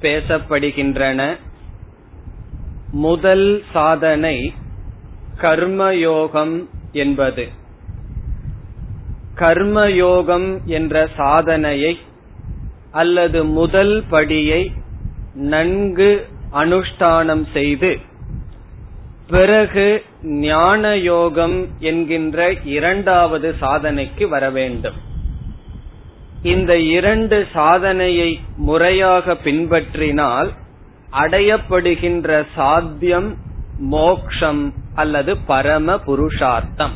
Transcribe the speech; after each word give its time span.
பேசப்படுகின்றன 0.02 1.20
முதல் 2.98 3.48
சாதனை 3.74 4.38
கர்மயோகம் 5.42 6.56
என்பது 6.94 7.46
கர்மயோகம் 9.36 10.50
என்ற 10.70 11.06
சாதனையை 11.16 11.94
அல்லது 12.91 13.45
முதல் 13.45 14.05
படியை 14.11 14.73
நன்கு 15.35 16.27
அனுஷ்டானம் 16.53 17.45
செய்து 17.53 17.99
பிறகு 19.27 20.05
ஞான 20.23 20.97
யோகம் 20.97 21.67
என்கின்ற 21.79 22.53
இரண்டாவது 22.53 23.55
சாதனைக்கு 23.61 24.29
வர 24.29 24.51
வேண்டும். 24.51 24.95
இந்த 26.43 26.79
இரண்டு 26.79 27.47
சாதனையை 27.53 28.41
முறையாக 28.57 29.35
பின்பற்றினால் 29.35 30.53
அடையப்படுகின்ற 31.13 32.47
சாத்தியம் 32.55 33.37
மோக்ஷம் 33.79 34.75
அல்லது 34.95 35.37
பரம 35.37 35.99
புருஷார்த்தம். 35.99 36.93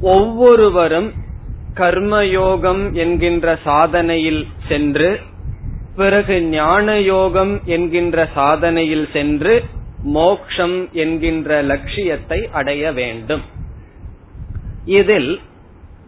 ஒவ்வொருவரும் 0.00 1.12
கர்மயோகம் 1.78 2.92
என்கின்ற 2.92 3.58
சாதனையில் 3.64 4.46
சென்று 4.68 5.20
பிறகு 5.96 6.42
ஞான 6.42 7.00
யோகம் 7.00 7.60
என்கின்ற 7.64 8.28
சாதனையில் 8.34 9.08
சென்று 9.12 9.64
மோக்ஷம் 10.02 10.88
என்கின்ற 10.92 11.62
லட்சியத்தை 11.62 12.48
அடைய 12.52 12.92
வேண்டும். 12.92 13.42
இதில் 14.84 15.40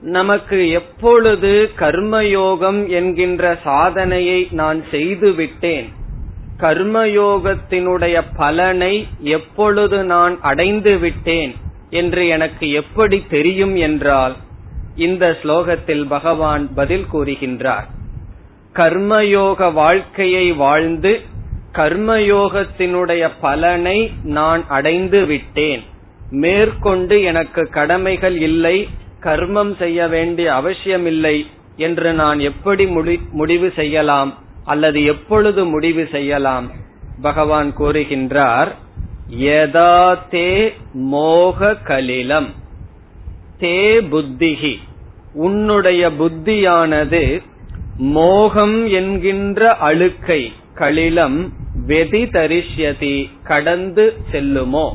நமக்கு 0.00 0.70
எப்பொழுது 0.70 1.70
கர்மயோகம் 1.78 2.88
என்கின்ற 2.88 3.58
சாதனையை 3.64 4.48
நான் 4.50 4.84
செய்துவிட்டேன் 4.90 5.88
கர்மயோகத்தினுடைய 6.58 8.22
பலனை 8.36 8.94
எப்பொழுது 9.20 10.04
நான் 10.04 10.40
அடைந்து 10.40 10.98
விட்டேன் 10.98 11.52
என்று 11.90 12.26
எனக்கு 12.26 12.70
எப்படி 12.70 13.24
தெரியும் 13.28 13.76
என்றால் 13.76 14.36
இந்த 14.96 15.38
ஸ்லோகத்தில் 15.42 16.06
பகவான் 16.06 16.74
பதில் 16.74 17.06
கூறுகின்றார். 17.12 17.86
கர்மயோக 18.74 19.72
வாழ்க்கையை 19.72 20.52
வாழ்ந்து 20.52 21.20
கர்மயோகத்தினுடைய 21.72 23.30
பலனை 23.40 24.12
நான் 24.22 24.66
அடைந்து 24.68 25.24
விட்டேன். 25.24 25.82
மேற்கொண்டு 26.30 27.22
எனக்கு 27.22 27.68
கடமைகள் 27.70 28.40
இல்லை 28.40 28.88
கர்மம் 29.20 29.76
செய்ய 29.76 30.08
வேண்டிய 30.08 30.54
அவசியமில்லை 30.54 31.46
என்று 31.76 32.12
நான் 32.12 32.38
எப்படி 32.38 32.86
முடிவு 33.32 33.72
செய்யலாம் 33.76 34.38
அல்லது 34.64 35.04
எப்பொழுது 35.04 35.64
முடிவு 35.64 36.08
செய்யலாம்? 36.10 36.70
பகவான் 37.22 37.74
கூறுகின்றார் 37.78 38.68
யதா 39.30 40.16
தே 40.30 40.72
மோக 40.92 41.74
கலிலம் 41.74 42.46
தே 43.60 44.00
புத்திகி 44.10 44.76
உன்னுடைய 45.32 46.10
புத்தியானது 46.10 47.42
மோகம் 47.96 48.86
என்கின்ற 48.86 49.76
அழுக்கை 49.76 50.52
கழிலம் 50.74 51.52
வெதி 51.86 52.22
தரிஷ்யதி 52.22 53.30
கடந்து 53.42 54.14
செல்லுமோ? 54.32 54.92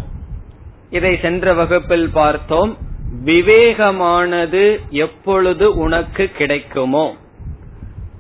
இதை 0.90 1.20
சென்ற 1.22 1.54
வகுப்பில் 1.54 2.10
பார்த்தோம். 2.14 2.78
விவேகமானது 3.26 4.80
எப்பொழுது 4.90 5.76
உனக்கு 5.76 6.30
கிடைக்குமோ? 6.38 7.16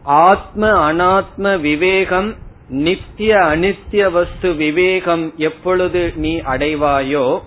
ஆத்ம 0.03 0.93
அனாத்ம 0.93 1.59
விவேகம் 1.59 2.35
நித்திய 2.67 3.35
அனித்திய 3.35 4.11
வஸ்து 4.11 4.53
விவேகம் 4.53 5.33
எப்பொழுது 5.37 6.13
நீ 6.15 6.39
அடைவாயோ 6.39 7.39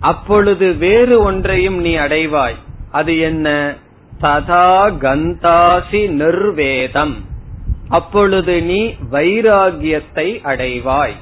அப்பொழுது 0.00 0.74
வேறு 0.74 1.22
ஒன்றையும் 1.22 1.78
நீ 1.78 1.96
அடைவாய். 1.96 2.54
அது 2.90 3.18
என்ன? 3.18 3.74
ததா 4.20 4.92
கந்தாசி 5.00 6.08
நிர்வேதம். 6.08 7.24
அப்பொழுது 7.88 8.62
நீ 8.62 8.94
வைராகியத்தை 9.10 10.40
அடைவாய். 10.44 11.14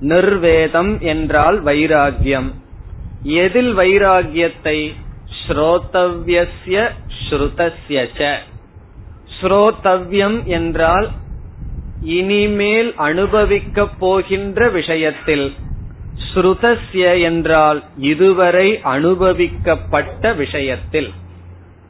நிர்வேதம் 0.00 1.00
என்றால் 1.00 1.64
வைராகியம். 1.64 2.52
எதில் 3.22 3.76
வைராகியத்தை? 3.76 4.94
ஸ்ரோதவ்யஸ்ய 5.46 6.88
ஸ்ருதஸ்யச்ச 7.30 8.36
ஸ்ரோதவ்யம் 9.40 10.44
என்றால் 10.44 11.08
இனிமேல் 12.02 12.94
அனுபவிக்கப் 12.96 13.98
போகின்ற 13.98 14.68
விஷயத்தில். 14.68 15.54
ஸ்ருதஸ்ய 16.22 17.22
என்றால் 17.22 17.82
இதுவரை 17.96 18.80
அனுபவிக்கப்பட்ட 18.84 20.36
விஷயத்தில். 20.36 21.12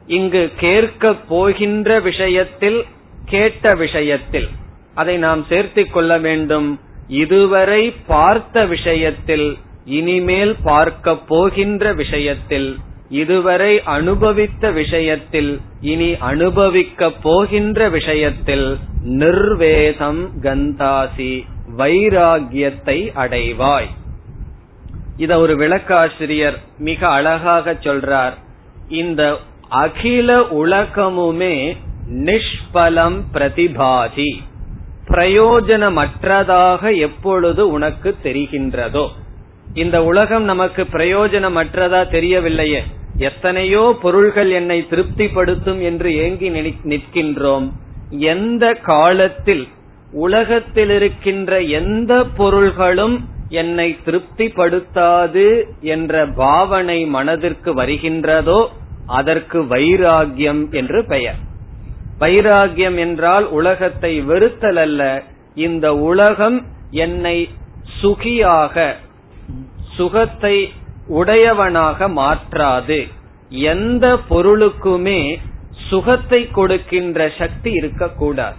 இங்கு 0.07 0.51
கேட்க 0.59 1.13
போகின்ற 1.13 1.99
விஷயத்தில் 1.99 2.85
கேட்ட 3.25 3.75
விஷயத்தில். 3.75 4.47
அதை 4.93 5.17
நாம் 5.17 5.45
சேர்த்திக் 5.49 5.91
கொள்ள 5.91 6.17
வேண்டும். 6.17 6.79
இதுவரை 7.07 7.93
பார்த்த 8.07 8.65
விஷயத்தில் 8.65 9.57
இனிமேல் 9.85 10.55
பார்க்க 10.63 11.15
போகின்ற 11.15 11.93
விஷயத்தில். 11.93 12.77
இதுவரை 13.09 13.83
அனுபவித்த 13.83 14.71
விஷயத்தில் 14.71 15.61
இனி 15.81 16.17
அனுபவிக்க 16.17 17.11
போகின்ற 17.11 17.89
விஷயத்தில். 17.89 18.77
நிர்வேதம் 19.01 20.41
கந்தாசி 20.41 21.45
வைராகியத்தை 21.77 23.11
அடைவாய். 23.15 23.89
இத 25.17 25.39
ஒரு 25.39 25.55
விளக்காசிரியர் 25.55 26.57
மிக 26.77 27.07
அழகாக 27.07 27.73
சொல்றார். 27.73 28.33
இந்த 28.87 29.37
அகில 29.69 30.39
உலகமுமே 30.39 31.77
நிஷ்பலம் 32.11 33.21
பிரதிபாதி 33.33 34.31
பிரயோஜனமற்றதாக 35.07 36.97
எப்பொழுது 36.97 37.67
உனக்கு 37.67 38.15
தெரிகின்றதோ. 38.23 39.07
இந்த 39.73 40.03
உலகம் 40.03 40.43
நமக்கு 40.43 40.83
பிரயோஜனமற்றதா 40.83 42.01
தெரியவில்லையே. 42.11 42.81
எத்தனையோ 43.17 43.97
பொருள்கள் 44.01 44.51
என்னை 44.51 44.87
திருப்திப்படுத்தும் 44.87 45.81
என்று 45.81 46.15
ஏங்கி 46.15 46.49
நிற்கின்றோம். 46.49 47.71
எந்த 48.09 48.73
காலத்தில் 48.73 49.67
உலகத்தில் 50.11 50.89
இருக்கின்ற 50.89 51.61
எந்த 51.61 52.25
பொருள்களும் 52.37 53.15
என்னை 53.49 53.97
திருப்திப்படுத்தாது 54.05 55.65
என்ற 55.81 56.25
பாவனை 56.27 57.05
மனதிற்கு 57.05 57.73
வருகின்றதோ 57.73 58.67
அதற்கு 59.05 59.63
வைராகியம் 59.63 60.71
என்று 60.71 61.05
பெயர். 61.05 61.39
வைராகியம் 62.19 62.97
என்றால் 62.97 63.45
உலகத்தை 63.49 64.21
வெறுத்தல் 64.21 64.75
அல்ல 64.75 65.23
இந்த 65.55 65.95
உலகம் 65.95 66.65
என்னை 66.89 67.49
சுகியாக 68.01 68.95
சுகத்தை 69.95 70.55
உடையவனாக 71.07 72.07
மாற்றாது. 72.07 73.07
எந்த 73.49 74.17
பொருளுக்குமே 74.29 75.37
சுகத்தை 75.89 76.51
கொடுக்கின்ற 76.51 77.29
சக்தி 77.37 77.71
இருக்கக்கூடாது. 77.71 78.57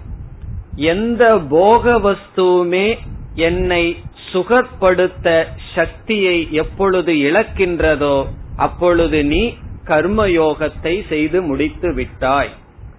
எந்த 0.75 1.37
போக 1.39 1.99
வஸ்துவுமே 1.99 2.99
என்னை 3.35 3.85
சுகப்படுத்த 4.33 5.45
சக்தியை 5.75 6.49
எப்பொழுது 6.51 7.13
இழக்கின்றதோ 7.13 8.27
அப்பொழுது 8.57 9.25
நீ 9.25 9.55
கர்மயோகத்தை 9.85 11.07
செய்து 11.09 11.43
முடித்து 11.43 11.95
விட்டாய். 11.95 12.51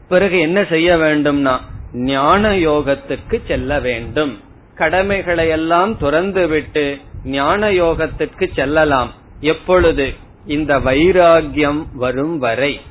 பிறகு 0.10 0.40
என்ன 0.40 0.64
செய்ய 0.64 0.96
வேண்டும்னா 0.96 1.58
ஞான 1.94 2.52
யோகத்துக்கு 2.52 3.42
செல்ல 3.48 3.80
வேண்டும். 3.80 4.40
கடமைகளை 4.76 5.50
எல்லாம் 5.50 5.98
துறந்து 5.98 6.48
விட்டு 6.48 6.98
ஞான 7.24 7.72
யோகத்திற்கு 7.72 8.50
செல்லலாம். 8.56 9.14
எப்பொழுது? 9.40 10.14
இந்த 10.46 10.80
வைராகியம் 10.80 11.86
வரும் 11.94 12.38
வரை. 12.38 12.82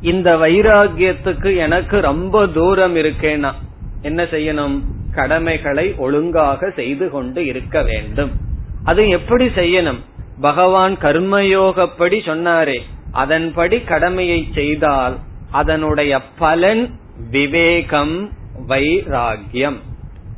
இந்த 0.00 0.36
வைராகியத்துக்கு 0.36 1.56
எனக்கு 1.56 2.00
ரொம்ப 2.00 2.46
தூரம் 2.46 2.96
இருக்கேனா? 2.96 3.52
என்ன 4.02 4.22
செய்யணும்? 4.22 4.80
கடமைகளை 5.14 5.94
ஒழுங்காக 5.94 6.70
செய்து 6.70 7.10
கொண்டு 7.10 7.46
இருக்க 7.46 7.82
வேண்டும். 7.82 8.30
அது 8.84 9.08
எப்படி 9.08 9.46
செய்யணும்? 9.46 9.98
பகவான் 10.40 10.96
கர்மயோகப்படி 10.96 12.18
சொன்னாரே 12.20 12.80
அதன்படி 13.12 13.80
கடமையை 13.80 14.48
செய்தால் 14.54 15.18
அதனுடைய 15.50 16.20
பலன் 16.38 16.98
விவேகம் 17.30 18.32
வைராகியம் 18.68 19.76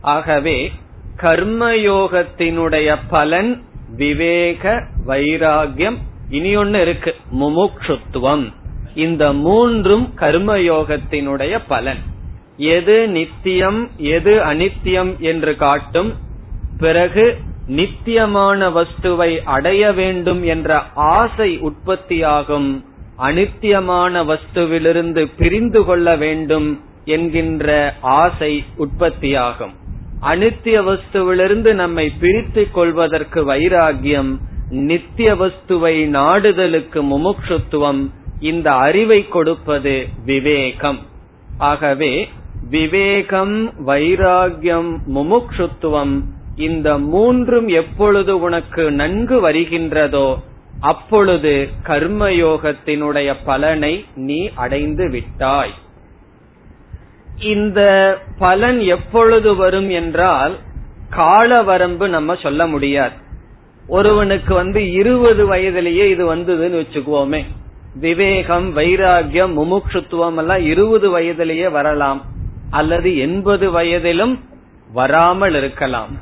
ஆகவே 0.01 0.73
கர்மயோகத்தினுடைய 1.17 2.97
பலன் 3.09 3.65
விவேக 3.97 4.87
வைராகியம் 5.07 5.97
இனி 6.29 6.57
ஒன்னு 6.57 6.81
இருக்கு 6.81 7.15
முமுக்ஷுத்துவம். 7.41 8.53
இந்த 8.95 9.33
மூன்றும் 9.33 10.15
கர்மயோகத்தினுடைய 10.17 11.61
பலன். 11.69 11.99
எது 12.57 13.09
நித்தியம் 13.09 13.91
எது 13.97 14.39
அனித்தியம் 14.39 15.19
என்று 15.19 15.57
காட்டும் 15.57 16.15
பிறகு 16.79 17.37
நித்தியமான 17.67 18.71
வஸ்துவை 18.71 19.39
அடைய 19.45 19.93
வேண்டும் 19.93 20.45
என்ற 20.45 20.83
ஆசை 20.95 21.59
உற்பத்தியாகும் 21.59 22.85
அனித்தியமான 23.19 24.23
வஸ்துவிலிருந்து 24.25 25.29
பிரிந்து 25.37 25.85
கொள்ள 25.85 26.17
வேண்டும் 26.17 26.81
என்கின்ற 27.05 27.95
ஆசை 28.01 28.65
உற்பத்தியாகும். 28.77 29.73
அனித்திய 30.23 30.77
வஸ்துவிலிருந்து 30.89 31.73
நம்மை 31.73 32.13
பிரித்துக் 32.21 32.75
கொள்வதற்கு 32.75 33.53
வைராகியம் 33.53 34.37
நித்திய 34.69 35.35
வஸ்துவை 35.35 36.07
நாடுதலுக்கு 36.07 37.03
முமுட்சுத்துவம் 37.03 38.11
இந்த 38.41 38.73
அறிவை 38.73 39.29
கொடுப்பது 39.29 40.09
விவேகம். 40.25 40.99
ஆகவே 41.59 42.29
விவேகம் 42.71 43.87
வைராகியம் 43.87 44.97
முமுக்ஷுத்துவம் 45.15 46.21
இந்த 46.57 46.99
மூன்றும் 46.99 47.69
எப்பொழுது 47.69 48.41
உனக்கு 48.41 48.91
நன்கு 48.91 49.51
வருகின்றதோ 49.51 50.37
அப்பொழுது 50.81 51.69
கர்மயோகத்தினுடைய 51.87 53.35
பலனை 53.45 54.05
நீ 54.15 54.51
அடைந்து 54.55 55.11
விட்டாய். 55.11 55.75
இந்த 57.39 57.81
பலன் 58.39 58.81
எப்பொழுது 58.81 59.55
வரும் 59.55 59.91
என்றால் 59.91 60.59
கால 61.11 61.63
வரம்பு 61.63 62.09
நம்ம 62.09 62.35
சொல்ல 62.35 62.67
முடியாது. 62.67 63.15
ஒருவனுக்கு 63.87 64.55
வந்து 64.55 64.93
இருபது 64.93 65.47
வயதிலேயே 65.47 66.11
இது 66.11 66.35
வந்ததுன்னு 66.35 66.85
வச்சுக்குவோமே. 66.85 67.45
விவேகம் 67.95 68.77
வைராகியம் 68.77 69.55
முமுட்சுத்துவம் 69.59 70.37
எல்லாம் 70.37 70.63
இருபது 70.63 71.11
வயதிலேயே 71.11 71.69
வரலாம். 71.69 72.33
அல்லது 72.75 73.19
எண்பது 73.19 73.67
வயதிலும் 73.71 74.35
வராமல் 74.93 75.55
இருக்கலாம். 75.55 76.13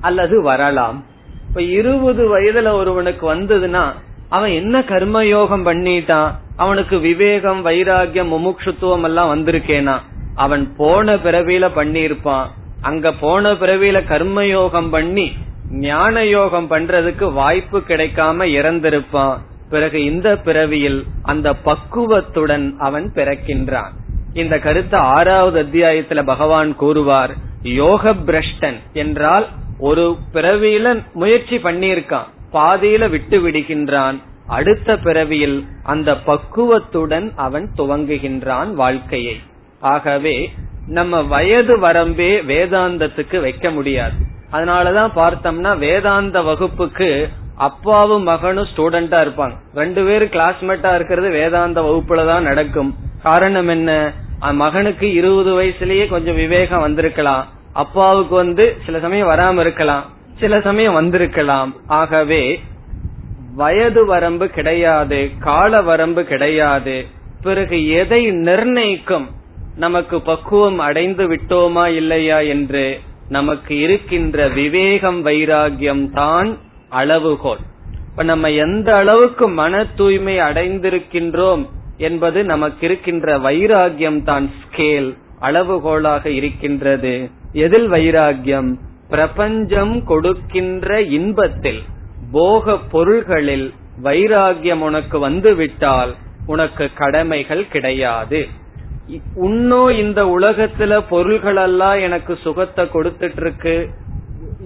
அல்லது 0.00 0.42
வரலாம். 0.42 1.04
இப்ப 1.48 1.62
இருபது 1.62 2.22
வயதுல 2.26 2.72
ஒருவனுக்கு 2.72 3.34
வந்ததுன்னா 3.34 3.84
அவன் 4.28 4.50
என்ன 4.50 4.80
கர்மயோகம் 4.80 5.66
பண்ணிட்டான்? 5.66 6.30
அவனுக்கு 6.56 6.98
விவேகம் 6.98 7.66
வைராகியம் 7.66 8.32
முமுட்சுத்துவம் 8.34 9.02
எல்லாம் 9.02 9.30
வந்திருக்கேனா? 9.30 9.96
அவன் 10.34 10.64
போன 10.76 11.14
பிறவியில 11.14 11.68
பண்ணியிருப்பான். 11.76 12.46
அங்க 12.80 13.12
போன 13.12 13.52
பிறவியில 13.52 14.02
கர்மயோகம் 14.08 14.90
பண்ணி 14.90 15.32
ஞான 15.70 16.24
யோகம் 16.26 16.70
பண்றதுக்கு 16.70 17.32
வாய்ப்பு 17.32 17.78
கிடைக்காம 17.78 18.46
இறந்திருப்பான். 18.58 19.36
பிறகு 19.70 20.04
இந்த 20.04 20.36
பிறவியில் 20.36 21.04
அந்த 21.22 21.54
பக்குவத்துடன் 21.64 22.74
அவன் 22.78 23.12
பிறக்கின்றான். 23.14 23.92
இந்த 24.34 24.58
கருத்து 24.58 24.96
ஆறாவது 24.96 25.62
அத்தியாயத்துல 25.62 26.24
பகவான் 26.24 26.76
கூறுவார் 26.76 27.30
யோக 27.62 28.12
பிரஷ்டன் 28.12 28.78
என்றால் 28.92 29.48
ஒரு 29.78 30.16
பிறவியில 30.32 31.02
முயற்சி 31.12 31.56
பண்ணியிருக்கான் 31.56 32.28
பாதியில 32.52 33.10
விட்டு 33.10 33.48
விடுகின்றான் 33.48 34.22
அடுத்த 34.46 34.96
பிறவியில் 34.96 35.64
அந்த 35.82 36.14
பக்குவத்துடன் 36.14 37.32
அவன் 37.36 37.70
துவங்குகின்றான் 37.76 38.74
வாழ்க்கையை. 38.74 39.40
ஆகவே 39.80 40.50
நம்ம 40.86 41.22
வயது 41.22 41.80
வரம்பே 41.80 42.32
வேதாந்தத்துக்கு 42.46 43.40
வைக்க 43.40 43.70
முடியாது. 43.70 44.12
அதனாலதான் 44.52 45.10
பார்த்தோம்னா 45.16 45.78
வேதாந்த 45.78 46.42
வகுப்புக்கு 46.42 47.28
அப்பாவும் 47.56 48.22
மகனும் 48.22 48.66
ஸ்டூடெண்டா 48.76 49.18
இருப்பாங்க. 49.26 49.52
ரெண்டு 49.74 50.04
பேரும் 50.04 50.28
கிளாஸ்மேட்டா 50.28 50.94
இருக்கிறது 50.94 51.30
வேதாந்த 51.30 51.80
வகுப்புல 51.80 52.26
தான் 52.26 52.42
நடக்கும். 52.42 52.94
காரணம் 53.22 53.68
என்ன? 53.68 54.12
மகனுக்கு 54.52 55.12
இருபது 55.12 55.62
வயசுலயே 55.62 56.08
கொஞ்சம் 56.08 56.34
விவேகம் 56.34 56.80
வந்திருக்கலாம். 56.80 57.46
அப்பாவுக்கு 57.72 58.34
வந்து 58.34 58.76
சில 58.86 58.98
சமயம் 58.98 59.28
வராம 59.28 59.60
இருக்கலாம். 59.60 60.04
சில 60.38 60.60
சமயம் 60.60 60.92
வந்திருக்கலாம். 60.92 61.74
ஆகவே 61.86 62.60
வயது 63.54 64.06
வரம்பு 64.06 64.48
கிடையாது 64.48 65.30
கால 65.38 65.82
வரம்பு 65.82 66.24
கிடையாது. 66.24 67.06
பிறகு 67.42 67.88
எதை 67.88 68.30
நிர்ணயிக்கும்? 68.30 69.26
நமக்கு 69.76 70.20
பக்குவம் 70.20 70.78
அடைந்து 70.78 71.28
விட்டோமா 71.28 71.86
இல்லையா 71.86 72.38
என்று 72.38 73.00
நமக்கு 73.28 73.78
இருக்கின்ற 73.78 74.48
விவேகம் 74.48 75.26
வைராகியம் 75.26 76.10
தான் 76.10 76.58
அளவுகோல். 76.88 77.62
இப்ப 78.10 78.22
நம்ம 78.22 78.50
எந்த 78.50 78.96
அளவுக்கு 78.96 79.48
மன 79.48 79.84
தூய்மை 79.84 80.38
அடைந்திருக்கின்றோம்? 80.38 81.68
என்பது 82.08 82.38
நமக்கு 82.52 82.82
இருக்கின்ற 82.86 83.26
வைராகியம் 83.38 84.20
தான் 84.22 84.46
ஸ்கேல் 84.60 85.10
அளவுகோலாக 85.40 86.24
இருக்கின்றது. 86.38 87.14
எதில் 87.64 87.88
வைராகியம் 87.94 88.70
பிரபஞ்சம் 89.14 89.94
கொடுக்கின்ற 90.10 91.00
இன்பத்தில் 91.18 91.82
போக 92.32 92.76
பொருள்களில் 92.92 93.68
வைராகியம் 94.02 94.82
உனக்கு 94.88 95.16
வந்துவிட்டால் 95.18 96.12
உனக்கு 96.46 96.84
கடமைகள் 97.00 97.64
கிடையாது. 97.68 98.40
உன்னோ 99.46 99.82
இந்த 100.02 100.20
உலகத்துல 100.36 100.92
பொருள்கள் 101.08 101.60
எல்லாம் 101.64 101.98
எனக்கு 102.06 102.32
சுகத்தை 102.44 102.84
கொடுத்துட்டு 102.94 103.40
இருக்கு 103.42 103.74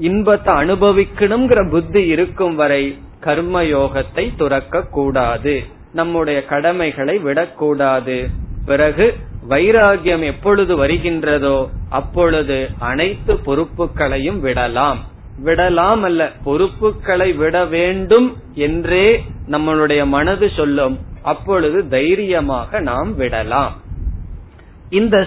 இன்பத்தை 0.09 0.53
அனுபவிக்கணுங்கிற 0.63 1.61
புத்தி 1.71 2.03
இருக்கும் 2.15 2.57
வரை 2.61 2.83
கர்ம 3.27 3.63
யோகத்தை 3.77 4.25
துறக்க 4.37 4.83
கூடாது 4.97 5.55
நம்முடைய 5.95 6.45
கடமைகளை 6.45 7.19
விடக்கூடாது. 7.19 8.17
பிறகு 8.67 9.07
வைராகியம் 9.49 10.25
எப்பொழுது 10.25 10.73
வருகின்றதோ 10.85 11.69
அப்பொழுது 11.89 12.59
அனைத்து 12.79 13.35
பொறுப்புகளையும் 13.35 14.41
விடலாம். 14.41 15.01
விடலாம் 15.39 16.03
அல்ல 16.03 16.31
பொறுப்புகளை 16.45 17.33
விட 17.33 17.65
வேண்டும் 17.65 18.29
என்றே 18.55 19.25
நம்மளுடைய 19.51 20.07
மனது 20.07 20.51
சொல்லும். 20.57 20.97
அப்பொழுது 21.23 21.89
தைரியமாக 21.89 22.81
நாம் 22.81 23.17
விடலாம். 23.17 23.75
இந்த 24.91 25.27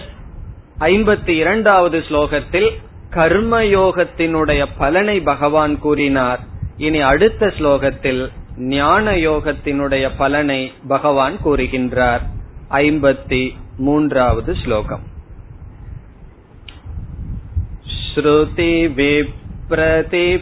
ஐம்பத்தி 0.79 1.33
இரண்டாவது 1.43 2.00
ஸ்லோகத்தில் 2.09 2.69
கர்மயோகத்தினுடைய 3.15 4.65
பலனை 4.77 5.19
பகவான் 5.19 5.79
கூறினார். 5.79 6.39
இனி 6.77 7.00
அடுத்த 7.00 7.53
ஸ்லோகத்தில் 7.59 8.24
ஞான 8.68 9.14
யோகத்தினுடைய 9.18 10.04
பலனை 10.16 10.61
பகவான் 10.88 11.37
கூறுகின்றார் 11.44 12.25
ஐம்பத்தி 12.82 13.42
மூன்றாவது 13.76 14.54
ஸ்லோகம் 14.54 15.04
ஸ்ருதி 17.99 18.72
விப்ரதிபன்னாதே 18.99 20.40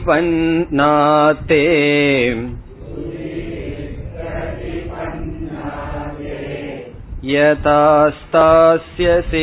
यथा 7.22 7.80
स्थास्यसि 8.10 9.42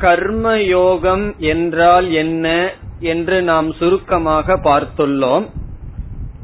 கர்மயோகம் 0.00 1.36
என்றால் 1.38 2.08
என்ன 2.12 2.46
என்று 2.98 3.36
நாம் 3.42 3.68
சுருக்கமாக 3.72 4.56
பார்த்துள்ளோம். 4.56 5.46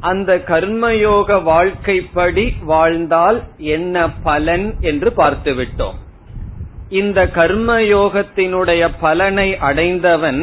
அந்த 0.03 0.31
கர்மயோக 0.47 1.37
வாழ்க்கைப்படி 1.49 2.45
வாழ்ந்தால் 2.65 3.39
என்ன 3.57 4.11
பலன் 4.23 4.67
என்று 4.81 5.11
பார்த்துவிட்டோம். 5.17 5.99
இந்த 6.89 7.19
கர்மயோகத்தினுடைய 7.35 8.83
பலனை 9.01 9.49
அடைந்தவன் 9.59 10.41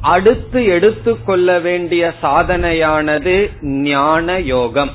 அடுத்து 0.00 0.60
எடுத்துக்கொள்ள 0.64 1.58
வேண்டிய 1.58 2.12
சாதனையானது 2.22 3.34
ஞான 3.62 4.38
யோகம். 4.38 4.92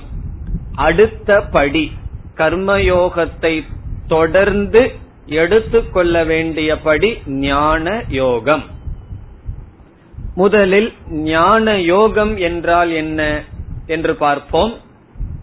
அடுத்த 0.75 1.39
படி 1.41 1.91
கர்மயோகத்தை 2.35 3.53
தொடர்ந்து 4.07 4.81
எடுத்துக்கொள்ள 5.25 6.23
வேண்டிய 6.23 6.79
படி 6.79 7.09
ஞான 7.25 8.03
யோகம். 8.07 8.65
முதலில் 10.35 10.89
ஞான 11.09 11.77
யோகம் 11.79 12.37
என்றால் 12.37 12.91
என்ன? 12.91 13.21
என்று 13.88 14.15
பார்ப்போம். 14.15 14.74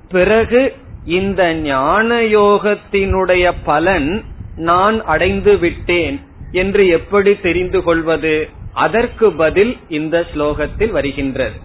பிறகு 0.08 0.74
இந்த 1.04 1.54
ஞான 1.54 2.20
யோகத்தினுடைய 2.20 3.52
பலன் 3.64 4.24
நான் 4.56 5.04
அடைந்து 5.04 5.58
விட்டேன் 5.58 6.20
என்று 6.52 6.88
எப்படி 6.88 7.40
தெரிந்து 7.40 7.82
கொள்வது? 7.82 8.48
அதற்கு 8.72 9.32
பதில் 9.32 9.76
இந்த 9.88 10.24
ஸ்லோகத்தில் 10.34 10.90
வருகின்றது. 10.90 11.58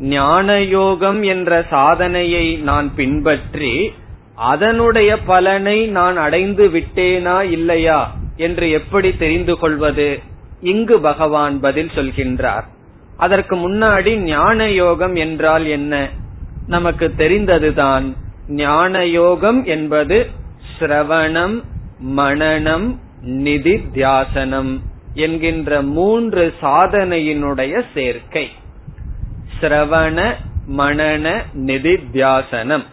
ஞான 0.00 0.62
யோகம் 0.62 1.22
என்ற 1.22 1.64
சாதனையை 1.70 2.56
நான் 2.56 2.94
பின்பற்றி 2.94 3.92
அதனுடைய 4.34 5.18
பலனை 5.18 5.86
நான் 5.86 6.16
அடைந்து 6.16 6.68
விட்டேனா 6.68 7.50
இல்லையா 7.50 8.16
என்று 8.36 8.70
எப்படி 8.70 9.16
தெரிந்து 9.16 9.58
கொள்வது? 9.58 10.20
இங்கு 10.60 11.00
பகவான் 11.00 11.60
பதில் 11.60 11.90
சொல்கின்றார். 11.94 12.66
அதற்கு 13.16 13.56
முன்னாடி 13.56 14.16
ஞான 14.16 14.70
யோகம் 14.70 15.14
என்றால் 15.14 15.66
என்ன? 15.66 16.08
நமக்கு 16.66 17.14
தெரிந்ததுதான். 17.16 18.16
ஞான 18.48 19.06
யோகம் 19.06 19.64
என்பது 19.64 20.30
சிரவணம் 20.78 21.62
மனநம் 22.16 22.98
நிதித்தியாசனம் 23.26 24.80
என்கின்ற 25.14 25.82
மூன்று 25.82 26.54
சாதனையினுடைய 26.62 27.82
சேர்க்கை. 27.94 28.50
சிரவண 29.60 30.34
மனன 30.76 31.42
நிதித்தியாசனம். 31.54 32.84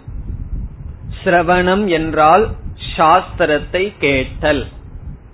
சிரவணம் 1.24 1.88
என்றால் 1.88 2.50
சாஸ்திரத்தை 2.98 3.94
கேட்டல். 4.00 4.68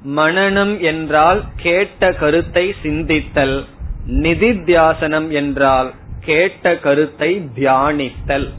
மனநம் 0.05 0.79
என்றால் 0.79 1.43
கேட்ட 1.55 2.11
கருத்தை 2.11 2.75
சிந்தித்தல். 2.83 3.65
நிதித்தியாசனம் 4.07 5.29
என்றால் 5.29 5.93
கேட்ட 6.19 6.75
கருத்தை 6.77 7.41
தியானித்தல். 7.55 8.49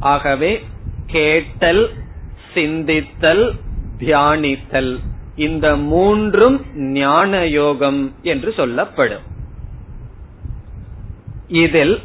ஆகவே 0.00 0.62
கேட்டல் 1.06 1.90
சிந்தித்தல் 2.54 3.52
தியானித்தல். 3.98 4.98
இந்த 5.36 5.76
மூன்றும் 5.76 6.60
ஞான 6.74 7.46
யோகம் 7.46 8.14
என்று 8.22 8.52
சொல்லப்படும். 8.52 9.22
இதில் 11.48 12.00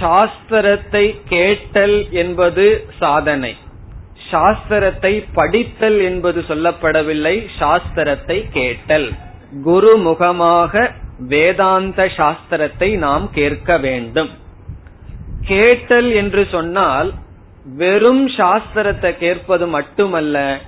சாஸ்திரத்தை 0.00 1.16
கேட்டல் 1.28 2.10
என்பது 2.10 2.86
சாதனை. 2.98 3.56
சாஸ்திரத்தை 4.30 5.24
படித்தல் 5.34 6.00
என்பது 6.00 6.40
சொல்லப்படவில்லை 6.40 7.46
சாஸ்திரத்தை 7.58 8.50
கேட்டல். 8.50 9.12
குரு 9.62 9.96
முகமாக 9.96 10.92
வேதாந்த 11.18 12.04
சாஸ்திரத்தை 12.04 12.98
நாம் 12.98 13.30
கேட்க 13.30 13.78
வேண்டும். 13.78 14.30
கேட்டல் 15.42 16.10
என்று 16.12 16.46
சொன்னால் 16.50 17.14
வெறும் 17.76 18.28
சாஸ்திரத்தை 18.28 19.16
கேட்பது 19.16 19.66
மட்டுமல்ல 19.66 20.58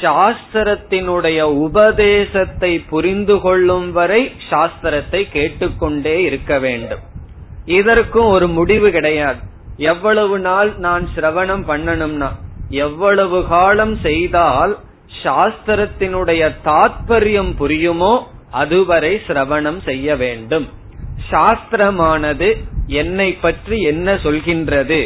சாஸ்திரத்தினுடைய 0.00 1.40
உபதேசத்தை 1.40 2.78
புரிந்து 2.78 3.40
கொள்ளும் 3.40 3.92
வரை 3.92 4.32
சாஸ்திரத்தை 4.50 5.30
கேட்டுக்கொண்டே 5.30 6.22
இருக்க 6.22 6.58
வேண்டும். 6.58 7.00
இதற்கும் 7.64 8.24
ஒரு 8.24 8.48
முடிவு 8.48 8.90
கிடையாது. 8.90 9.38
எவ்வளவு 9.76 10.38
நாள் 10.38 10.70
நான் 10.78 11.08
சிரவணம் 11.16 11.64
பண்ணணும்னா 11.68 12.30
எவ்வளவு 12.68 13.38
காலம் 13.48 13.96
செய்தால் 14.00 14.78
சாஸ்திரத்தினுடைய 15.24 16.42
தாத்பரியம் 16.64 17.52
புரியுமோ 17.58 18.14
அதுவரை 18.60 19.12
சிரவணம் 19.26 19.80
செய்ய 19.88 20.16
வேண்டும். 20.16 20.66
சாஸ்திரமானது 21.30 22.48
என்னை 23.00 23.28
பற்றி 23.44 23.76
என்ன 23.92 24.14
சொல்கின்றது? 24.24 25.00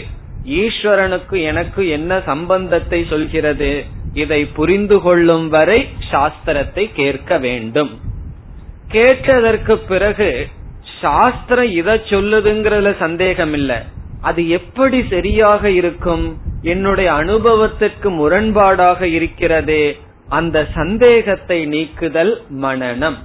ஈஸ்வரனுக்கு 0.60 1.36
எனக்கு 1.42 1.82
என்ன 1.88 2.20
சம்பந்தத்தை 2.20 3.00
சொல்கிறது? 3.12 3.70
இதை 4.14 4.40
புரிந்து 4.58 4.96
கொள்ளும் 5.00 5.48
வரை 5.48 5.78
சாஸ்திரத்தை 6.10 6.84
கேட்க 6.92 7.38
வேண்டும். 7.38 7.92
கேட்டதற்கு 8.88 9.74
பிறகு 9.90 10.30
சாஸ்திரம் 11.00 11.70
இதை 11.70 11.94
சொல்லுதுங்கிறதுல 12.12 12.90
சந்தேகம் 12.98 13.52
இல்ல 13.52 13.72
அது 14.20 14.42
எப்படி 14.48 14.98
சரியாக 15.08 15.70
இருக்கும்? 15.70 16.24
என்னுடைய 16.62 17.08
அனுபவத்திற்கு 17.12 18.08
முரண்பாடாக 18.10 19.00
இருக்கிறதே 19.16 19.84
அந்த 20.28 20.66
சந்தேகத்தை 20.74 21.58
நீக்குதல் 21.66 22.32
மனநம். 22.62 23.18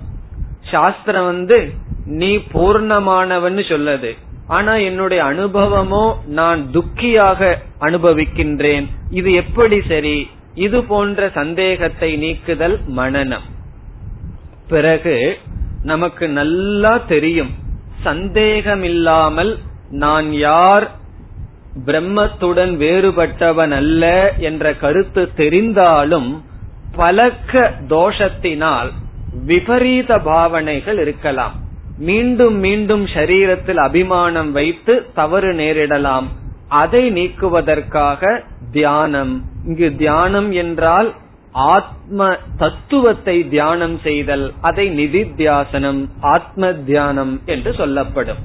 சாஸ்திரம் 0.72 1.26
வந்து 1.26 1.58
நீ 2.06 2.36
பூர்ணமானவன்னு 2.36 3.64
சொல்லது. 3.72 4.12
ஆனா 4.48 4.74
என்னுடைய 4.76 5.24
அனுபவமோ 5.24 6.06
நான் 6.26 6.62
துக்கியாக 6.72 7.58
அனுபவிக்கின்றேன். 7.80 8.86
இது 9.10 9.34
எப்படி 9.34 9.82
சரி? 9.88 10.30
இது 10.56 10.84
போன்ற 10.84 11.30
சந்தேகத்தை 11.30 12.16
நீக்குதல் 12.16 12.78
மனநம். 12.96 13.48
பிறகு 14.68 15.38
நமக்கு 15.84 16.30
நல்லா 16.30 16.98
தெரியும். 16.98 17.54
சந்தேகமில்லாமல் 18.04 19.54
நான் 19.92 20.34
யார் 20.34 20.88
பிரம்மத்துடன் 21.86 22.74
வேறுபட்டவன் 22.84 23.72
அல்ல 23.72 24.34
என்ற 24.40 24.74
கருத்து 24.74 25.30
தெரிந்தாலும் 25.38 26.30
பழக்க 26.96 27.74
தோஷத்தினால் 27.90 28.92
விபரீத 29.46 30.18
பாவனைகள் 30.18 31.00
இருக்கலாம். 31.00 31.56
மீண்டும் 31.98 32.56
மீண்டும் 32.56 33.06
சரீரத்தில் 33.06 33.76
அபிமானம் 33.76 34.52
வைத்து 34.52 35.06
தவறு 35.14 35.54
நேரிடலாம். 35.54 36.28
அதை 36.68 37.12
நீக்குவதற்காக 37.12 38.44
தியானம். 38.72 39.44
இங்கு 39.66 39.96
தியானம் 39.96 40.52
என்றால் 40.52 41.14
ஆத்ம 41.52 42.38
தத்துவத்தை 42.58 43.50
தியானம் 43.50 44.00
செய்தல் 44.04 44.54
அதை 44.62 44.90
நிதித்தியாசனம் 44.90 46.10
ஆத்ம 46.22 46.74
தியானம் 46.74 47.42
என்று 47.46 47.74
சொல்லப்படும். 47.74 48.38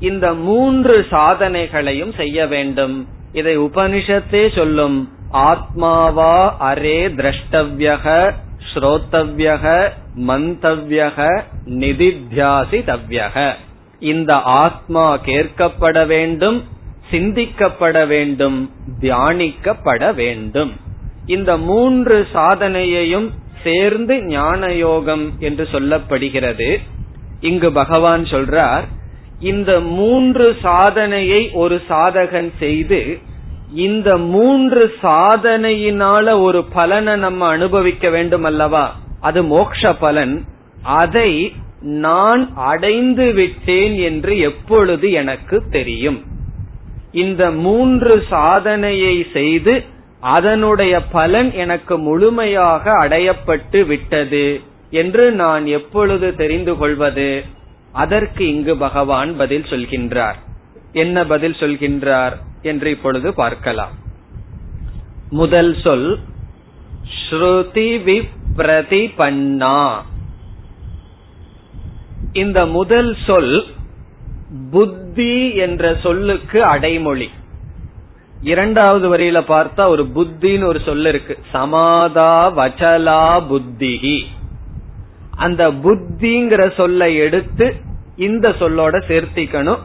இந்த 0.00 0.34
மூன்று 0.34 1.06
சாதனைகளையும் 1.10 2.14
செய்ய 2.16 2.46
வேண்டும். 2.46 3.08
இதை 3.32 3.58
உபனிஷத்தே 3.58 4.54
சொல்லும். 4.54 5.12
ஆத்மாவா 5.32 6.50
அரே 6.60 7.00
திரஷ்டவ்யக 7.18 8.32
ஸ்ரோத்தவ்யக 8.70 9.92
மந்தவ்யக 10.16 11.42
நிதித்தியாசிதவ்யக 11.66 13.52
இந்த 13.98 14.34
ஆத்மா 14.34 15.16
கேட்கப்பட 15.16 16.06
வேண்டும் 16.06 16.64
சிந்திக்கப்பட 17.10 18.06
வேண்டும் 18.06 18.70
தியானிக்கப்பட 19.00 20.14
வேண்டும். 20.14 20.72
இந்த 21.26 21.56
மூன்று 21.56 22.26
சாதனையையும் 22.34 23.30
சேர்ந்து 23.62 24.24
ஞான 24.24 24.72
யோகம் 24.72 25.32
என்று 25.38 25.68
சொல்லப்படுகிறது. 25.72 26.78
இங்கு 27.40 27.72
பகவான் 27.72 28.24
சொல்றார் 28.24 28.82
இந்த 29.40 29.80
மூன்று 29.80 30.56
சாதனையை 30.62 31.50
ஒரு 31.50 31.82
சாதகன் 31.88 32.52
செய்து 32.58 33.18
இந்த 33.74 34.16
மூன்று 34.16 34.94
சாதனையினால 35.02 36.40
ஒரு 36.40 36.64
பலனை 36.64 37.16
நம்ம 37.16 37.46
அனுபவிக்க 37.46 38.10
வேண்டும் 38.10 38.44
அல்லவா? 38.44 38.96
அது 39.20 39.44
மோக்ஷ 39.44 39.92
பலன். 39.94 40.44
அதை 40.82 41.52
நான் 41.80 42.42
அடைந்து 42.54 43.32
விட்டேன் 43.32 43.94
என்று 43.98 44.38
எப்பொழுது 44.38 45.10
எனக்கு 45.10 45.62
தெரியும்? 45.70 46.24
இந்த 47.12 47.50
மூன்று 47.50 48.24
சாதனையை 48.28 49.26
செய்து 49.32 49.84
அதனுடைய 50.20 51.02
பலன் 51.02 51.52
எனக்கு 51.52 51.98
முழுமையாக 51.98 52.92
அடையப்பட்டு 52.92 53.86
விட்டது 53.86 54.60
என்று 54.90 55.32
நான் 55.32 55.66
எப்பொழுது 55.66 56.36
தெரிந்து 56.36 56.76
கொள்வது? 56.76 57.44
அதற்கு 57.92 58.48
இங்கு 58.48 58.76
பகவான் 58.76 59.36
பதில் 59.36 59.62
சொல்கின்றார். 59.62 60.38
என்ன 60.92 61.24
பதில் 61.26 61.56
சொல்கின்றார் 61.60 62.32
என்று 62.62 62.90
இப்பொழுது 62.90 63.34
பார்க்கலாம். 63.34 63.94
முதல் 65.30 65.76
சொல் 65.82 66.18
ஸ்ருதி 67.16 67.90
பிரதிபன்னா. 68.56 69.96
இந்த 72.32 72.66
முதல் 72.66 73.16
சொல் 73.26 73.64
புத்தி 74.70 75.54
என்ற 75.54 75.96
சொல்லுக்கு 76.02 76.64
அடைமொழி. 76.64 77.30
இரண்டாவது 78.42 79.16
வரியில 79.16 79.42
பார்த்தா 79.48 79.88
ஒரு 79.88 80.04
புத்தின்னு 80.14 80.64
ஒரு 80.64 80.80
சொல் 80.84 81.06
இருக்கு. 81.06 81.38
சமாதா 81.54 82.32
வச்சலா 82.56 83.42
புத்திகி 83.48 84.24
அந்த 85.30 85.70
புத்திங்கிற 85.70 86.74
சொல்லை 86.74 87.16
எடுத்து 87.16 87.74
இந்த 88.16 88.48
சொல்லோட 88.48 89.00
சேர்த்திக்கணும். 89.08 89.78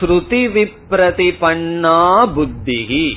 ஸ்ருதி 0.00 0.42
விப்ரதி 0.56 1.34
பண்ணா 1.38 2.26
புத்திகி 2.26 3.12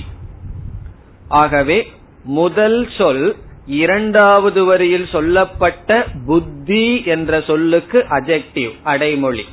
ஆகவே 1.27 1.91
முதல் 2.23 2.89
சொல் 2.97 3.35
இரண்டாவது 3.65 4.65
வரியில் 4.65 5.07
சொல்லப்பட்ட 5.11 6.05
புத்தி 6.25 7.03
என்ற 7.05 7.41
சொல்லுக்கு 7.41 8.05
அஜெக்டிவ் 8.09 8.71
அடைமொழி. 8.83 9.45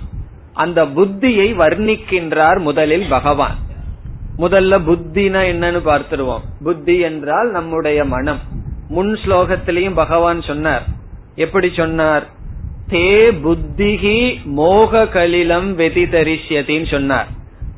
அந்த 0.53 0.85
புத்தியை 0.85 1.55
வர்ணிக்கின்றார் 1.55 2.59
முதலில் 2.59 3.07
பகவான். 3.09 3.57
முதல்ல 4.39 4.81
புத்தினா 4.89 5.41
என்னன்னு 5.41 5.81
பார்த்துருவோம். 5.85 6.41
புத்தி 6.65 6.99
என்றால் 6.99 7.51
நம்முடைய 7.51 8.05
மனம். 8.05 8.39
முன் 8.89 9.19
ஸ்லோகத்திலையும் 9.25 9.95
பகவான் 9.95 10.43
சொன்னார். 10.43 10.85
எப்படி 11.35 11.71
சொன்னார்? 11.77 12.27
தே 12.89 13.33
புத்திகி 13.45 14.45
மோக 14.45 15.05
கலிலம் 15.05 15.79
வெதிதரிசியத்தின்னு 15.79 16.91
சொன்னார். 16.91 17.29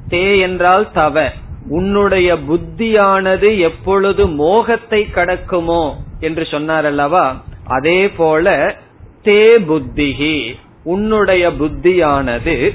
தே 0.08 0.40
என்றால் 0.40 0.90
தவ. 0.92 1.32
உன்னுடைய 1.68 2.34
புத்தியானது 2.34 3.58
எப்பொழுது 3.58 4.26
மோகத்தை 4.26 5.06
கடக்குமோ 5.14 5.92
என்று 6.20 6.46
சொன்னார் 6.46 6.86
அல்லவா 6.86 7.36
அதே 7.66 8.08
போல 8.08 8.76
தே 9.24 9.42
புத்திகி 9.68 10.54
உன்னுடைய 10.84 11.50
புத்தியானது. 11.50 12.72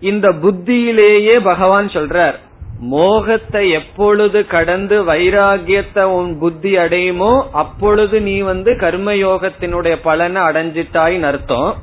இந்த 0.00 0.28
புத்தியிலேயே 0.28 1.40
பகவான் 1.42 1.88
சொல்றார் 1.88 2.34
மோகத்தை 2.78 3.70
எப்பொழுது 3.70 4.46
கடந்து 4.46 5.04
வைராகியத்தை 5.04 6.02
உன் 6.02 6.38
புத்தி 6.38 6.76
அடையுமோ 6.76 7.42
அப்பொழுது 7.52 8.20
நீ 8.20 8.40
வந்து 8.40 8.72
கர்மயோகத்தினுடைய 8.72 9.96
பலனை 10.02 10.42
அடைஞ்சிட்டாயின்னு 10.42 11.22
அர்த்தம். 11.22 11.76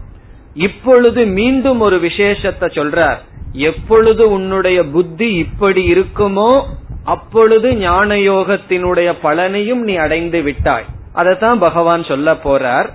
இப்பொழுது 0.53 1.25
மீண்டும் 1.25 1.79
ஒரு 1.79 1.99
விசேஷத்தை 1.99 2.69
சொல்றார் 2.69 3.19
எப்பொழுது 3.51 4.31
உன்னுடைய 4.31 4.85
புத்தி 4.85 5.33
இப்படி 5.35 5.93
இருக்குமோ 5.93 6.63
அப்பொழுது 7.03 7.75
ஞான 7.75 8.15
யோகத்தினுடைய 8.15 9.13
பலனையும் 9.23 9.81
நீ 9.81 9.95
அடைந்து 9.95 10.41
விட்டாய். 10.41 10.85
அதைத்தான் 11.13 11.59
பகவான் 11.59 12.03
சொல்ல 12.03 12.33
போறார். 12.33 12.89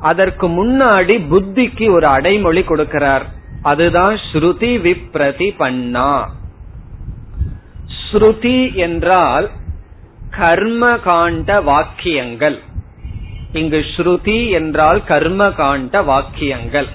அதற்கு 0.00 0.48
முன்னாடி 0.48 1.14
புத்திக்கு 1.30 1.90
ஒரு 1.90 2.06
அடைமொழி 2.06 2.60
கொடுக்கிறார். 2.60 3.22
அதுதான் 3.62 4.14
ஸ்ருதி 4.14 4.72
விப்ரதி 4.86 5.54
பண்ணா 5.56 6.30
ஸ்ருதி 8.12 8.74
என்றால் 8.74 9.50
கர்ம 10.30 10.94
காண்ட 10.94 11.64
வாக்கியங்கள். 11.64 12.58
இங்கு 13.52 13.84
ஸ்ருதி 13.96 14.50
என்றால் 14.50 15.04
கர்ம 15.04 15.48
காண்ட 15.48 16.04
வாக்கியங்கள். 16.04 16.88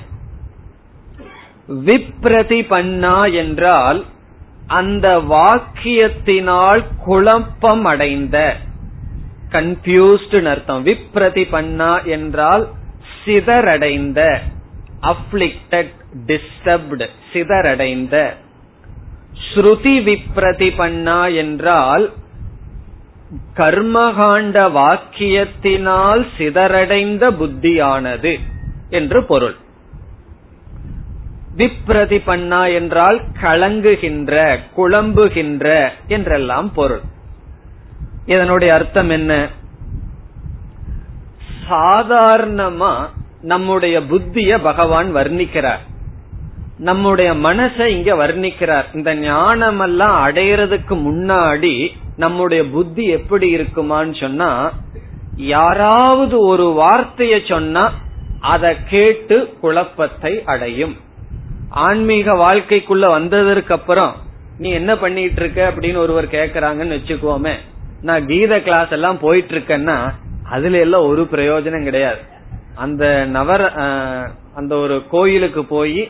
விப்ரதி 1.69 2.67
பண்ணா 2.67 3.25
என்றால் 3.25 4.05
அந்த 4.67 5.17
வாக்கியத்தினால் 5.17 6.84
குழப்பம் 7.05 7.86
அடைந்த 7.86 8.57
கன்ஃபியூஸ்டு 9.50 10.45
அர்த்தம். 10.45 10.86
விப்ரதி 10.86 11.49
பண்ணா 11.49 12.01
என்றால் 12.01 12.67
சிதறடைந்த 13.25 14.39
அப்ளிக்டட் 15.01 15.93
டிஸ்டர்ப்டு 16.28 17.08
சிதறடைந்த. 17.34 18.34
ஸ்ருதி 19.47 19.95
விப்ரதி 20.10 20.75
பண்ணா 20.75 21.28
என்றால் 21.28 22.12
கர்மகாண்ட 23.58 24.58
வாக்கியத்தினால் 24.71 26.25
சிதறடைந்த 26.38 27.32
புத்தியானது 27.32 28.39
என்று 28.89 29.23
பொருள். 29.23 29.56
விப்ரதிபன்னா 31.58 32.74
என்றால் 32.74 33.22
கலங்குகின்ற 33.41 34.60
குழம்புகின்ற 34.78 35.89
என்றெல்லாம் 36.08 36.74
பொருள். 36.74 37.02
இதனுடைய 38.26 38.74
அர்த்தம் 38.74 39.10
என்ன? 39.10 39.48
சாதாரணமா 41.70 42.94
நம்முடைய 43.41 44.00
புத்திய 44.00 44.60
பகவான் 44.62 45.15
வர்ணிக்கிறார். 45.15 45.80
நம்முடைய 46.78 47.34
மனசை 47.34 47.86
இங்க 47.86 48.15
வர்ணிக்கிறார். 48.15 48.86
இந்த 48.94 49.15
ஞானம் 49.15 49.80
எல்லாம் 49.80 50.28
அடையறதுக்கு 50.28 50.89
முன்னாடி 50.89 51.89
நம்முடைய 52.15 52.65
புத்தி 52.65 53.04
எப்படி 53.04 53.56
இருக்குமான்னு 53.56 54.20
சொன்னா 54.20 54.74
யாராவது 55.36 56.39
ஒரு 56.39 56.76
வார்த்தைய 56.80 57.50
சொன்னா 57.50 57.91
அதை 58.39 58.76
கேட்டு 58.89 59.54
குழப்பத்தை 59.62 60.44
அடையும். 60.46 60.98
ஆன்மீக 61.84 62.34
வாழ்க்கைக்குள்ள 62.44 63.06
வந்ததற்கு 63.16 63.74
அப்புறம் 63.76 64.14
நீ 64.64 64.70
என்ன 64.80 64.92
பண்ணிட்டு 65.02 65.42
இருக்க 65.42 65.62
அப்படின்னு 65.70 66.00
ஒருவர் 66.04 66.28
கேக்குறாங்கன்னு 66.36 66.98
வச்சுக்கோமே 66.98 67.56
நான் 68.08 68.28
கீத 68.30 68.54
கிளாஸ் 68.68 68.94
எல்லாம் 68.98 69.20
போயிட்டு 69.24 69.54
இருக்கேன்னா 69.56 69.98
அதுல 70.56 70.80
எல்லாம் 70.86 71.08
ஒரு 71.12 71.24
பிரயோஜனம் 71.32 71.88
கிடையாது. 71.88 72.22
அந்த 72.84 73.04
நவர 73.36 73.62
அந்த 74.60 74.74
ஒரு 74.84 74.96
கோயிலுக்கு 75.14 75.62
போய் 75.74 76.02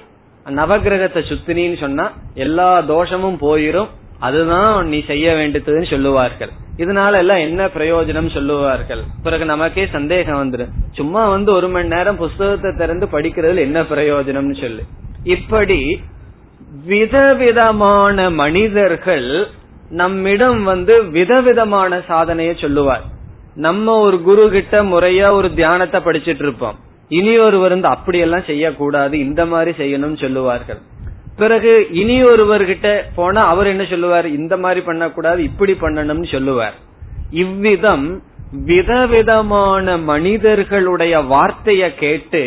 நவகிரகத்தை 0.45 1.21
சுத்தினின்னு 1.30 1.78
சொன்னா 1.84 2.06
எல்லா 2.45 2.67
தோஷமும் 2.91 3.39
போயிரும். 3.45 3.89
அதுதான் 4.28 4.69
நீ 4.91 4.99
செய்ய 5.10 5.28
வேண்டியதுன்னு 5.39 5.89
சொல்லுவார்கள். 5.93 6.51
இதனால 6.84 7.13
எல்லாம் 7.23 7.41
என்ன 7.47 7.62
பிரயோஜனம் 7.78 8.30
சொல்லுவார்கள்? 8.36 9.01
பிறகு 9.25 9.45
நமக்கே 9.54 9.86
சந்தேகம் 9.95 10.41
வந்துடும் 10.41 10.73
சும்மா 10.99 11.23
வந்து 11.36 11.49
ஒரு 11.58 11.67
மணி 11.73 11.93
நேரம் 11.95 12.21
புஸ்தகத்தை 12.23 12.71
திறந்து 12.82 13.08
படிக்கிறதுல 13.15 13.65
என்ன 13.69 13.82
பிரயோஜனம்னு 13.93 14.58
சொல்லு. 14.63 14.84
இப்படி 15.25 15.79
விதவிதமான 16.85 18.29
மனிதர்கள் 18.29 19.29
நம்மிடம் 19.89 20.63
வந்து 20.63 20.95
விதவிதமான 21.09 21.97
சாதனைய 22.09 22.51
சொல்லுவார். 22.61 23.05
நம்ம 23.65 23.95
ஒரு 23.99 24.17
குரு 24.21 24.49
கிட்ட 24.49 24.83
முறையா 24.83 25.27
ஒரு 25.31 25.49
தியானத்தை 25.53 25.99
படிச்சிட்டு 26.01 26.43
இருப்போம். 26.45 26.77
இனி 27.09 27.33
ஒருவர் 27.38 27.73
வந்து 27.73 27.88
அப்படியெல்லாம் 27.88 28.45
செய்யக்கூடாது 28.45 29.15
இந்த 29.19 29.41
மாதிரி 29.45 29.71
செய்யணும்னு 29.81 30.19
சொல்லுவார்கள். 30.19 30.79
பிறகு 31.38 31.88
இனி 31.91 32.17
ஒருவர்கிட்ட 32.23 33.01
போனா 33.15 33.41
அவர் 33.45 33.67
என்ன 33.67 33.83
சொல்லுவார்? 33.83 34.27
இந்த 34.39 34.57
மாதிரி 34.57 34.81
பண்ணக்கூடாது 34.81 35.43
இப்படி 35.43 35.73
பண்ணணும்னு 35.81 36.31
சொல்லுவார். 36.31 36.77
இவ்விதம் 37.43 38.07
விதவிதமான 38.51 39.97
மனிதர்களுடைய 40.11 41.15
வார்த்தைய 41.33 41.83
கேட்டு 41.95 42.43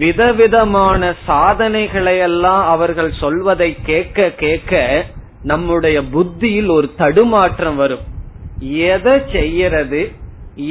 விதவிதமான 0.00 1.02
சாதனைகளை 1.26 2.16
எல்லாம் 2.18 2.64
அவர்கள் 2.68 3.12
சொல்வதை 3.20 3.68
கேட்க 3.82 4.28
கேட்க 4.42 4.82
நம்முடைய 5.42 5.98
புத்தியில் 6.14 6.68
ஒரு 6.68 6.88
தடுமாற்றம் 6.96 7.76
வரும். 7.76 8.02
எதை 8.94 9.14
செய்யறது 9.32 10.00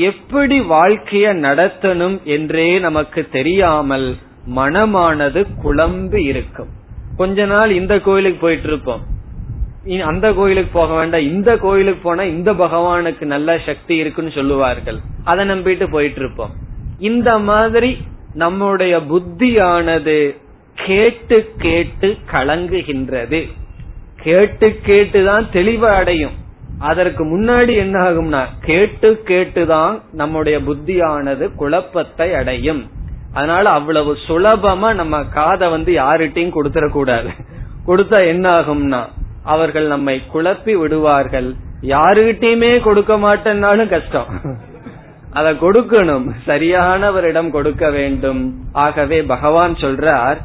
எப்படி 0.08 0.58
வாழ்க்கைய 0.72 1.28
நடத்தணும் 1.46 2.18
என்றே 2.36 2.68
நமக்கு 2.80 3.22
தெரியாமல் 3.38 4.10
மனமானது 4.58 5.42
குழம்பு 5.62 6.20
இருக்கும். 6.24 6.70
கொஞ்ச 7.18 7.46
நாள் 7.46 7.72
இந்த 7.72 7.94
கோயிலுக்கு 8.00 8.40
போயிட்டு 8.42 8.68
இருப்போம் 8.68 9.04
அந்த 10.12 10.28
கோயிலுக்கு 10.34 10.72
போக 10.80 10.92
வேண்டாம். 10.94 11.28
இந்த 11.34 11.50
கோயிலுக்கு 11.58 12.02
போனா 12.04 12.24
இந்த 12.36 12.54
பகவானுக்கு 12.54 13.26
நல்ல 13.34 13.58
சக்தி 13.66 13.96
இருக்குன்னு 13.96 14.32
சொல்லுவார்கள். 14.32 15.00
அதை 15.24 15.44
நம்பிட்டு 15.50 15.86
போயிட்டு 15.92 16.20
இருப்போம் 16.20 16.54
இந்த 17.00 17.30
மாதிரி 17.50 17.92
நம்முடைய 18.40 18.96
புத்தியானது 19.12 20.18
கேட்டு 20.88 21.38
கேட்டு 21.58 22.10
கலங்குகின்றது. 22.32 23.40
கேட்டு 24.24 24.68
கேட்டுதான் 24.86 25.46
தெளிவு 25.52 25.88
அடையும். 26.00 26.36
அதற்கு 26.80 27.24
முன்னாடி 27.26 27.74
என்ன 27.76 27.96
ஆகும்னா 28.10 28.42
கேட்டு 28.62 29.10
கேட்டுதான் 29.26 29.96
நம்முடைய 30.12 30.58
புத்தியானது 30.60 31.46
குழப்பத்தை 31.56 32.28
அடையும். 32.34 32.82
அதனால 33.34 33.70
அவ்வளவு 33.70 34.14
சுலபமா 34.28 34.90
நம்ம 34.94 35.24
காதை 35.38 35.68
வந்து 35.70 35.92
யாருகிட்டையும் 35.94 36.56
கொடுத்துடக்கூடாது. 36.56 37.32
கொடுத்தா 37.88 38.20
என்ன 38.28 38.46
ஆகும்னா 38.60 39.02
அவர்கள் 39.44 39.88
நம்மை 39.88 40.16
குழப்பி 40.34 40.74
விடுவார்கள். 40.74 41.50
யாருகிட்டயுமே 41.82 42.72
கொடுக்க 42.80 43.14
மாட்டேன்னாலும் 43.26 43.90
கஷ்டம். 43.90 44.28
அதை 45.34 45.52
கொடுக்கணும். 45.52 46.32
சரியானவரிடம் 46.48 47.50
கொடுக்க 47.50 47.90
வேண்டும். 47.90 48.56
ஆகவே 48.72 49.24
பகவான் 49.24 49.74
சொல்றார் 49.74 50.38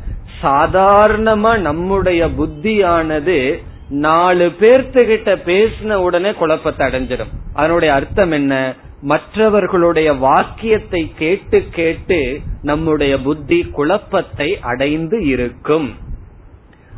சாதாரணமா 0.43 1.59
நம்முடைய 1.59 2.27
புத்தியானது 2.27 3.63
நாலு 3.89 4.53
பேர்த்துகிட்ட 4.61 5.37
பேசின 5.47 5.93
உடனே 5.93 6.35
குழப்பத்தை 6.35 6.87
அடைஞ்சிடும். 6.87 7.33
அதனுடைய 7.55 7.95
அர்த்தம் 7.95 8.31
என்ன? 8.31 8.75
மற்றவர்களுடைய 9.01 10.13
வாக்கியத்தை 10.13 11.13
கேட்டு 11.19 11.65
கேட்டு 11.71 12.41
நம்முடைய 12.63 13.19
புத்தி 13.19 13.63
குழப்பத்தை 13.63 14.61
அடைந்து 14.61 15.27
இருக்கும். 15.27 15.95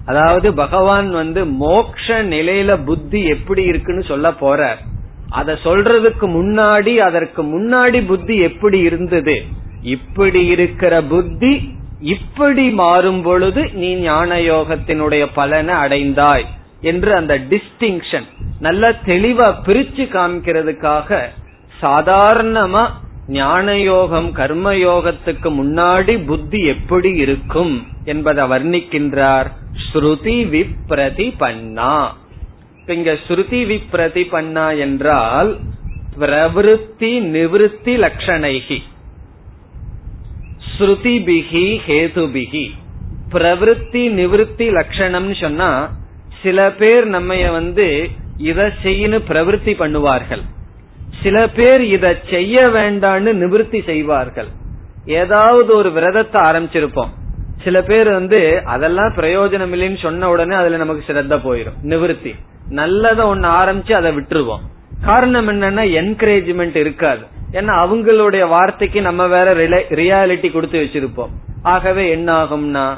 அதாவது 0.07 0.55
பகவான் 0.55 1.11
வந்து 1.11 1.45
மோக்ஷ 1.45 2.23
நிலையில 2.23 2.85
புத்தி 2.85 3.25
எப்படி 3.25 3.63
இருக்குன்னு 3.63 4.03
சொல்ல 4.03 4.31
போறார். 4.31 4.77
அதை 5.37 5.55
சொல்றதுக்கு 5.65 6.27
முன்னாடி 6.35 6.93
அதற்கு 6.99 7.43
முன்னாடி 7.53 7.99
புத்தி 8.07 8.37
எப்படி 8.41 8.79
இருந்தது? 8.81 9.37
இப்படி 9.95 10.41
இருக்கிற 10.47 10.95
புத்தி 11.05 11.53
இப்படி 12.07 12.65
மாறும் 12.75 13.23
பொழுது 13.23 13.63
நீ 13.75 13.91
ஞான 14.01 14.39
யோகத்தினுடைய 14.45 15.25
பலனை 15.35 15.75
அடைந்தாய் 15.77 16.47
என்று 16.83 17.11
அந்த 17.15 17.35
டிஸ்டிங்ஷன் 17.51 18.27
நல்ல 18.61 18.91
தெளிவா 19.07 19.49
பிரிச்சு 19.67 20.05
காமிக்கிறதுக்காக 20.13 21.11
சாதாரணமா 21.83 22.85
ஞான 23.37 23.69
யோகம் 23.85 24.29
கர்ம 24.33 24.73
யோகத்துக்கு 24.81 25.49
முன்னாடி 25.53 26.15
புத்தி 26.27 26.61
எப்படி 26.67 27.11
இருக்கும் 27.17 27.75
என்பதை 28.05 28.45
வர்ணிக்கின்றார் 28.45 29.49
ஸ்ருதி 29.87 30.37
விப்ரதி 30.53 31.27
பண்ணா 31.39 31.95
இங்க 32.95 33.13
ஸ்ருதி 33.13 33.61
விப்ரதி 33.71 34.29
பண்ணா 34.29 34.71
என்றால் 34.71 35.59
பிரவருத்தி 36.19 37.11
நிவிருத்தி 37.35 37.95
லட்சணைகி 38.05 38.83
ஸ்ருதிபிகி 40.79 41.81
ஹேதுபிகி 41.87 42.71
பிரவருத்தி 43.33 44.03
நிவிருத்தி 44.21 44.67
லட்சணம்னு 44.79 45.41
சொன்னா 45.41 45.91
சில 46.43 46.71
பேர் 46.71 47.07
நம்ம 47.07 47.51
வந்து 47.51 48.11
இத 48.37 48.73
செய்யு 48.83 49.19
பிரவருத்தி 49.29 49.73
பண்ணுவார்கள். 49.79 50.43
சில 51.23 51.49
பேர் 51.49 51.83
இத 51.85 52.21
செய்ய 52.31 52.67
வேண்டான்னு 52.67 53.33
நிவர்த்தி 53.33 53.83
செய்வார்கள். 53.83 54.49
ஏதாவது 55.05 55.77
ஒரு 55.77 55.93
விரதத்தை 55.93 56.45
ஆரம்பிச்சிருப்போம். 56.45 57.13
சில 57.65 57.83
பேர் 57.83 58.11
வந்து 58.11 58.63
அதெல்லாம் 58.65 59.13
பிரயோஜனம் 59.17 59.75
இல்லைன்னு 59.77 59.99
சொன்ன 59.99 60.29
உடனே 60.29 60.55
அதுல 60.55 60.77
நமக்கு 60.77 61.13
சிரத்த 61.13 61.37
போயிடும் 61.47 61.79
நிவர்த்தி. 61.83 62.35
நல்லத 62.71 63.23
ஒன்னு 63.23 63.49
ஆரம்பிச்சு 63.49 63.93
அதை 63.93 64.17
விட்டுருவோம். 64.17 64.65
காரணம் 65.05 65.49
என்னன்னா 65.49 65.85
என்கரேஜ்மெண்ட் 66.01 66.77
இருக்காது. 66.77 67.25
ஏன்னா 67.53 67.73
அவங்களுடைய 67.83 68.49
வார்த்தைக்கு 68.49 69.01
நம்ம 69.01 69.27
வேற 69.27 69.55
ரியாலிட்டி 70.01 70.53
கொடுத்து 70.53 70.81
வச்சிருப்போம். 70.83 71.35
ஆகவே 71.63 72.11
என்ன 72.11 72.45
ஆகும்னா 72.45 72.97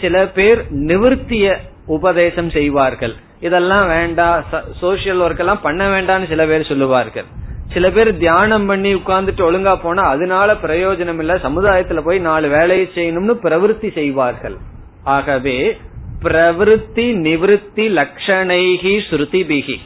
சில 0.00 0.26
பேர் 0.26 0.64
நிவர்த்திய 0.74 1.56
உபதேசம் 1.86 2.50
செய்வார்கள். 2.50 3.14
இதெல்லாம் 3.40 3.86
வேண்டாம் 3.86 4.44
சோசியல் 4.82 5.22
ஒர்க் 5.24 5.38
எல்லாம் 5.38 5.60
பண்ண 5.60 5.88
வேண்டாம்னு 5.88 6.28
சில 6.28 6.46
பேர் 6.46 6.66
சொல்லுவார்கள். 6.66 7.24
சில 7.72 7.90
பேர் 7.90 8.16
தியானம் 8.16 8.66
பண்ணி 8.66 8.94
உட்கார்ந்துட்டு 8.94 9.42
ஒழுங்கா 9.48 9.74
போனா 9.82 10.02
அதனால 10.02 10.52
பிரயோஜனம் 10.52 11.18
இல்ல. 11.18 11.34
சமுதாயத்துல 11.36 12.00
போய் 12.00 12.18
நாலு 12.18 12.48
வேலையை 12.48 12.88
செய்யணும்னு 12.94 13.34
பிரவருத்தி 13.44 13.92
செய்வார்கள். 13.92 14.56
ஆகவே 15.04 15.76
பிரவருத்தி 16.22 17.06
நிவிருத்தி 17.26 17.84
லட்சணைகி 17.98 18.94
ஸ்ருதிபிகி 19.10 19.76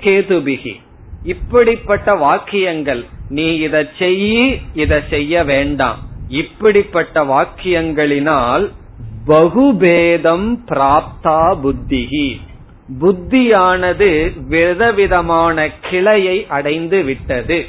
கேதுபிகி 0.00 0.74
இப்படிப்பட்ட 1.22 2.14
வாக்கியங்கள் 2.14 3.04
நீ 3.28 3.46
இதை 3.56 3.86
செய்யி 3.98 4.60
இதை 4.74 4.98
செய்ய 5.10 5.44
வேண்டாம். 5.44 6.00
இப்படிப்பட்ட 6.28 7.24
வாக்கியங்களினால் 7.24 8.66
பகுபேதம் 9.26 10.64
பிராப்தா 10.68 11.40
புத்திகி 11.62 12.28
புத்தியானது 13.00 14.32
விதவிதமான 14.48 15.70
கிளையை 15.90 16.46
அடைந்து 16.48 17.02
விட்டது. 17.02 17.64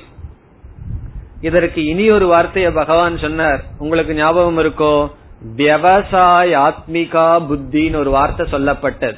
இதற்கு 1.42 1.86
இனி 1.86 2.10
ஒரு 2.10 2.28
வார்த்தையை 2.28 2.72
பகவான் 2.72 3.18
சொன்னார். 3.18 3.64
உங்களுக்கு 3.78 4.14
ஞாபகம் 4.14 4.58
இருக்கோ? 4.58 5.12
விவசாயாத்மிகா 5.56 7.42
புத்தின்னு 7.50 7.96
ஒரு 7.96 8.10
வார்த்தை 8.10 8.48
சொல்லப்பட்டது. 8.52 9.18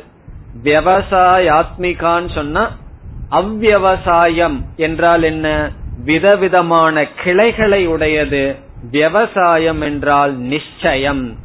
விவசாயாத்மிகான்னு 0.63 2.33
சொன்னா 2.33 2.75
அவ்வசாயம் 3.31 4.61
என்றால் 4.75 5.23
என்ன? 5.23 5.71
விதவிதமான 6.03 7.07
கிளைகளை 7.07 7.87
உடையது. 7.87 8.55
விவசாயம் 8.91 9.81
என்றால் 9.81 10.35
நிச்சயம் 10.35 11.35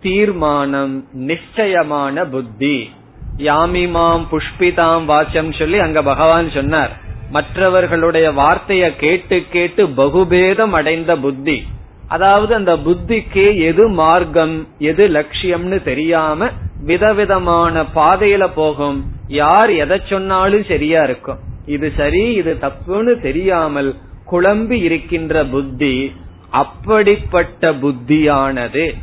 தீர்மானம் 0.00 1.04
நிச்சயமான 1.12 2.24
புத்தி. 2.24 2.90
யாமிமாம் 3.38 4.24
புஷ்பிதாம் 4.30 5.04
வாச்சம் 5.10 5.52
சொல்லி 5.58 5.78
அங்க 5.78 6.02
பகவான் 6.02 6.50
சொன்னார். 6.50 6.92
மற்றவர்களுடைய 7.30 8.30
வார்த்தைய 8.30 8.96
கேட்டு 8.96 9.42
கேட்டு 9.50 9.88
பகுபேதம் 9.88 10.72
அடைந்த 10.72 11.16
புத்தி. 11.16 11.66
அதாவது 12.08 12.54
அந்த 12.54 12.72
புத்திக்கு 12.76 13.44
எது 13.56 13.88
மார்க்கம் 13.88 14.68
எது 14.78 15.08
லட்சியம்னு 15.08 15.82
தெரியாம 15.82 16.50
விதவிதமான 16.84 17.82
பாதையில 17.94 18.46
போகும். 18.54 19.04
யார் 19.26 19.70
எதை 19.70 20.00
சொன்னாலும் 20.04 20.64
சரியா 20.64 21.02
இருக்கும். 21.02 21.38
இது 21.66 21.92
சரி 21.96 22.32
இது 22.32 22.58
தப்புன்னு 22.60 23.20
தெரியாமல் 23.20 23.96
குழம்பி 24.30 24.78
இருக்கின்ற 24.82 25.44
புத்தி 25.44 26.12
அப்படிப்பட்ட 26.50 27.72
புத்தியானது. 27.72 28.94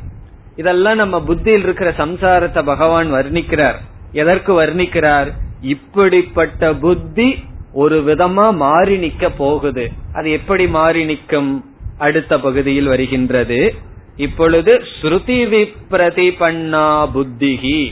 இதெல்லாம் 0.56 0.96
நம்ம 0.96 1.22
புத்தியில் 1.22 1.62
இருக்கிற 1.62 1.94
சம்சாரத்தை 1.98 2.64
பகவான் 2.64 3.14
வர்ணிக்கிறார். 3.14 3.80
எதற்கு 4.12 4.62
வர்ணிக்கிறார்? 4.62 5.32
இப்படிப்பட்ட 5.62 6.74
புத்தி 6.74 7.44
ஒரு 7.74 8.02
விதமா 8.02 8.56
மாறி 8.56 8.98
நிக்க 8.98 9.30
போகுது. 9.38 9.92
அது 10.14 10.32
எப்படி 10.32 10.68
மாறி 10.68 11.06
நிற்கும் 11.06 11.76
அடுத்த 11.98 12.40
பகுதியில் 12.40 12.86
வருகின்றது. 12.86 13.76
இப்பொழுது 14.16 14.84
ஸ்ருதி 15.02 15.40
விப்ரதிபண்ணா 15.54 17.10
புத்திகி 17.14 17.92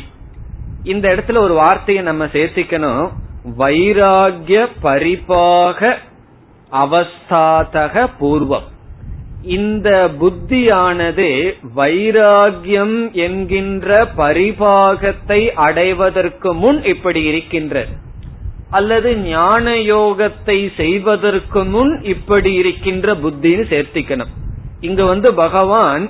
இந்த 0.83 1.09
இடத்துல 1.09 1.37
ஒரு 1.37 1.53
வார்த்தையை 1.53 2.03
நம்ம 2.03 2.25
சேர்த்திக்கணும். 2.25 3.11
வைராகிய 3.57 4.67
பரிபாக 4.83 5.95
அவஸ்தாதக 6.71 8.07
பூர்வம். 8.19 8.75
இந்த 9.47 9.89
புத்தியானது 10.19 11.27
வைராகியம் 11.75 13.11
என்கின்ற 13.11 14.05
பரிபாகத்தை 14.17 15.39
அடைவதற்கு 15.67 16.53
முன் 16.53 16.83
இப்படி 16.83 17.23
இருக்கின்றது. 17.23 17.93
அல்லது 18.69 19.09
ஞான 19.17 19.73
யோகத்தை 19.73 20.57
செய்வதற்கு 20.75 21.63
முன் 21.65 21.93
இப்படி 22.03 22.53
இருக்கின்ற 22.53 23.13
புத்தின்னு 23.13 23.65
சேர்த்திக்கணும். 23.73 24.33
இங்க 24.81 25.03
வந்து 25.03 25.33
பகவான் 25.33 26.09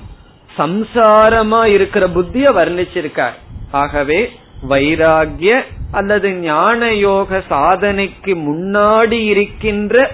சம்சாரமா 0.58 1.66
இருக்கிற 1.66 2.08
புத்திய 2.08 2.52
வர்ணிச்சிருக்கார். 2.52 3.38
ஆகவே 3.72 4.30
வைராகிய 4.70 5.62
அல்லது 5.92 6.30
ஞான 6.34 6.96
யோக 6.96 7.44
சாதனைக்கு 7.50 8.34
முன்னாடி 8.48 9.20
இருக்கின்ற 9.26 10.12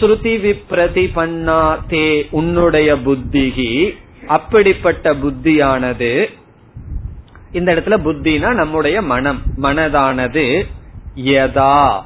ஸ்ருதி 0.00 0.42
விப்ரதி 0.46 1.10
பண்ணா 1.14 1.84
தே 1.88 2.26
உன்னுடைய 2.30 2.94
புத்திகி. 2.94 3.90
அப்படிப்பட்ட 4.26 5.14
புத்தியானது. 5.14 6.26
இந்த 7.52 7.74
இடத்துல 7.74 7.98
புத்தினா 8.04 8.54
நம்முடைய 8.54 9.02
மனம் 9.02 9.40
மனதானது. 9.62 10.66
யதா. 11.16 12.02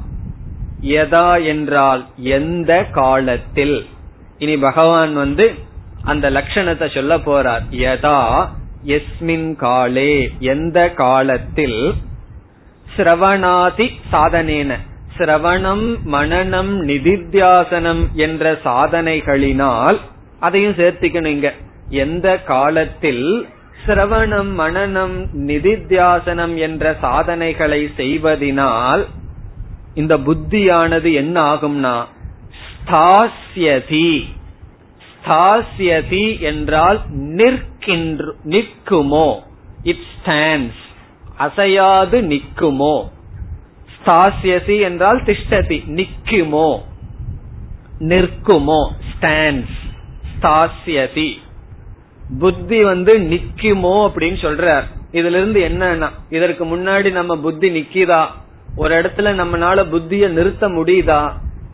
யதா 0.83 1.45
என்றால் 1.45 2.07
எந்த 2.17 2.85
காலத்தில்? 2.85 3.87
இனி 4.39 4.57
பகவான் 4.57 5.15
வந்து 5.15 5.55
அந்த 6.03 6.31
லட்சணத்தை 6.31 6.95
சொல்ல 6.95 7.19
போறார். 7.19 7.63
யதா 7.71 8.49
எஸ்மின் 8.87 9.55
காலே 9.55 10.33
எந்த 10.39 10.91
காலத்தில்? 10.91 11.95
சிரவணாதி 12.97 13.91
சாதனேன. 14.13 14.79
சிரவணம் 15.19 15.97
மனநம் 16.13 16.73
நிதித்தியாசனம் 16.87 18.13
என்ற 18.13 18.53
சாதனைகளினால் 18.65 19.99
அதையும் 20.41 20.73
சேர்த்துக்கணுங்க 20.73 21.53
எந்த 21.89 22.43
காலத்தில் 22.43 23.49
சிரவணம் 23.87 24.51
மனநம் 24.59 25.27
நிதித்தியாசனம் 25.33 26.55
என்ற 26.55 26.97
சாதனைகளை 27.01 27.91
செய்வதினால் 27.97 29.07
இந்த 29.95 30.19
புத்தியானது 30.19 31.13
என்ன 31.13 31.55
ஆகும்னா 31.55 32.05
ஸ்தாஸ்யதி. 32.87 34.23
ஸ்தாஸ்யதி 35.25 36.41
என்றால் 36.41 37.01
நிற்கின்ற 37.11 38.35
நிற்குமோ? 38.45 39.39
இட் 39.83 40.05
ஸ்டாண்ட்ஸ் 40.15 40.83
அசையாது 41.37 42.23
நிற்குமோ? 42.23 43.09
ஸ்தாசியசி 44.03 44.81
என்றால் 44.81 45.23
திஷ்டதி 45.23 45.79
நிக்குமோ 45.99 46.69
நிற்குமோ? 48.11 48.81
ஸ்டாண்ட்ஸ் 49.11 49.79
ஸ்தாசியதி 50.33 51.31
புத்தி 52.39 52.79
வந்து 52.85 53.13
நிக்குமோ 53.19 53.95
அப்படின்னு 54.07 54.39
சொல்றார். 54.47 54.87
இதுல 55.13 55.39
இருந்து 55.39 55.61
என்னன்னா 55.61 56.09
இதற்கு 56.31 56.65
முன்னாடி 56.65 57.13
நம்ம 57.13 57.37
புத்தி 57.37 57.69
நிக்கிதா? 57.71 58.23
ஒரு 58.77 58.93
இடத்துல 59.01 59.31
நம்மனால 59.41 59.85
புத்திய 59.91 60.29
நிறுத்த 60.29 60.69
முடியுதா? 60.69 61.23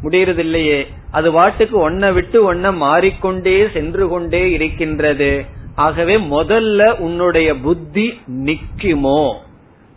முடியறது 0.02 0.38
இல்லையே 0.38 0.80
அது 1.10 1.28
வாட்டுக்கு 1.32 1.76
ஒன்ன 1.86 2.12
விட்டு 2.12 2.54
ஒன்ன 2.54 2.74
மாறிக்கொண்டே 2.76 3.68
சென்று 3.72 4.08
கொண்டே 4.08 4.50
இருக்கின்றது. 4.50 5.44
ஆகவே 5.74 6.16
முதல்ல 6.16 6.90
உன்னுடைய 6.98 7.56
புத்தி 7.56 8.20
நிக்குமோ 8.44 9.22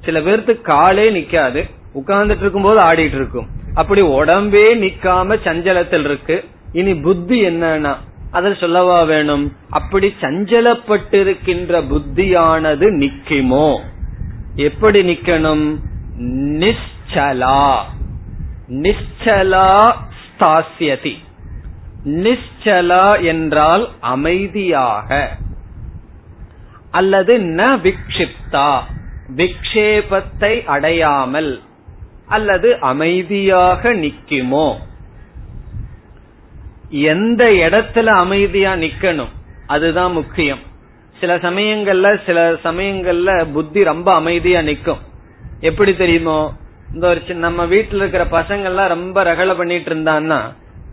சில 0.01 0.19
பேர்த்து 0.19 0.61
காலே 0.61 1.05
நிக்காது 1.11 1.61
உட்கார்ந்துட்டு 1.95 2.41
இருக்கும் 2.41 2.63
போது 2.63 2.79
ஆடிட்டு 2.79 3.15
இருக்கும் 3.15 3.47
அப்படி 3.73 4.01
உடம்பே 4.01 4.75
நிக்காம 4.75 5.37
சஞ்சலத்தில் 5.43 6.03
இருக்கு 6.03 6.43
இனி 6.71 6.95
புத்தி 6.95 7.45
என்னன்னா 7.45 7.95
அதில் 8.31 8.55
சொல்லவா 8.55 9.03
வேணும்? 9.03 9.55
அப்படி 9.69 10.13
சஞ்சலப்பட்டிருக்கின்ற 10.21 11.81
புத்தியானது 11.87 12.87
நிக்குமோ? 12.91 13.79
எப்படி 14.55 15.01
நிக்கணும்? 15.01 15.79
நிச்சலா. 16.63 17.77
நிச்சலா 18.69 19.95
ஸ்தாசியதி 20.21 21.13
நிச்சலா 22.05 23.23
என்றால் 23.23 23.89
அமைதியாக. 23.99 25.29
அல்லது 26.91 27.37
ந 27.37 27.79
விக்ஷிப்தா. 27.81 28.79
விக்ஷேபத்தை 29.35 30.65
அடையாமல். 30.65 31.61
அல்லது 32.31 32.79
அமைதியாக 32.79 33.93
நிக்குமோ? 33.93 34.75
எந்த 36.89 37.43
இடத்துல 37.45 38.05
அமைதியா 38.05 38.73
நிக்கணும்? 38.73 39.31
அதுதான் 39.67 40.11
முக்கியம். 40.11 40.59
சில 41.19 41.37
சமயங்கள்ல 41.37 42.19
சில 42.25 42.51
சமயங்கள்ல 42.63 43.51
புத்தி 43.53 43.83
ரொம்ப 43.83 44.13
அமைதியா 44.13 44.59
நிக்கும். 44.59 45.01
எப்படி 45.59 45.95
தெரியுமோ? 45.95 46.53
இந்த 46.93 47.07
ஒரு 47.07 47.35
நம்ம 47.35 47.65
வீட்டுல 47.65 48.01
இருக்கிற 48.01 48.25
பசங்க 48.25 48.63
எல்லாம் 48.63 48.87
ரொம்ப 48.87 49.23
ரகல 49.23 49.57
பண்ணிட்டு 49.57 49.95
இருந்தான்னா 49.95 50.39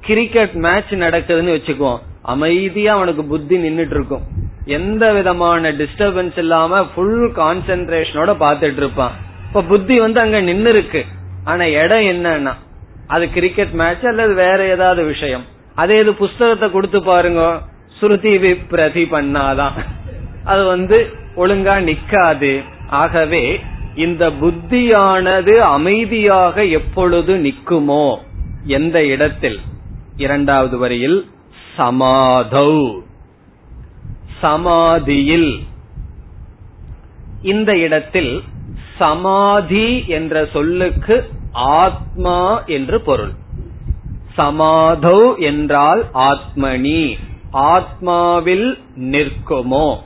கிரிக்கெட் 0.01 0.53
மேட்ச் 0.53 0.93
நடக்குதுன்னு 0.93 1.55
வச்சுக்குவோம். 1.57 1.99
அமைதியா 2.23 2.95
அவனுக்கு 2.95 3.25
புத்தி 3.25 3.57
நின்னுட்டு 3.57 3.95
இருக்கும் 3.95 4.23
எந்த 4.65 5.13
விதமான 5.13 5.73
டிஸ்டர்பன்ஸ் 5.73 6.39
இல்லாம 6.39 6.87
ஃபுல் 6.87 7.33
கான்சென்ட்ரேஷனோட 7.37 8.35
பாத்துட்டு 8.41 8.77
இருப்பான். 8.77 9.13
இப்ப 9.49 9.63
புத்தி 9.63 10.01
வந்து 10.01 10.21
அங்க 10.21 10.41
நின்னு 10.41 10.71
இருக்கு 10.71 11.05
ஆனா 11.49 11.65
இடம் 11.83 12.07
என்னன்னா 12.13 12.55
அது 13.07 13.25
கிரிக்கெட் 13.33 13.75
மேட்ச் 13.81 14.05
அல்லது 14.05 14.33
வேற 14.35 14.59
ஏதாவது 14.75 15.03
விஷயம். 15.05 15.45
அதே 15.75 15.97
இது 16.01 16.13
புஸ்தகத்தை 16.15 16.67
கொடுத்து 16.71 16.99
பாருங்க 17.03 17.43
ஸ்ருதி 17.99 18.33
விப்ரதி 18.45 19.05
பண்ணாதான் 19.15 19.77
அது 20.45 20.63
வந்து 20.65 20.99
ஒழுங்கா 21.37 21.77
நிக்காது. 21.89 22.53
ஆகவே 23.03 23.45
இந்த 23.95 24.25
புத்தியானது 24.41 25.55
அமைதியாக 25.77 26.65
எப்பொழுது 26.79 27.33
நிக்குமோ 27.37 28.05
எந்த 28.77 28.97
இடத்தில்? 29.05 29.59
இரண்டாவது 30.17 30.77
வரியில் 30.79 31.19
சமாதௌ. 31.77 32.77
சமாதியில். 34.41 35.51
இந்த 37.43 37.71
இடத்தில் 37.79 38.33
சமாதி 38.99 39.89
என்ற 40.09 40.47
சொல்லுக்கு 40.53 41.17
ஆத்மா 41.53 42.63
என்று 42.65 43.01
பொருள். 43.01 43.33
சமாதௌ 44.37 45.39
என்றால் 45.39 46.07
ஆத்மனி. 46.15 47.19
ஆத்மாவில் 47.53 48.79
நிற்குமோ? 48.97 49.97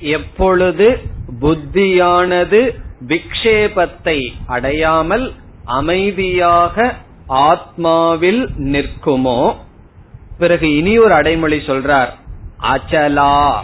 எப்பொழுது 0.00 1.00
புத்தியானது 1.40 2.82
விக்ஷேபத்தை 3.06 4.28
அடையாமல் 4.46 5.32
அமைதியாக 5.64 6.94
ஆத்மாவில் 7.28 8.48
நிற்குமோ? 8.56 9.56
பிறகு 10.38 10.76
இனி 10.76 10.98
ஒரு 10.98 11.14
அடைமொழி 11.14 11.56
சொல்றார் 11.56 12.08
அச்சலா. 12.62 13.54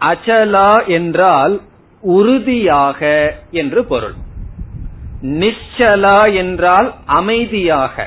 அச்சலா 0.00 0.86
என்றால் 0.86 1.60
உறுதியாக 2.16 3.00
என்று 3.50 3.80
பொருள். 3.84 4.16
நிச்சலா 5.40 6.18
என்றால் 6.34 6.88
அமைதியாக 7.18 8.06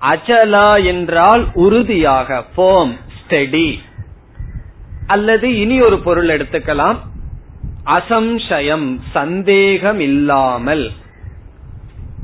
அச்சலா 0.00 0.68
என்றால் 0.84 1.42
உறுதியாக 1.54 2.38
ஃபோம் 2.54 2.92
ஸ்டெடி 3.18 3.70
அல்லது 5.06 5.46
இனி 5.56 5.76
ஒரு 5.80 5.98
பொருள் 5.98 6.28
எடுத்துக்கலாம். 6.28 6.98
அசம்சயம் 7.96 8.88
சந்தேகம் 9.12 10.00
இல்லாமல் 10.00 10.84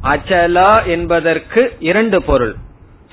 அச்சலா 0.03 0.71
என்பதற்கு 0.87 1.63
இரண்டு 1.81 2.19
பொருள். 2.23 2.55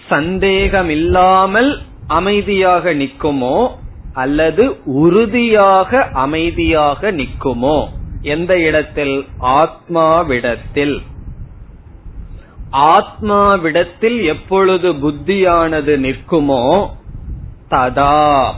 சந்தேகம் 0.08 0.90
இல்லாமல் 0.90 1.72
அமைதியாக 2.08 2.94
நிற்குமோ 2.94 3.58
அல்லது 4.16 4.82
உறுதியாக 4.86 6.10
அமைதியாக 6.14 7.12
நிற்குமோ? 7.12 7.88
எந்த 8.22 8.60
இடத்தில்? 8.60 9.26
ஆத்மாவிடத்தில். 9.40 11.02
ஆத்மாவிடத்தில் 12.72 14.26
எப்பொழுது 14.26 14.94
புத்தியானது 14.94 15.98
நிற்குமோ 15.98 16.90
ததா. 17.70 18.52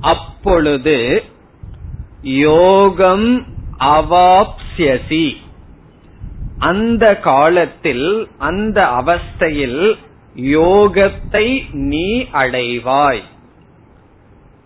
அப்பொழுது 0.00 1.22
யோகம் 2.22 3.46
அவாப்சியசி 3.80 5.32
அந்த 6.58 7.16
காலத்தில் 7.16 8.28
அந்த 8.38 8.82
அவஸ்தையில் 8.82 9.96
யோகத்தை 10.36 11.72
நீ 11.72 12.20
அடைவாய். 12.32 13.22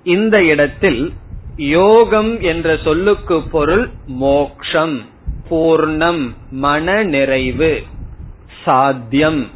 இந்த 0.05 0.45
இடத்தில் 0.45 1.13
யோகம் 1.57 2.41
என்ற 2.41 2.77
சொல்லுக்கு 2.77 3.43
பொருள் 3.43 3.91
மோக்ஷம் 4.07 5.03
பூர்ணம் 5.51 6.35
மன 6.51 7.03
நிறைவு 7.03 7.83
சாத்தியம். 8.65 9.51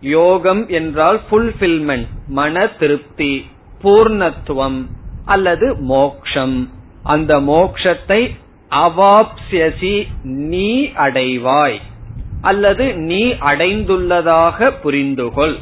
யோகம் 0.00 0.68
என்றால் 0.68 1.20
புல்பில்மெண்ட் 1.30 2.06
மன 2.26 2.66
திருப்தி 2.66 3.46
பூர்ணத்துவம் 3.82 4.86
அல்லது 5.24 5.76
மோக்ஷம். 5.78 6.70
அந்த 7.02 7.40
மோக்ஷத்தை 7.40 8.20
அவாப்சியசி 8.70 10.06
நீ 10.22 10.86
அடைவாய் 10.86 11.78
அல்லது 12.40 12.94
நீ 12.94 13.22
அடைந்துள்ளதாக 13.32 14.72
புரிந்துகொள். 14.82 15.56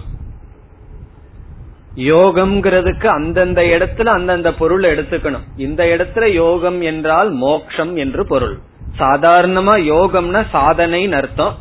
யோகம்ங்கிறதுக்கு 1.97 3.07
அந்தந்த 3.07 3.63
இடத்துல 3.63 4.05
அந்தந்த 4.05 4.55
பொருள் 4.55 4.83
எடுத்துக்கணும். 4.83 5.47
இந்த 5.57 5.85
இடத்துல 5.85 6.33
யோகம் 6.33 6.81
என்றால் 6.81 7.31
மோக்ஷம் 7.31 7.97
என்று 7.97 8.27
பொருள். 8.27 8.59
சாதாரணமா 8.99 9.75
யோகம்னா 9.87 10.43
சாதனைன்னு 10.53 11.13
அர்த்தம். 11.13 11.57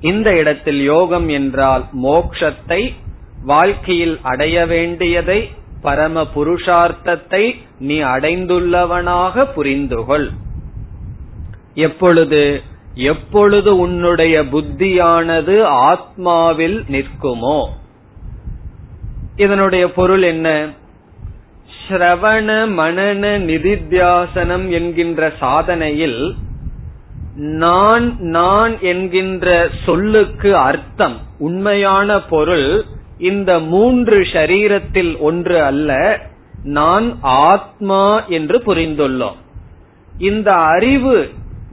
இந்த 0.00 0.36
இடத்தில் 0.36 0.82
யோகம் 0.82 1.28
என்றால் 1.28 1.84
மோக்ஷத்தை 2.02 2.94
வாழ்க்கையில் 3.44 4.18
அடைய 4.22 4.66
வேண்டியதை 4.66 5.50
பரம 5.82 6.24
புருஷார்த்தத்தை 6.34 7.54
நீ 7.78 8.02
அடைந்துள்ளவனாக 8.02 9.44
புரிந்துகொள் 9.56 10.30
எப்பொழுது 11.74 12.62
எப்பொழுது 12.94 13.78
உன்னுடைய 13.78 14.42
புத்தியானது 14.42 15.56
ஆத்மாவில் 15.90 16.78
நிற்குமோ 16.88 17.58
இதனுடைய 19.36 19.92
பொருள் 19.92 20.22
என்ன? 20.22 20.66
ஸ்ரவண 21.88 22.68
மனன 22.68 23.38
நிதித்தியாசனம் 23.38 24.68
என்கின்ற 24.68 25.32
சாதனையில் 25.40 26.34
நான் 27.34 28.16
நான் 28.18 28.80
என்கின்ற 28.80 29.68
சொல்லுக்கு 29.86 30.56
அர்த்தம் 30.56 31.20
உண்மையான 31.38 32.20
பொருள் 32.20 32.84
இந்த 33.18 33.58
மூன்று 33.58 34.20
ஷரீரத்தில் 34.20 35.18
ஒன்று 35.18 35.62
அல்ல 35.62 36.20
நான் 36.62 37.18
ஆத்மா 37.20 38.24
என்று 38.24 38.58
புரிந்துள்ளோம். 38.58 39.34
இந்த 40.18 40.52
அறிவு 40.52 41.28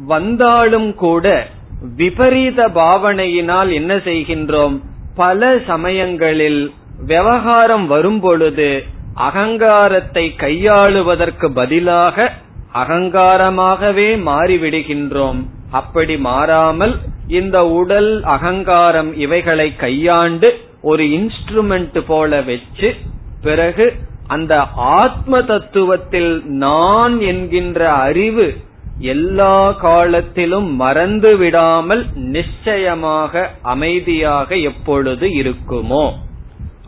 வந்தாலும் 0.06 0.96
கூட 0.96 1.48
விபரீத 1.96 2.68
பாவனையினால் 2.68 3.74
என்ன 3.74 3.96
செய்கின்றோம்? 3.96 4.82
பல 5.16 5.60
சமயங்களில் 5.68 6.72
விவகாரம் 7.06 7.88
வரும் 7.88 8.20
பொழுது 8.20 8.84
அகங்காரத்தை 9.14 10.34
கையாளுவதற்கு 10.38 11.48
பதிலாக 11.50 12.34
அகங்காரமாகவே 12.74 14.10
மாறிவிடுகின்றோம். 14.26 15.46
அப்படி 15.72 16.18
மாறாமல் 16.18 17.00
இந்த 17.28 17.68
உடல் 17.68 18.24
அகங்காரம் 18.24 19.18
இவைகளை 19.18 19.76
கையாண்டு 19.76 20.60
ஒரு 20.82 21.04
இன்ஸ்ட்ருமெண்ட் 21.04 22.02
போல 22.08 22.42
வச்சு 22.42 22.96
பிறகு 23.42 23.94
அந்த 24.28 24.62
ஆத்ம 24.76 25.40
தத்துவத்தில் 25.40 26.44
நான் 26.44 27.20
என்கின்ற 27.20 27.92
அறிவு 27.92 28.58
எல்லா 29.00 29.72
காலத்திலும் 29.72 30.76
மறந்து 30.76 31.38
விடாமல் 31.38 32.06
நிச்சயமாக 32.14 33.50
அமைதியாக 33.62 34.56
எப்பொழுது 34.56 35.28
இருக்குமோ. 35.28 36.14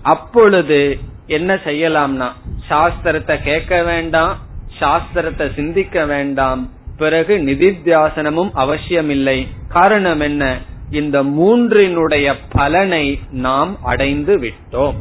அப்பொழுது 0.04 1.00
என்ன 1.28 1.56
செய்யலாம்னா 1.56 2.32
சாஸ்திரத்தை 2.70 3.44
கேட்க 3.44 3.84
வேண்டாம் 3.84 4.38
சாஸ்திரத்தை 4.80 5.54
சிந்திக்க 5.54 6.06
வேண்டாம் 6.06 6.70
பிறகு 6.98 7.38
நிதித்தியாசனமும் 7.38 8.50
அவசியமில்லை. 8.54 9.48
காரணம் 9.68 10.20
என்ன? 10.20 10.58
இந்த 10.92 11.24
மூன்றினுடைய 11.24 12.34
பலனை 12.50 13.20
நாம் 13.32 13.78
அடைந்து 13.84 14.38
விட்டோம். 14.38 14.96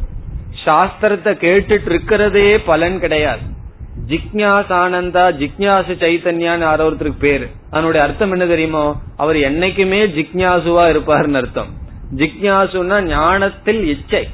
சாஸ்திரத்தை 0.65 1.33
கேட்டுட்டு 1.35 1.87
இருக்கிறதே 1.87 2.59
பலன் 2.59 3.01
கிடையாது. 3.01 3.41
ஜிக்யாஸ் 4.07 4.73
ஆனந்தா 4.73 5.25
ஜிக்யாசு 5.39 5.95
சைத்தன்யான்னு 5.95 6.59
யாரோ 6.59 6.89
ஒருத்தருக்கு 6.89 7.19
பேரு. 7.19 7.49
அதனுடைய 7.71 8.07
அர்த்தம் 8.07 8.31
என்ன 8.31 8.47
தெரியுமோ? 8.47 8.97
அவர் 9.17 9.37
என்னைக்குமே 9.37 10.03
ஜிக்யாசுவா 10.19 10.85
இருப்பார்னு 10.93 11.35
அர்த்தம். 11.35 11.69
ஜிக்யாசுன்னா 12.17 13.03
ஞானத்தில் 13.03 13.85
இச்சை. 13.85 14.29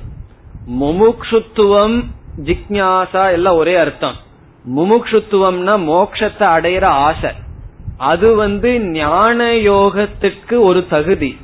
முமுக்ஷுத்துவம் 0.70 2.05
ஜிக்யாசா 2.44 3.31
எல்லாம் 3.31 3.57
ஒரே 3.57 3.74
அர்த்தம். 3.74 4.14
முமுக்ஷுத்துவம்னா 4.77 5.74
மோக்ஷத்தை 5.90 6.46
அடையிற 6.57 6.85
ஆசை. 6.85 7.31
அது 7.96 8.35
வந்து 8.35 8.81
ஞான 8.81 9.44
யோகத்துக்கு 9.44 10.61
ஒரு 10.61 10.87
தகுதி. 10.90 11.38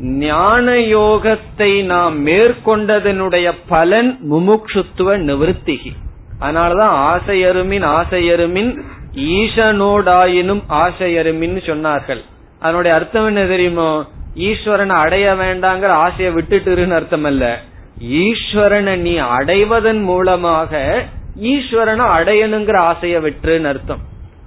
ஞான 0.00 0.72
யோகத்தை 0.72 1.84
நாம் 1.84 2.26
மேற்கொண்டதனுடைய 2.26 3.52
பலன் 3.68 4.18
முமுக்ஷுத்துவ 4.30 5.18
நிவர்த்திகி. 5.28 5.92
அதனாலதான் 6.40 6.96
ஆசையருமின் 7.12 7.86
ஆசையருமின் 7.86 8.80
ஈசனோடாயினும் 9.16 10.62
ஆசையருமின் 10.68 11.56
சொன்னார்கள். 11.66 12.20
அதனுடைய 12.60 12.96
அர்த்தம் 12.96 13.26
என்ன 13.26 13.44
தெரியுமோ? 13.44 14.04
ஈஸ்வரனை 14.36 14.88
அடைய 14.88 15.34
வேண்டாங்கிற 15.34 15.86
ஆசையை 15.86 16.34
விட்டுட்டுருன்னு 16.34 16.94
அர்த்தம் 16.94 17.24
அல்ல 17.24 17.60
ஈஸ்வரனை 18.02 18.96
நீ 18.96 19.16
அடைவதன் 19.16 20.02
மூலமாக 20.02 21.02
ஈஸ்வரனை 21.40 22.06
அடையணுங்கிற 22.18 22.76
ஆசையை 22.76 23.22
விட்டுருன்னு 23.22 23.64
அர்த்தம். 23.64 23.98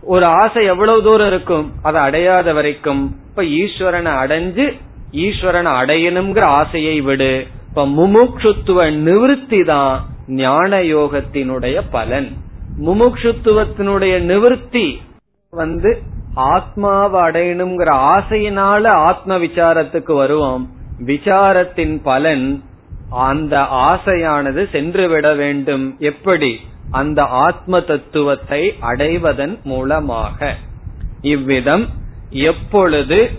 ஒரு 0.01 0.25
ஆசை 0.25 0.65
எவ்வளவு 0.65 1.03
தூரம் 1.03 1.27
இருக்கும் 1.27 1.71
அதை 1.81 2.01
அடையாத 2.01 2.53
வரைக்கும். 2.53 3.15
இப்ப 3.29 3.43
ஈஸ்வரனை 3.43 4.11
அடைஞ்சு 4.23 4.77
ஈஸ்வரனை 5.11 5.71
அடையணுங்கிற 5.81 6.41
ஆசையை 6.41 7.01
விடு. 7.01 7.47
இப்ப 7.69 7.85
முமுட்சுத்துவ 7.85 8.93
நிவர்த்தி 8.93 9.63
தான் 9.63 10.05
ஞான 10.27 10.79
யோகத்தினுடைய 10.79 11.81
பலன். 11.91 12.31
முமுட்சுத்துவத்தினுடைய 12.85 14.15
நிவிருத்தி 14.31 14.97
வந்து 15.49 16.01
ஆத்மாவை 16.33 17.21
அடையணுங்கிற 17.21 17.89
ஆசையினால 18.15 18.87
ஆத்ம 18.87 19.37
விசாரத்துக்கு 19.37 20.15
வருவோம். 20.15 20.69
விசாரத்தின் 21.05 22.01
பலன் 22.03 22.63
அந்த 23.09 23.61
ஆசையானது 23.61 24.69
சென்று 24.71 25.09
விட 25.09 25.33
வேண்டும். 25.33 25.95
எப்படி? 25.99 26.59
அந்த 26.91 27.23
ஆத்ம 27.23 27.79
தத்துவத்தை 27.79 28.73
அடைவதன் 28.79 29.61
மூலமாக. 29.63 30.55
இவ்விதம் 31.21 31.89
எப்பொழுது 32.29 33.29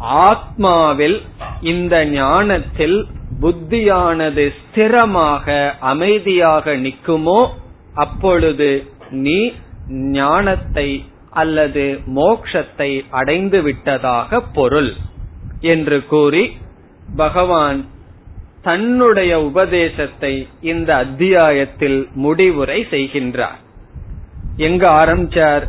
ஆத்மாவில் 0.00 1.20
இந்த 1.60 2.04
ஞானத்தில் 2.04 3.06
புத்தியானது 3.40 4.52
ஸ்திரமாக 4.52 5.70
அமைதியாக 5.78 6.74
நிற்குமோ 6.76 7.48
அப்பொழுது 7.94 8.86
நீ 9.10 9.52
ஞானத்தை 9.88 11.04
அல்லது 11.30 12.00
மோக்ஷத்தை 12.06 13.04
அடைந்து 13.10 13.62
விட்டதாக 13.62 14.40
பொருள் 14.40 14.92
என்று 15.60 16.06
கூறி 16.06 16.56
பகவான் 17.16 17.86
தன்னுடைய 18.62 19.40
உபதேசத்தை 19.40 20.48
இந்த 20.60 20.96
அத்தியாயத்தில் 20.96 22.08
முடிவுரை 22.14 22.86
செய்கின்றார். 22.90 23.60
எங்க 24.56 24.88
ஆரம்பிச்சார்? 24.88 25.62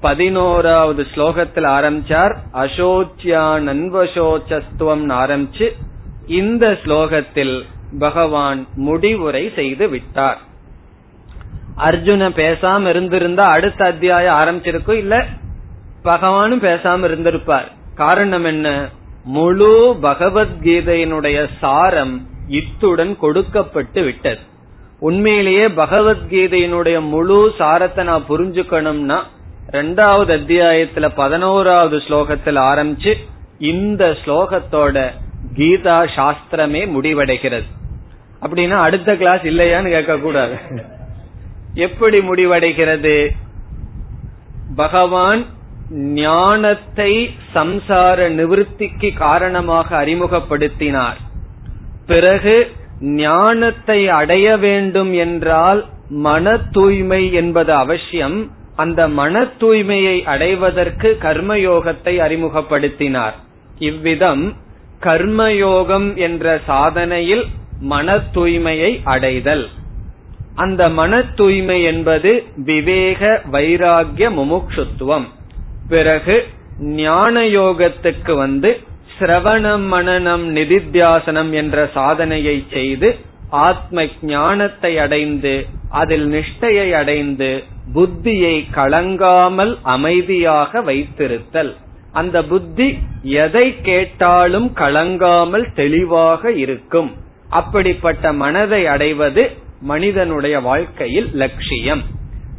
பதினோராவது 0.00 1.06
ஸ்லோகத்தில் 1.14 1.66
ஆரம்பிச்சார். 1.66 2.36
அசோச்சியா 2.52 3.60
நன்வசோச்சஸ்துவம் 3.62 5.08
ஆரம்பிச்சு 5.08 5.72
இந்த 6.26 6.78
ஸ்லோகத்தில் 6.84 7.62
பகவான் 7.98 8.66
முடிவுரை 8.74 9.52
செய்து 9.54 9.88
விட்டார். 9.88 10.38
அர்ஜுன 11.76 12.30
பேசாம 12.30 12.88
இருந்திருந்தா 12.88 13.42
அடுத்த 13.42 13.84
அத்தியாயம் 13.84 14.34
ஆரம்பிச்சிருக்கும் 14.34 14.94
இல்ல? 14.94 15.26
பகவானும் 16.04 16.62
பேசாம 16.62 17.04
இருந்திருப்பார். 17.04 17.72
காரணம் 17.94 18.44
என்ன? 18.44 18.88
முழு 19.24 19.96
பகவத்கீதையினுடைய 20.02 21.46
சாரம் 21.60 22.26
இத்துடன் 22.48 23.16
கொடுக்கப்பட்டு 23.16 24.02
விட்டது. 24.02 24.40
உண்மையிலேயே 24.98 25.66
பகவத்கீதையினுடைய 25.68 27.08
முழு 27.08 27.54
சாரத்தை 27.58 28.04
நான் 28.04 28.28
புரிஞ்சுக்கணும்னா 28.28 29.18
ரெண்டாவது 29.72 30.32
அத்தியாயத்துல 30.38 31.10
பதினோராவது 31.14 31.96
ஸ்லோகத்தில் 31.96 32.60
ஆரம்பிச்சு 32.70 33.14
இந்த 33.58 34.04
ஸ்லோகத்தோட 34.22 34.96
கீதா 35.56 35.98
சாஸ்திரமே 36.16 36.82
முடிவடைகிறது. 36.94 37.68
அப்படின்னா 38.42 38.76
அடுத்த 38.86 39.16
கிளாஸ் 39.16 39.44
இல்லையான்னு 39.52 39.90
கேட்க 39.90 40.16
கூடாது 40.16 40.56
எப்படி 41.74 42.18
முடிவடைகிறது? 42.18 43.16
பகவான் 44.76 45.42
ஞானத்தை 46.20 47.12
சம்சார 47.54 48.18
நிவர்த்திக்கு 48.38 49.16
காரணமாக 49.16 50.04
அறிமுகப்படுத்தினார். 50.04 51.18
பிறகு 52.08 52.56
ஞானத்தை 53.20 54.00
அடைய 54.20 54.46
வேண்டும் 54.56 55.12
என்றால் 55.24 55.80
மன 56.26 56.56
தூய்மை 56.70 57.22
என்பது 57.32 57.72
அவசியம். 57.74 58.38
அந்த 58.76 59.00
மன 59.18 59.34
தூய்மையை 59.60 60.16
அடைவதற்கு 60.24 61.08
கர்மயோகத்தை 61.20 62.14
அறிமுகப்படுத்தினார். 62.26 63.36
இவ்விதம் 63.80 64.44
கர்மயோகம் 65.02 66.08
என்ற 66.26 66.44
சாதனையில் 66.68 67.44
மன 67.92 68.16
தூய்மையை 68.34 68.92
அடைதல். 69.04 69.66
அந்த 70.54 70.82
மன 70.98 71.12
தூய்மை 71.38 71.78
என்பது 71.82 72.30
விவேக 72.68 73.20
வைராகிய 73.52 74.28
முமுட்சுத்துவம் 74.38 75.26
பிறகு 75.90 76.36
ஞான 76.96 77.34
யோகத்துக்கு 77.58 78.32
வந்து 78.36 78.70
சிரவணம் 79.18 79.86
மனநம் 79.92 80.44
நிதித்தியாசனம் 80.56 81.50
என்ற 81.50 81.88
சாதனையை 81.94 82.66
செய்து 82.70 83.08
ஆத்ம 83.50 84.04
ஞானத்தை 84.22 84.98
அடைந்து 84.98 85.66
அதில் 85.90 86.26
நிஷ்டையை 86.32 86.88
அடைந்து 86.92 87.64
புத்தியை 87.94 88.64
கலங்காமல் 88.74 89.78
அமைதியாக 89.82 90.80
வைத்திருத்தல். 90.80 91.72
அந்த 92.12 92.42
புத்தி 92.42 92.88
எதை 93.22 93.80
கேட்டாலும் 93.80 94.68
கலங்காமல் 94.74 95.66
தெளிவாக 95.74 96.52
இருக்கும். 96.52 97.10
அப்படிப்பட்ட 97.50 98.32
மனதை 98.32 98.86
அடைவது 98.86 99.42
மனிதனுடைய 99.80 100.60
வாழ்க்கையில் 100.60 101.28
லட்சியம். 101.34 102.02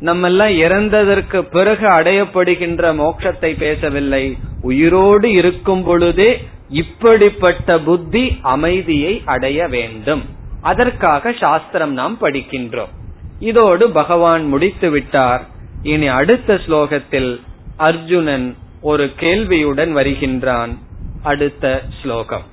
நம்மெல்லாம் 0.01 0.53
இறந்ததற்கு 0.65 1.39
பிறகு 1.41 1.87
அடையப்படுகின்ற 1.87 2.91
மோட்சத்தை 3.01 3.57
பேசவில்லை. 3.57 4.37
உயிரோடு 4.62 5.28
இருக்கும் 5.30 5.82
பொழுதே 5.84 6.30
இப்படிப்பட்ட 6.72 7.78
புத்தி 7.78 8.24
அமைதியை 8.40 9.14
அடைய 9.24 9.66
வேண்டும் 9.68 10.22
அதற்காக 10.62 11.32
சாஸ்திரம் 11.32 11.92
நாம் 11.92 12.16
படிக்கின்றோம் 12.20 12.92
இதோடு 13.40 13.90
பகவான் 13.90 14.44
முடித்து 14.44 14.90
விட்டார் 14.90 15.42
இனி 15.82 16.08
அடுத்த 16.12 16.60
ஸ்லோகத்தில் 16.66 17.32
அர்ஜுனன் 17.76 18.48
ஒரு 18.80 19.06
கேள்வியுடன் 19.16 19.92
வருகின்றான் 19.92 20.74
அடுத்த 21.22 21.66
ஸ்லோகம் 22.02 22.46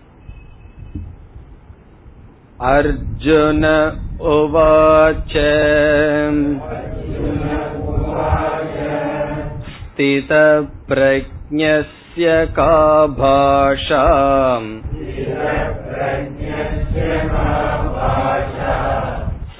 अर्जुन 2.59 3.63
उवाच 4.31 5.33
स्थितप्रज्ञस्य 10.91 12.04
का 12.59 13.07
भाषा 13.07 14.05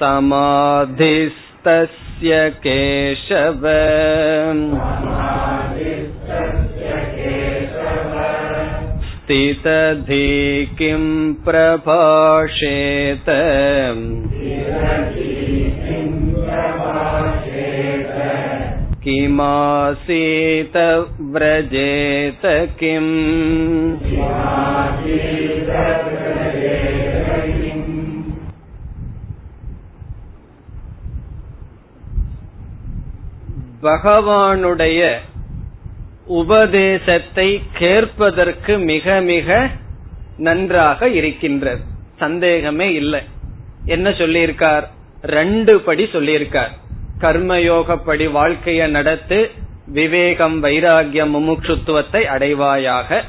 समाधिस्तस्य 0.00 2.50
केशव 2.66 3.62
स्थितधि 9.12 10.66
किं 10.78 11.34
प्रभाषेत 11.34 13.28
किमासीत 19.06 20.76
व्रजेत 21.32 22.44
किम् 22.78 23.12
பகவானுடைய 33.82 35.00
உபதேசத்தை 36.32 37.46
கேட்பதற்கு 37.78 38.78
மிக 38.84 39.20
மிக 39.22 39.48
நன்றாக 40.38 41.08
இருக்கின்றது 41.08 41.82
சந்தேகமே 42.18 42.88
இல்லை 42.92 43.20
என்ன 43.86 44.08
சொல்லியிருக்கார் 44.10 44.86
ரெண்டு 45.30 45.80
படி 45.80 46.04
சொல்லியிருக்கார் 46.12 46.72
கர்மயோகப்படி 47.21 48.31
வாழ்க்கையை 48.31 48.89
நடத்து 48.89 49.51
விவேகம் 49.85 50.63
வைராகியம் 50.63 51.33
முமுட்சுத்துவத்தை 51.35 52.21
அடைவாயாக. 52.35 53.23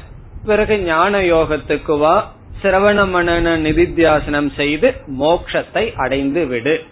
பிறகு 0.45 0.79
ஞான 0.79 1.19
யோகத்துக்கு 1.19 1.97
வா 1.97 2.33
சிரவண 2.61 2.99
மனன 3.15 3.55
நிதித்தியாசனம் 3.57 4.55
செய்து 4.55 4.93
மோக்ஷத்தை 5.19 5.95
அடைந்து 5.95 6.45
விடு. 6.45 6.83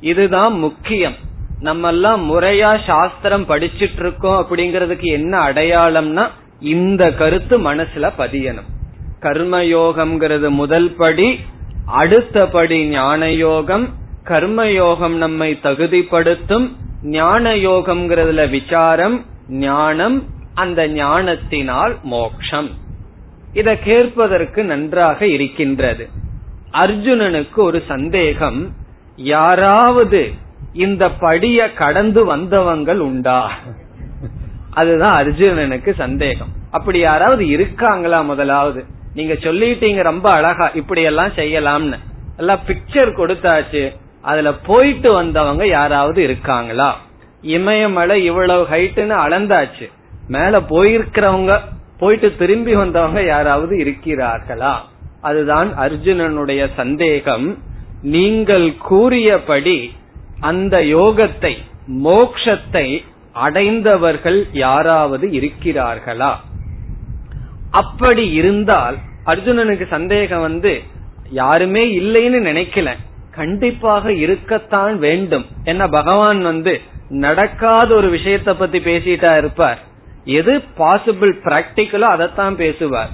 இதுதான் 0.00 0.58
முக்கியம். 0.58 1.16
நம்ம 1.60 1.88
எல்லாம் 1.88 2.22
முறையா 2.30 2.78
சாஸ்திரம் 2.86 3.48
படிச்சிட்டு 3.48 3.98
இருக்கோம் 3.98 4.46
அப்படிங்கறதுக்கு 4.46 5.08
என்ன 5.18 5.38
அடையாளம்னா 5.38 6.28
இந்த 6.60 7.12
கருத்து 7.12 7.58
மனசுல 7.58 8.12
பதியணும். 8.18 8.70
கர்மயோகம்ங்கிறது 9.20 10.48
முதல் 10.48 10.90
படி 10.92 11.40
அடுத்த 11.86 12.46
படி 12.46 12.86
ஞான 12.86 13.30
யோகம் 13.30 14.00
கர்மயோகம் 14.24 15.16
நம்மை 15.16 15.58
தகுதிப்படுத்தும் 15.62 16.76
ஞான 17.02 17.54
யோகம்ங்கிறதுல 17.54 18.50
விசாரம் 18.50 19.24
ஞானம் 19.48 20.26
அந்த 20.54 20.88
ஞானத்தினால் 20.88 21.98
மோக்ஷம். 22.02 22.70
இதை 23.52 23.78
கேட்பதற்கு 23.78 24.64
நன்றாக 24.64 25.26
இருக்கின்றது. 25.26 26.08
அர்ஜுனனுக்கு 26.72 27.56
ஒரு 27.56 27.82
சந்தேகம் 27.88 28.72
யாராவது 29.16 30.32
இந்த 30.72 31.10
படிய 31.10 31.72
கடந்து 31.72 32.24
வந்தவங்கள் 32.24 32.98
உண்டா? 32.98 33.52
அதுதான் 34.70 35.24
அர்ஜுனனுக்கு 35.24 35.94
சந்தேகம். 35.94 36.48
அப்படி 36.70 36.98
யாராவது 36.98 37.48
இருக்காங்களா 37.48 38.22
முதலாவது? 38.22 38.84
நீங்க 39.14 39.32
சொல்லிட்டீங்க 39.32 40.02
ரொம்ப 40.02 40.30
அழகா 40.30 40.66
இப்படி 40.66 41.02
எல்லாம் 41.02 41.28
செய்யலாம்னு. 41.28 41.98
எல்லாம் 42.36 42.60
பிக்சர் 42.66 43.16
கொடுத்தாச்சு. 43.16 44.00
அதுல 44.22 44.54
போயிட்டு 44.54 45.12
வந்தவங்க 45.12 45.68
யாராவது 45.68 46.22
இருக்காங்களா? 46.22 46.98
இமயமலை 47.42 48.24
இவ்வளவு 48.24 48.66
ஹைட்டுன்னு 48.70 49.16
அளந்தாச்சு. 49.24 49.90
மேல 50.28 50.60
போயிருக்கிறவங்க 50.60 51.60
போயிட்டு 51.98 52.36
திரும்பி 52.36 52.74
வந்தவங்க 52.74 53.22
யாராவது 53.22 53.76
இருக்கிறார்களா? 53.76 54.74
அதுதான் 55.20 55.78
அர்ஜுனனுடைய 55.78 56.68
சந்தேகம். 56.76 57.58
நீங்கள் 58.02 58.76
கூறியபடி 58.76 59.92
அந்த 60.40 60.78
யோகத்தை 60.78 61.56
மோக்ஷத்தை 62.04 63.04
அடைந்தவர்கள் 63.32 64.46
யாராவது 64.52 65.28
இருக்கிறார்களா? 65.28 66.32
அப்படி 67.70 68.30
இருந்தால் 68.30 68.96
அர்ஜுனனுக்கு 69.26 69.86
சந்தேகம் 69.86 70.40
வந்து 70.40 70.82
யாருமே 71.30 72.00
இல்லைன்னு 72.00 72.40
நினைக்கல. 72.50 72.96
கண்டிப்பாக 73.34 74.12
இருக்கத்தான் 74.12 74.98
வேண்டும். 74.98 75.46
என்ன 75.64 75.88
பகவான் 75.88 76.42
வந்து 76.42 76.80
நடக்காத 77.08 77.94
ஒரு 77.94 78.08
விஷயத்த 78.16 78.52
பத்தி 78.52 78.78
பேசிட்டா 78.78 79.36
இருப்பார். 79.36 79.78
எது 80.24 80.62
பாசிபிள் 80.78 81.32
பிராக்டிக்கலோ 81.44 82.08
அதைத்தான் 82.14 82.56
பேசுவார். 82.56 83.08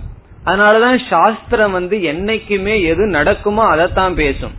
அதனாலதான் 0.45 0.99
சாஸ்திரம் 1.11 1.73
வந்து 1.73 1.97
என்னைக்குமே 1.97 2.75
எது 2.83 3.07
நடக்குமோ 3.07 3.65
அதைத்தான் 3.65 4.15
பேசும். 4.15 4.55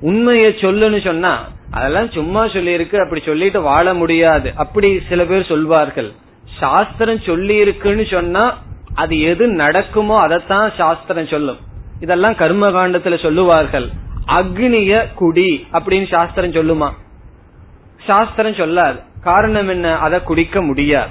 உண்மையை 0.00 0.52
சொல்லுன்னு 0.52 1.04
சொன்னா 1.04 1.48
அதெல்லாம் 1.70 2.10
சும்மா 2.10 2.44
சொல்லியிருக்கு 2.44 2.96
அப்படி 2.96 3.22
சொல்லிட்டு 3.26 3.60
வாழ 3.60 3.94
முடியாது. 3.94 4.52
அப்படி 4.54 5.00
சில 5.08 5.24
பேர் 5.24 5.50
சொல்வார்கள். 5.52 6.12
சாஸ்திரம் 6.60 7.20
சொல்லி 7.20 7.54
இருக்குன்னு 7.56 8.06
சொன்னா 8.10 8.44
அது 8.94 9.20
எது 9.20 9.46
நடக்குமோ 9.46 10.16
அதைத்தான் 10.18 10.72
சாஸ்திரம் 10.76 11.26
சொல்லும். 11.26 11.60
இதெல்லாம் 12.00 12.36
கர்ம 12.36 12.70
காண்டத்துல 12.70 13.22
சொல்லுவார்கள். 13.22 13.88
அக்னிய 14.28 15.14
குடி 15.14 15.66
அப்படின்னு 15.72 16.08
சாஸ்திரம் 16.08 16.52
சொல்லுமா? 16.52 16.90
சாஸ்திரம் 18.06 18.52
சொல்லாது 18.52 19.02
காரணம் 19.22 19.68
என்ன? 19.68 19.98
அதை 19.98 20.22
குடிக்க 20.22 20.62
முடியாது. 20.62 21.08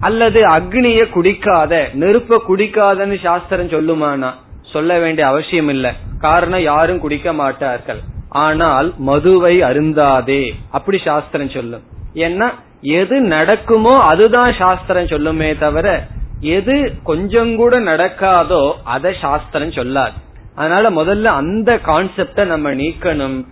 அல்லது 0.00 0.42
அக்னிய 0.48 1.04
குடிக்காத 1.14 1.88
நெருப்ப 1.94 2.38
குடிக்காதன்னு 2.48 3.20
சாஸ்திரம் 3.22 3.68
சொல்லுமானா? 3.68 4.32
சொல்ல 4.62 4.98
வேண்டிய 4.98 5.26
அவசியம் 5.26 5.68
இல்ல. 5.68 5.92
காரணம் 6.18 6.62
யாரும் 6.62 6.98
குடிக்க 6.98 7.32
மாட்டார்கள். 7.32 8.00
ஆனால் 8.28 8.94
மதுவை 8.98 9.60
அருந்தாதே. 9.60 10.54
அப்படி 10.70 10.98
சாஸ்திரம் 11.04 11.50
சொல்லும். 11.50 11.82
ஏன்னா 12.14 12.50
எது 12.80 13.20
நடக்குமோ 13.20 14.00
அதுதான் 14.00 14.52
சாஸ்திரம் 14.52 15.04
சொல்லுமே 15.04 15.58
தவிர 15.58 16.06
எது 16.40 16.92
கொஞ்சம் 17.02 17.56
கூட 17.56 17.80
நடக்காதோ 17.80 18.72
அதை 18.84 19.14
சாஸ்திரம் 19.20 19.70
சொல்லாது. 19.70 20.12
அதனால 20.56 20.90
முதல்ல 20.90 21.24
அந்த 21.24 21.80
கான்செப்ட 21.86 22.44
நம்ம 22.44 22.74
நீக்கணும். 22.74 23.46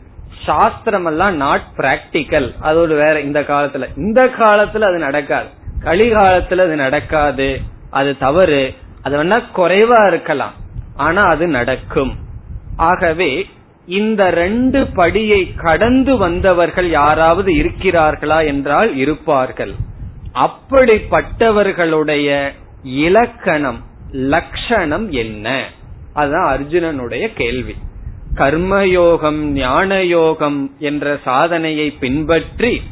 சாஸ்திரம் 0.44 1.04
எல்லாம் 1.04 1.36
நாட் 1.36 1.64
பிராக்டிக்கல் 1.76 2.54
அது 2.60 2.78
ஒரு 2.78 2.94
வேற 2.94 3.20
இந்த 3.20 3.40
காலத்துல. 3.40 3.86
இந்த 3.96 4.24
காலத்துல 4.24 4.80
அது 4.80 4.98
நடக்காது. 4.98 5.48
கலிகாலத்துல 5.80 6.50
அது 6.50 6.66
நடக்காது. 6.66 7.60
அது 7.90 8.18
தவறு. 8.18 8.74
அது 9.02 9.24
வேணா 9.24 9.42
குறைவா 9.56 10.06
இருக்கலாம். 10.06 10.52
ஆனா 10.96 11.22
அது 11.22 11.46
நடக்கும். 11.46 12.14
ஆகவே 12.76 13.46
இந்த 13.86 14.30
ரெண்டு 14.30 14.82
படியை 14.82 15.56
கடந்து 15.56 16.16
வந்தவர்கள் 16.16 16.90
யாராவது 16.90 17.52
இருக்கிறார்களா 17.52 18.46
என்றால் 18.46 18.96
இருப்பார்கள். 18.96 19.72
அப்படிப்பட்டவர்களுடைய 20.34 22.50
இலக்கணம் 22.82 23.84
லட்சணம் 24.12 25.10
என்ன? 25.10 25.64
அதுதான் 26.14 26.50
அர்ஜுனனுடைய 26.54 27.32
கேள்வி. 27.34 27.74
கர்மயோகம் 28.34 29.40
ஞான 29.40 30.02
யோகம் 30.02 30.76
என்ற 30.78 31.18
சாதனையை 31.24 31.90
பின்பற்றி 31.90 32.82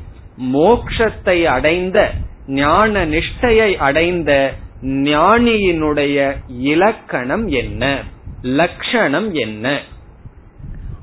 மோக்ஷத்தை 0.53 1.45
அடைந்த 1.45 2.11
ஞான 2.47 3.07
நிஷ்டையை 3.07 3.77
அடைந்த 3.77 4.55
ஞானியினுடைய 4.83 6.37
இலக்கணம் 6.49 7.49
என்ன? 7.49 8.03
லட்சணம் 8.43 9.35
என்ன? 9.35 9.81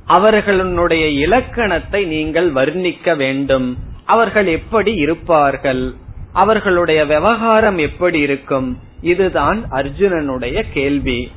அவர்களுடைய 0.05 1.07
இலக்கணத்தை 1.07 2.05
நீங்கள் 2.05 2.51
வர்ணிக்க 2.51 3.15
வேண்டும். 3.15 3.77
அவர்கள் 4.05 4.47
எப்படி 4.47 4.93
இருப்பார்கள்? 4.93 5.93
அவர்களுடைய 6.33 7.05
விவகாரம் 7.05 7.77
எப்படி 7.77 8.19
இருக்கும்? 8.19 8.79
இதுதான் 9.01 9.63
அர்ஜுனனுடைய 9.71 10.63
கேள்வி. 10.73 11.31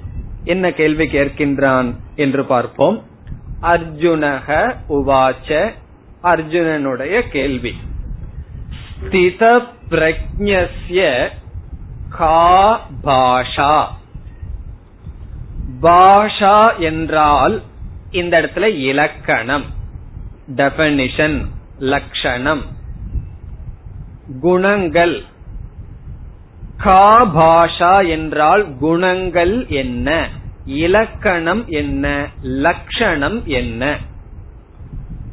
என்ன 0.45 0.73
கேள்வி 0.73 1.05
கேட்கின்றான் 1.05 1.95
என்று 2.17 2.45
பார்ப்போம். 2.45 3.03
அர்ஜுனக 3.63 4.77
உவாச்ச 4.89 5.73
அர்ஜுனனுடைய 6.23 7.29
கேள்வி. 7.29 7.77
ஸ்தித 9.01 9.67
பிரஜ்ய 9.91 11.29
கா 12.09 12.81
பாஷா. 13.05 13.87
பாஷா 15.83 16.79
என்றால் 16.79 17.63
இந்த 18.11 18.41
இடத்துல 18.41 18.63
இலக்கணம் 18.63 19.65
டெபனிஷன் 20.57 21.47
லட்சணம் 21.79 22.63
குணங்கள் 24.41 25.25
கா 26.85 27.27
பாஷா 27.37 28.09
என்றால் 28.09 28.63
குணங்கள் 28.79 29.67
என்ன? 29.83 30.09
இலக்கணம் 30.65 31.69
என்ன? 31.69 32.29
லட்சணம் 32.41 33.47
என்ன? 33.61 33.99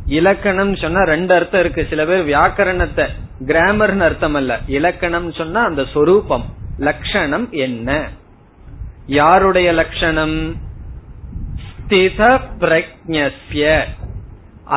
இலக்கணம் 0.06 0.76
சொன்னா 0.76 1.02
ரெண்டு 1.04 1.34
அர்த்தம் 1.34 1.60
இருக்கு. 1.60 1.86
சில 1.90 2.06
பேர் 2.06 2.28
வியாக்கரணத்தை 2.28 3.06
கிராமர்னு 3.46 4.00
அர்த்தம் 4.00 4.34
அல்ல. 4.34 4.60
இலக்கணம் 4.68 5.32
சொன்னா 5.32 5.64
அந்த 5.64 5.86
சொரூபம் 5.94 6.46
லட்சணம் 6.78 7.48
என்ன? 7.52 8.10
யாருடைய 9.06 9.72
லட்சணம் 9.72 10.38
ஸ்தித 11.66 12.22
பிரஜ்ய 12.60 13.68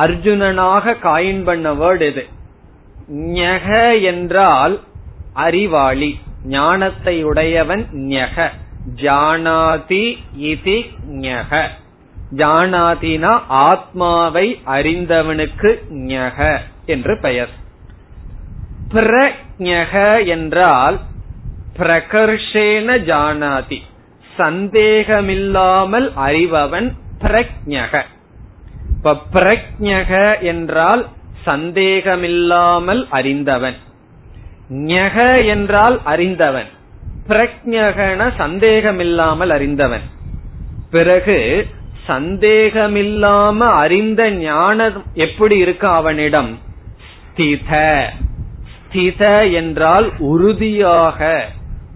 அர்ஜுனனாக 0.03 0.95
காயின் 1.07 1.43
பண்ண 1.43 1.73
வேர்டு 1.73 2.05
இது 2.11 2.23
ஞக 3.39 3.67
என்றால் 4.01 4.79
அறிவாளி. 5.33 6.19
ஞானத்தை 6.43 7.23
உடையவன் 7.23 7.87
ஞக. 7.93 8.49
ஜானாதி 8.95 10.17
இதி 10.37 10.89
ஞக. 11.07 11.67
ஜானாதினா 12.35 13.41
ஆத்மாவை 13.47 14.61
அறிந்தவனுக்கு 14.65 15.71
ஞக 15.89 16.59
என்று 16.85 17.17
பெயர். 17.21 17.49
பிரஞக 18.89 20.25
என்றால் 20.25 20.99
பிரகர்ஷேன 21.77 22.97
ஜானாதி. 23.05 23.81
சந்தேகமில்லாமல் 24.37 26.11
அறிபவன் 26.11 26.91
பிரக்ஞக 27.21 28.01
இப்ப 28.97 29.15
பிரக்ஞக 29.33 30.41
என்றால் 30.41 31.07
சந்தேகமில்லாமல் 31.45 33.07
அறிந்தவன். 33.09 33.75
ஞக 34.71 35.45
என்றால் 35.45 36.01
அறிந்தவன். 36.03 36.67
பிரக்ஞகன 37.27 38.31
சந்தேகமில்லாமல் 38.37 39.49
அறிந்தவன். 39.49 40.01
பிறகு 40.91 41.67
சந்தேகமில்லாம 42.07 43.57
அறிந்த 43.57 44.31
ஞானம் 44.31 45.03
எப்படி 45.13 45.57
இருக்கு 45.57 45.87
அவனிடம்? 45.87 46.59
ஸ்தித. 47.35 48.03
ஸ்தித 48.91 49.53
என்றால் 49.53 50.17
உறுதியாக. 50.17 51.45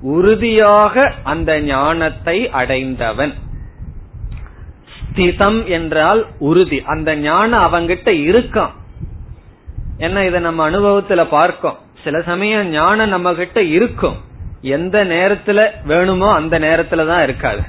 உறுதியாக 0.02 1.14
அந்த 1.24 1.60
ஞானத்தை 1.60 2.50
அடைந்தவன். 2.50 3.34
ஸ்திதம் 5.14 5.66
என்றால் 5.66 6.26
உறுதி. 6.40 6.82
அந்த 6.86 7.16
ஞானம் 7.16 7.74
அவங்கிட்ட 7.74 8.12
இருக்கான். 8.12 8.72
என்ன 9.98 10.26
இதை 10.26 10.40
நம்ம 10.40 10.70
அனுபவத்துல 10.70 11.28
பார்க்கோம். 11.30 11.78
சில 12.08 12.22
சமயம் 12.22 12.68
ஞானம் 12.68 13.10
நம்ம 13.10 13.34
கிட்ட 13.34 13.64
இருக்கும். 13.64 14.16
எந்த 14.62 15.06
நேரத்துல 15.06 15.70
வேணுமோ 15.84 16.34
அந்த 16.34 16.60
நேரத்துல 16.60 17.08
தான் 17.08 17.24
இருக்காது. 17.24 17.60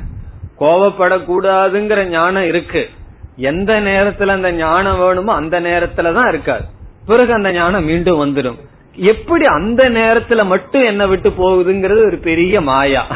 கோவப்படக்கூடாதுங்கிற 0.59 2.05
ஞானம் 2.05 2.45
இருக்கு. 2.45 2.89
எந்த 3.37 3.81
நேரத்துல 3.81 4.27
அந்த 4.27 4.53
ஞானம் 4.53 4.99
வேணுமோ 4.99 5.35
அந்த 5.35 5.61
நேரத்துல 5.61 6.15
தான் 6.15 6.29
இருக்காது. 6.29 6.65
பிறகு 7.07 7.33
அந்த 7.33 7.53
ஞானம் 7.53 7.85
மீண்டும் 7.85 8.21
வந்துடும் 8.21 8.59
எப்படி 8.97 9.45
அந்த 9.45 9.91
நேரத்துல 9.91 10.45
மட்டும் 10.45 10.85
என்ன 10.85 11.07
விட்டு 11.07 11.29
போகுதுங்கிறது 11.31 12.07
ஒரு 12.07 12.19
பெரிய 12.23 12.61
மாயா. 12.61 13.07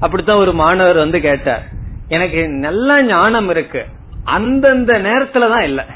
அப்படித்தான் 0.00 0.36
ஒரு 0.36 0.52
மாணவர் 0.52 0.96
வந்து 0.96 1.20
கேட்டார். 1.20 1.62
எனக்கு 2.08 2.48
நல்ல 2.48 3.02
ஞானம் 3.02 3.48
இருக்கு. 3.48 3.84
அந்தந்த 4.24 4.92
நேரத்துலதான் 4.92 5.62
இல்ல. 5.62 5.86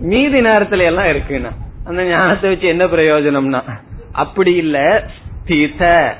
மீதி 0.00 0.40
நேரத்துல 0.40 0.82
எல்லாம் 0.82 1.06
இருக்குன்னா. 1.06 1.50
அந்த 1.84 2.04
ஞானத்தை 2.04 2.50
வச்சு 2.50 2.66
என்ன 2.66 2.86
பிரயோஜனம்னா? 2.86 3.62
அப்படி 4.12 4.54
இல்ல 4.54 5.06
ஸ்தித. 5.46 6.12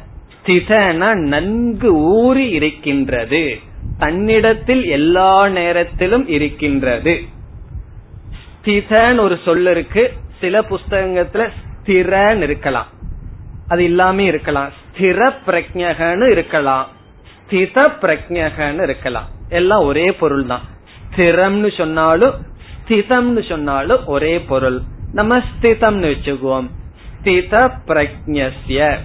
ஸ்திதனா 0.43 1.15
நன்கு 1.15 1.95
ஊறி 1.97 2.49
இருக்கின்றது. 2.49 3.59
தன்னிடத்தில் 3.99 4.85
எல்லா 4.85 5.49
நேரத்திலும் 5.49 6.29
இருக்கின்றது. 6.29 7.21
ஸ்திதன் 8.65 9.21
ஒரு 9.21 9.39
சொல் 9.45 9.67
இருக்கு. 9.67 10.13
சில 10.41 10.61
புஸ்தகத்துல 10.61 11.51
ஸ்திரன்னு 11.85 12.43
இருக்கலாம். 12.43 12.87
அது 13.69 13.85
இல்லாம 13.85 14.23
இருக்கலாம். 14.23 14.69
ஸ்திர 14.69 15.33
பிரஜகன்னு 15.47 16.31
இருக்கலாம். 16.31 16.89
ஸ்தித 17.51 17.87
பிரஜகன்னு 18.03 18.83
இருக்கலாம். 18.83 19.29
எல்லாம் 19.49 19.85
ஒரே 19.85 20.13
பொருள் 20.13 20.47
தான். 20.47 20.61
ஸ்திரம்னு 21.17 21.77
சொன்னாலும் 21.77 22.35
ஸ்திதம்னு 22.89 23.49
சொன்னாலும் 23.49 24.07
ஒரே 24.07 24.41
பொருள். 24.41 24.81
நம்ம 25.13 25.39
ஸ்திதம்னு 25.39 26.17
வச்சுக்குவோம். 26.17 26.69
ஸ்தித 27.25 27.71
பிரஜ்ய 27.87 28.99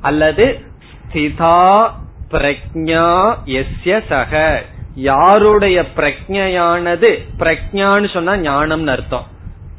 அல்லது 0.00 0.60
ஸ்திதா 0.90 1.90
பிரக்ஞா 2.30 3.34
எஸ்ய 3.44 4.00
சக. 4.08 4.62
யாருடைய 4.94 5.84
பிரஜையானது 5.96 7.10
பிரஜான்னு 7.38 8.12
சொன்னா 8.12 8.34
ஞானம்னு 8.34 8.86
அர்த்தம். 8.86 9.26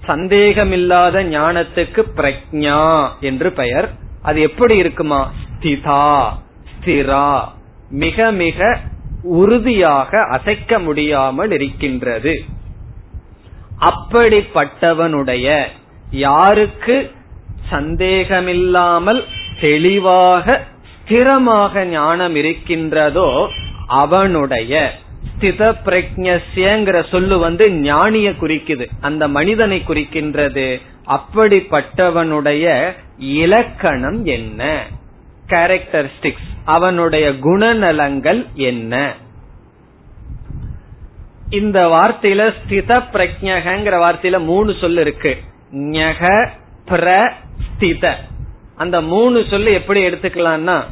சந்தேகமில்லாத 0.08 1.24
ஞானத்துக்கு 1.24 2.02
பிரக்ஞா 2.16 3.10
என்று 3.20 3.52
பெயர். 3.52 3.90
அது 4.22 4.42
எப்படி 4.42 4.78
இருக்குமா? 4.78 5.32
ஸ்திதா 5.52 6.30
ஸ்திரா. 6.72 7.42
மிக 7.90 8.32
மிக 8.32 8.80
உறுதியாக 9.24 10.22
அசைக்க 10.22 10.80
முடியாமல் 10.80 11.52
இருக்கின்றது. 11.52 12.44
அப்படிப்பட்டவனுடைய 13.90 15.66
யாருக்கு 16.12 17.12
சந்தேகமில்லாமல் 17.70 19.24
தெளிவாக 19.62 20.66
ஸ்திரமாக 20.92 21.84
ஞானம் 21.84 22.36
இருக்கின்றதோ 22.36 23.48
அவனுடைய 23.88 24.74
ஸ்தித 25.30 25.62
பிரஜ்யங்கிற 25.86 27.10
சொல்லு 27.10 27.40
வந்து 27.40 27.72
ஞானிய 27.72 28.30
குறிக்குது. 28.42 28.86
அந்த 29.02 29.28
மனிதனை 29.28 29.84
குறிக்கின்றது. 29.88 30.82
அப்படிப்பட்டவனுடைய 31.08 32.94
இலக்கணம் 33.18 34.26
என்ன? 34.26 34.86
கேரக்டரிஸ்டிக்ஸ் 35.48 36.48
அவனுடைய 36.66 37.30
குணநலங்கள் 37.30 38.42
என்ன? 38.54 39.14
இந்த 41.50 41.88
வார்த்தையில 41.88 42.54
ஸ்தித 42.60 43.04
பிரஜகங்கிற 43.14 43.96
வார்த்தையில 44.06 44.40
மூணு 44.44 44.76
சொல் 44.82 44.98
இருக்கு. 44.98 45.38
ஞக 45.74 46.50
பிரஸ்தித. 46.92 48.12
அந்த 48.76 49.02
மூணு 49.02 49.46
சொல்லு 49.50 49.74
எப்படி 49.74 50.08
எடுத்துக்கலாம்னா 50.08 50.84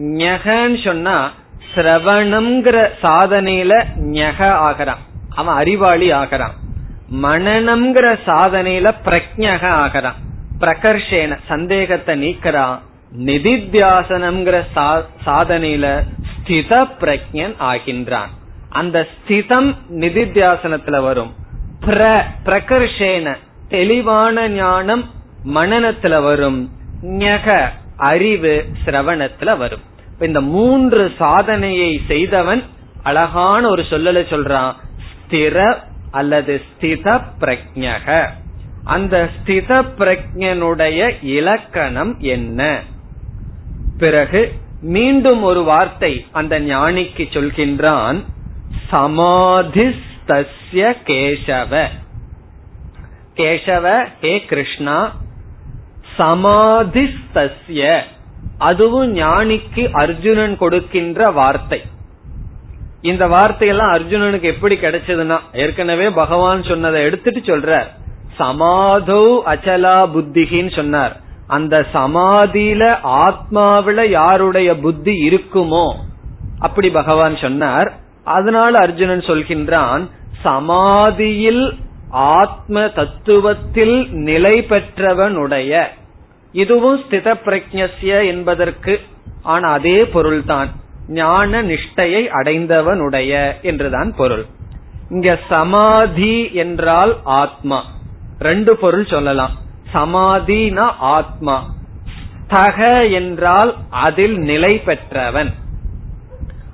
ஞகன்னு 0.00 0.84
சொன்னா 0.84 1.32
சிரவணம்ங்கிற 1.74 2.78
சாதனையில 3.02 3.72
ஞக 3.96 4.48
ஆகிறான். 4.48 4.98
அவன் 5.34 5.54
அறிவாளி 5.54 6.10
ஆகிறான். 6.10 6.54
மனநம்ங்கிற 7.22 8.18
சாதனையில 8.26 8.94
பிரஜக 9.04 9.66
ஆகிறான். 9.68 10.14
பிரகர்ஷேன 10.60 11.38
சந்தேகத்தை 11.48 12.14
நீக்கிறான். 12.24 12.78
நிதித்தியாசனம்ங்கிற 13.18 14.56
சாதனையில 15.26 15.86
ஸ்தித 16.30 16.88
பிரஜன் 17.00 17.54
ஆகின்றான். 17.60 18.30
அந்த 18.68 19.06
ஸ்திதம் 19.14 19.74
நிதித்தியாசனத்துல 19.90 21.02
வரும். 21.02 21.34
பிர 21.80 22.22
பிரகர்ஷேன 22.44 23.36
தெளிவான 23.68 24.48
ஞானம் 24.48 25.04
மனநத்துல 25.46 26.22
வரும் 26.22 26.70
ஞக 27.02 27.68
அறிவு 27.96 28.66
சிரவணத்துல 28.84 29.56
வரும். 29.56 29.80
இந்த 30.20 30.40
மூன்று 30.40 31.12
சாதனையை 31.18 32.00
செய்தவன் 32.06 32.62
அழகான 33.02 33.68
ஒரு 33.68 33.82
சொல்லலை 33.82 34.24
சொல்றான். 34.32 34.72
ஸ்திர 35.12 35.78
அல்லது 36.10 36.62
ஸ்தித 36.80 37.22
பிரஜக. 37.40 38.26
அந்த 38.84 39.28
ஸ்தித 39.36 39.84
பிரஜனுடைய 39.98 41.16
இலக்கணம் 41.22 42.20
என்ன? 42.20 42.80
பிறகு 43.98 44.52
மீண்டும் 44.80 45.42
ஒரு 45.42 45.62
வார்த்தை 45.62 46.26
அந்த 46.32 46.60
ஞானிக்கு 46.60 47.26
சொல்கின்றான். 47.30 48.24
சமாதிஸ்தஸ்ய 48.92 49.92
கேசவ. 50.72 51.86
கேசவ 53.36 54.04
ஹே 54.20 54.44
கிருஷ்ணா 54.44 55.22
சமாதிஸ்தஸ்ய. 56.18 57.82
அதுவும் 58.68 59.10
ஞானிக்கு 59.16 59.82
அர்ஜுனன் 60.02 60.56
கொடுக்கின்ற 60.56 61.30
வார்த்தை. 61.40 61.80
இந்த 63.10 63.24
வார்த்தையெல்லாம் 63.26 63.92
அர்ஜுனனுக்கு 63.96 64.46
எப்படி 64.54 64.74
கிடைச்சதுன்னா 64.76 65.38
ஏற்கனவே 65.62 66.06
பகவான் 66.20 66.62
சொன்னதை 66.62 67.00
எடுத்துட்டு 67.02 67.40
சொல்ற 67.40 67.80
சமாதோ 68.38 69.22
அச்சலா 69.52 69.98
புத்திகின்னு 70.14 70.72
சொன்னார். 70.76 71.14
அந்த 71.56 71.74
சமாதியில 71.92 72.82
ஆத்மாவில 73.24 74.06
யாருடைய 74.10 74.70
புத்தி 74.84 75.14
இருக்குமோ 75.28 75.86
அப்படி 76.58 76.90
பகவான் 76.90 77.36
சொன்னார். 77.36 77.90
அதனால 78.36 78.72
அர்ஜுனன் 78.78 79.26
சொல்கின்றான் 79.30 80.04
சமாதியில் 80.42 81.64
ஆத்ம 82.38 82.86
தத்துவத்தில் 82.98 83.96
நிலை 84.28 84.56
பெற்றவனுடைய 84.70 85.72
இதுவும் 86.54 87.00
ஸ்தித 87.00 87.34
பிரஜ்ய 87.44 88.26
என்பதற்கு 88.26 89.00
ஆன 89.42 89.68
அதே 89.68 90.06
பொருள்தான். 90.06 90.70
ஞான 91.08 91.62
நிஷ்டையை 91.62 92.22
அடைந்தவனுடைய 92.42 93.60
என்றுதான் 93.60 94.14
பொருள். 94.16 94.46
இங்க 95.10 95.38
சமாதி 95.48 96.54
என்றால் 96.54 97.16
ஆத்மா. 97.24 97.84
ரெண்டு 98.38 98.76
பொருள் 98.76 99.06
சொல்லலாம். 99.06 99.50
சமாதினா 99.94 100.90
ஆத்மா. 100.98 101.74
ஸ்தக 102.48 103.12
என்றால் 103.12 103.74
அதில் 103.90 104.38
நிலை 104.38 104.78
பெற்றவன். 104.78 105.52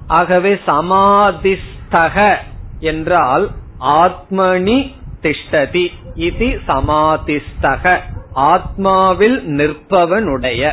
ஆகவே 0.07 0.55
சமாதிஸ்தக 0.67 2.37
என்றால் 2.81 3.51
ஆத்மனி 3.81 4.95
திஷ்டதி. 5.23 5.87
இது 6.15 6.61
சமாதிஸ்தக 6.69 8.01
ஆத்மாவில் 8.35 9.43
நிற்பவனுடைய. 9.47 10.73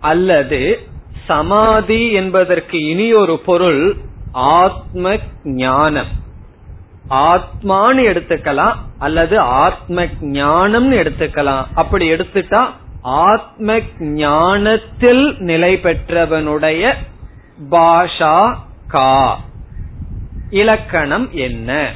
அல்லது 0.00 0.80
சமாதி 1.26 2.10
என்பதற்கு 2.10 2.84
இனி 2.84 3.12
ஒரு 3.12 3.38
பொருள் 3.38 3.96
ஆத்ம 4.32 5.16
ஞானம். 5.44 6.06
ஆத்மான்னு 7.10 8.02
எடுத்துக்கலாம் 8.02 8.74
அல்லது 8.98 9.38
ஆத்ம 9.38 10.04
ஞானம்னு 10.04 10.96
எடுத்துக்கலாம். 10.96 11.64
அப்படி 11.74 12.12
எடுத்துட்டா 12.12 12.66
ஆத்ம 13.02 13.78
ஞானத்தில் 14.00 15.36
நிலை 15.38 15.74
பெற்றவனுடைய 15.74 16.94
பாஷா 17.70 18.56
கா. 18.88 19.40
இலக்கணம் 20.50 21.32
என்ன? 21.32 21.92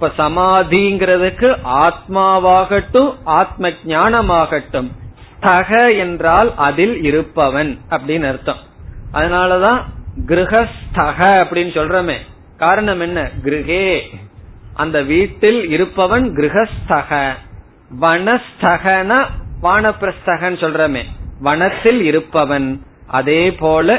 இப்ப 0.00 0.28
சமாதிங்கிறதுக்கு 0.28 1.56
ஆத்மாவாகட்டும் 1.64 3.14
ஆத்ம 3.24 3.68
ஞானமாகட்டும் 3.68 4.90
ஸ்தக 5.40 5.98
என்றால் 5.98 6.52
அதில் 6.56 7.02
இருப்பவன் 7.02 7.78
அப்படின்னு 7.90 8.28
அர்த்தம். 8.28 8.56
அதனாலதான் 9.12 9.82
கிரகஸ்தக 10.26 11.18
அப்படின்னு 11.18 11.72
சொல்றமே. 11.76 12.16
காரணம் 12.56 13.00
என்ன? 13.00 13.30
கிரகே. 13.44 14.00
அந்த 14.74 15.02
வீட்டில் 15.02 15.70
இருப்பவன் 15.70 16.34
கிரகஸ்தக. 16.34 17.32
வனஸ்தகன 18.00 19.26
வானப்பிரஸ்தகன் 19.62 20.56
சொல்றமே. 20.56 21.04
வனத்தில் 21.40 22.02
இருப்பவன். 22.02 22.82
அதே 23.06 23.52
போல 23.52 23.98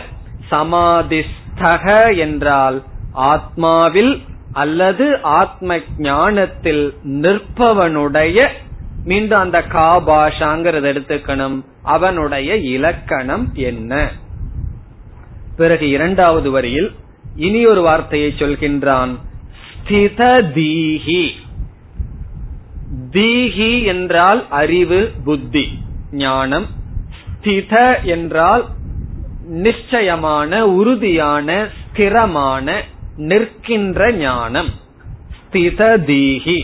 சமாதிஸ்தக 0.52 2.18
என்றால் 2.18 2.84
ஆத்மாவில் 3.16 4.30
அல்லது 4.54 5.22
ஆத்ம 5.22 5.80
ஞானத்தில் 5.98 6.94
நிற்பவனுடைய 7.04 8.48
மீண்டும் 9.04 9.40
அந்த 9.40 9.60
காபாஷாங்கிறத 9.60 10.94
எடுத்துக்கணும். 10.94 11.66
அவனுடைய 11.84 12.56
இலக்கணம் 12.56 13.52
என்ன? 13.54 14.12
பிறகு 15.58 15.90
இரண்டாவது 15.90 16.52
வரியில் 16.52 16.92
இனி 17.36 17.66
ஒரு 17.66 17.82
வார்த்தையை 17.82 18.34
சொல்கின்றான். 18.38 19.16
ஸ்தித 19.84 20.42
தீஹி. 20.56 21.30
தீஹி 23.12 23.84
என்றால் 23.84 24.50
அறிவு 24.50 25.12
புத்தி 25.24 25.80
ஞானம். 26.12 26.66
ஸ்தித 27.42 28.04
என்றால் 28.04 28.66
நிச்சயமான 29.48 30.68
உறுதியான 30.68 31.68
ஸ்திரமான 31.80 32.82
நிற்கின்ற 33.18 34.12
ஞானம். 34.12 34.70
ஸ்தித 35.40 35.82
தீஹி 36.08 36.60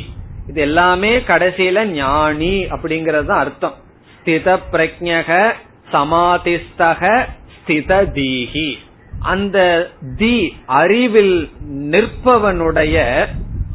இது 0.48 0.62
எல்லாமே 0.62 1.18
கடைசியில 1.18 1.86
ஞானி 1.86 2.66
அப்படிங்கறது 2.66 3.28
அர்த்தம். 3.28 3.76
ஸ்தித 4.12 4.60
பிரஜக 4.72 5.54
சமாதிஸ்தக 5.91 7.28
ஸ்தித 7.56 7.91
தீஹி 8.14 8.78
அந்த 9.20 9.91
தி 10.18 10.54
அறிவில் 10.66 11.50
நிற்பவனுடைய 11.66 13.26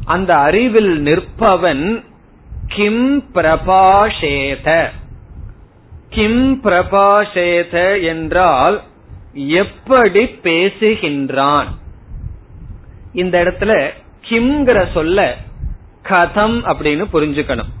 அந்த 0.05 0.35
அறிவில் 0.35 1.03
நிற்பவன் 1.03 2.03
கிம் 2.67 3.23
பிரபாஷேத. 3.33 4.89
கிம் 6.09 6.61
பிரபாஷேத 6.63 8.01
என்றால் 8.01 8.81
எப்படி 9.33 10.23
பேசுகின்றான்? 10.25 11.67
இந்த 13.13 13.43
இடத்துல 13.43 13.89
கிம்ங்கிற 14.29 14.91
சொல்ல 14.93 15.35
கதம் 16.09 16.55
அப்படின்னு 16.71 17.05
புரிஞ்சுக்கணும். 17.13 17.71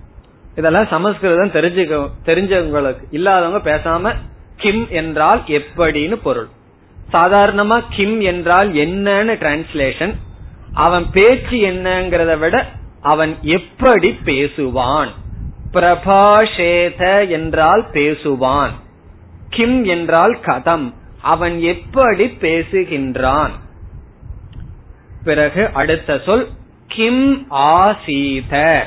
இதெல்லாம் 0.55 0.87
சமஸ்கிருதம் 0.87 1.55
தெரிஞ்சுக்க 1.57 2.09
தெரிஞ்சவங்களுக்கு 2.25 3.03
இல்லாதவங்க 3.11 3.61
பேசாம 3.71 4.15
கிம் 4.57 4.87
என்றால் 4.89 5.41
எப்படின்னு 5.47 6.15
பொருள். 6.15 6.47
சாதாரணமா 7.11 7.83
கிம் 7.89 8.19
என்றால் 8.21 8.69
என்னன்னு 8.73 9.35
டிரான்ஸ்லேஷன் 9.43 10.13
அவன் 10.73 11.05
பேச்சு 11.11 11.57
என்னங்கிறத 11.57 12.39
விட 12.39 12.65
அவன் 13.01 13.37
எப்படி 13.41 14.09
பேசுவான்? 14.25 15.11
பிரபாஷேத 15.73 17.29
என்றால் 17.29 17.83
பேசுவான். 17.93 18.73
கிம் 19.49 19.83
என்றால் 19.83 20.39
கதம். 20.45 20.93
அவன் 21.21 21.59
எப்படி 21.59 22.25
பேசுகின்றான்? 22.25 23.53
பிறகு 25.23 25.69
அடுத்த 25.73 26.21
சொல் 26.25 26.47
கிம் 26.87 27.45
ஆசீத. 27.49 28.85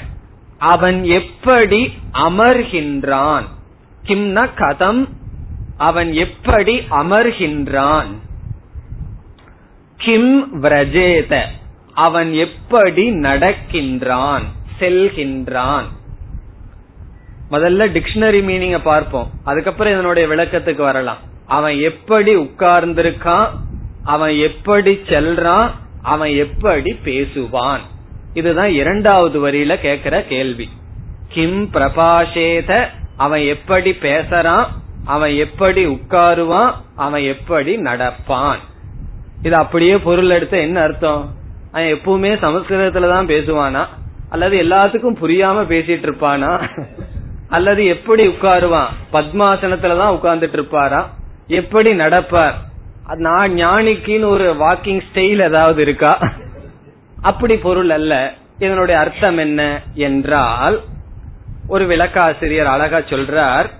அவன் 0.58 1.04
எப்படி 1.04 1.92
அமர்கின்றான்? 2.12 3.42
கிம்ன 4.06 4.48
கதம். 4.56 5.08
அவன் 5.76 6.12
எப்படி 6.12 6.78
அமர்கின்றான்? 6.78 8.06
கிம் 9.96 10.62
விரஜேத. 10.62 11.40
அவன் 11.94 12.32
எப்படி 12.32 13.10
நடக்கின்றான்? 13.10 14.42
செல்கின்றான். 14.80 15.84
முதல்ல 17.50 17.88
டிக்ஷனரி 17.88 18.40
மீனிங்க 18.40 18.78
பார்ப்போம். 18.82 19.30
அதுக்கப்புறம் 19.44 19.92
இதனுடைய 19.92 20.28
விளக்கத்துக்கு 20.28 20.82
வரலாம். 20.82 21.16
அவன் 21.46 21.78
எப்படி 21.78 22.36
உட்கார்ந்திருக்கான்? 22.36 23.48
அவன் 24.04 24.34
எப்படி 24.34 25.00
செல்றான்? 25.08 25.74
அவன் 26.06 26.30
எப்படி 26.30 26.96
பேசுவான்? 27.04 27.80
இதுதான் 28.32 28.70
இரண்டாவது 28.70 29.48
வரியில 29.48 29.74
கேக்குற 29.82 30.26
கேள்வி. 30.26 30.68
கிம் 31.28 31.70
பிரபாஷேத 31.72 32.86
அவன் 33.16 33.40
எப்படி 33.40 33.90
பேசறான்? 33.90 34.66
அவன் 35.04 35.30
எப்படி 35.30 35.86
உட்காருவான்? 35.86 36.72
அவன் 36.96 37.22
எப்படி 37.22 37.76
நடப்பான்? 37.76 38.56
இது 39.42 39.56
அப்படியே 39.56 39.98
பொருள் 39.98 40.30
எடுத்த 40.30 40.58
என்ன 40.58 40.80
அர்த்தம்? 40.80 41.34
அவன் 41.72 41.88
எப்பவுமே 41.88 42.32
சமஸ்கிருதத்துல 42.36 43.08
தான் 43.08 43.26
பேசுவானா? 43.26 43.86
அல்லது 44.28 44.62
எல்லாத்துக்கும் 44.62 45.18
புரியாம 45.22 45.64
பேசிட்டு 45.72 46.06
இருப்பானா? 46.06 46.68
அல்லது 47.48 47.86
எப்படி 47.86 48.26
உட்காருவான்? 48.26 48.92
பத்மாசனத்துலதான் 49.12 50.18
உட்கார்ந்துட்டு 50.18 50.52
இருப்பாரா? 50.52 51.10
எப்படி 51.46 51.92
நடப்பார்? 51.92 52.54
நான் 53.14 53.52
ஞானிக்குன்னு 53.52 54.24
ஒரு 54.24 54.54
வாக்கிங் 54.54 55.00
ஸ்டைல் 55.12 55.42
ஏதாவது 55.42 55.82
இருக்கா? 55.82 56.18
அப்படி 57.22 57.56
பொருள் 57.56 57.90
அல்ல. 57.90 58.32
இதனுடைய 58.58 59.00
அர்த்தம் 59.00 59.38
என்ன 59.38 59.82
என்றால் 59.94 60.80
ஒரு 61.68 61.86
விளக்காசிரியர் 61.86 62.64
அழகா 62.64 62.96
சொல்றார் 62.96 63.70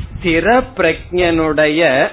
ஸ்திர 0.00 0.64
பிரஜனுடைய 0.76 2.08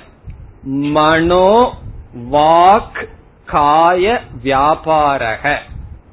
மனோ 0.62 1.78
வாக் 2.14 3.08
காய 3.46 4.22
வியாபாரக. 4.44 5.56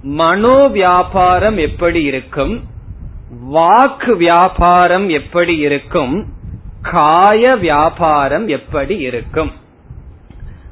மனோ 0.02 0.66
வியாபாரம் 0.66 1.56
எப்படி 1.56 2.02
இருக்கும்? 2.02 2.64
வாக்கு 3.30 4.16
வியாபாரம் 4.16 5.08
எப்படி 5.08 5.56
இருக்கும்? 5.56 6.26
காய 6.82 7.56
வியாபாரம் 7.56 8.48
எப்படி 8.48 8.96
இருக்கும்? 8.96 9.52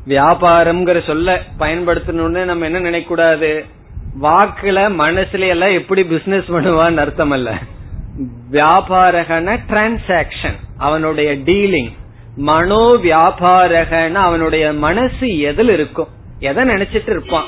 வியாபாரம்ங்கிற 0.09 1.07
சொல்ல 1.07 1.41
பயன்படுத்தணும்னு 1.59 2.45
நம்ம 2.45 2.65
என்ன 2.65 2.79
நினைக்க 2.79 3.09
கூடாது 3.09 3.65
வாக்குல 4.23 4.79
மனசுல 4.99 5.49
எல்லாம் 5.49 5.71
எப்படி 5.71 6.05
பிசினஸ் 6.05 6.51
பண்ணுவான்னு 6.51 6.97
அர்த்தம் 6.97 7.31
அல்ல 7.31 7.59
வியாபாரகன 8.51 9.59
டிரான்சாக்சன் 9.69 10.59
அவனுடைய 10.79 11.35
டீலிங் 11.35 11.91
மனோ 12.37 12.95
வியாபாரகன 13.03 14.13
அவனுடைய 14.13 14.73
மனசு 14.73 15.39
எதில் 15.39 15.69
இருக்கும்? 15.69 16.09
எதை 16.39 16.65
நினைச்சிட்டு 16.65 17.09
இருப்பான்? 17.09 17.45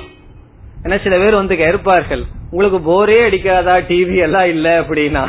ஏன்னா 0.83 1.03
சில 1.03 1.19
பேர் 1.19 1.35
வந்து 1.35 1.57
கேட்பார்கள் 1.57 2.23
உங்களுக்கு 2.51 2.81
போரே 2.81 3.31
அடிக்காதா? 3.31 3.75
டிவி 3.89 4.17
எல்லாம் 4.17 4.47
இல்ல? 4.47 4.81
அப்படின்னா. 4.81 5.29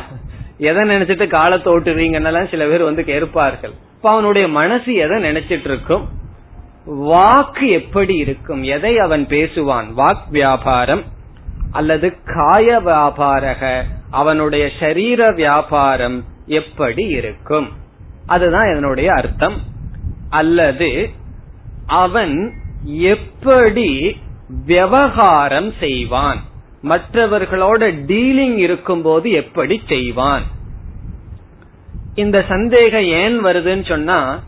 எதை 0.57 0.89
நினைச்சிட்டு 0.89 1.27
காலத்தை 1.27 1.73
ஓட்டுறீங்கன்னெல்லாம் 1.73 2.49
சில 2.49 2.65
பேர் 2.65 2.83
வந்து 2.83 3.03
கேட்பார்கள். 3.03 3.71
இப்ப 3.95 4.09
அவனுடைய 4.09 4.47
மனசு 4.47 4.93
எதை 4.93 5.23
நினைச்சிட்டு 5.23 5.65
இருக்கும்? 5.65 6.07
வாக்கு 6.85 7.69
எப்படி 7.69 8.15
இருக்கும்? 8.15 8.63
எதை 8.63 8.99
அவன் 8.99 9.25
பேசுவான்? 9.25 9.85
வாக் 9.97 10.29
வியாபாரம் 10.29 11.03
அல்லது 11.71 12.13
காய 12.25 12.81
வியாபாரக? 12.81 13.81
அவனுடைய 14.11 14.69
சரீர 14.79 15.31
வியாபாரம் 15.31 16.23
எப்படி 16.45 17.03
இருக்கும்? 17.03 17.69
அதுதான் 18.25 18.71
இதனுடைய 18.71 19.11
அர்த்தம். 19.13 19.61
அல்லது 20.29 21.09
அவன் 21.87 22.53
எப்படி 22.83 24.21
விவகாரம் 24.65 25.73
செய்வான்? 25.79 26.39
மற்றவர்களோட 26.83 27.93
டீலிங் 28.07 28.55
இருக்கும்போது 28.55 29.31
எப்படி 29.31 29.81
செய்வான்? 29.87 30.43
இந்த 32.15 32.45
சந்தேகம் 32.47 33.03
ஏன் 33.03 33.45
வருதுன்னு 33.45 33.87
சொன்னா 33.87 34.39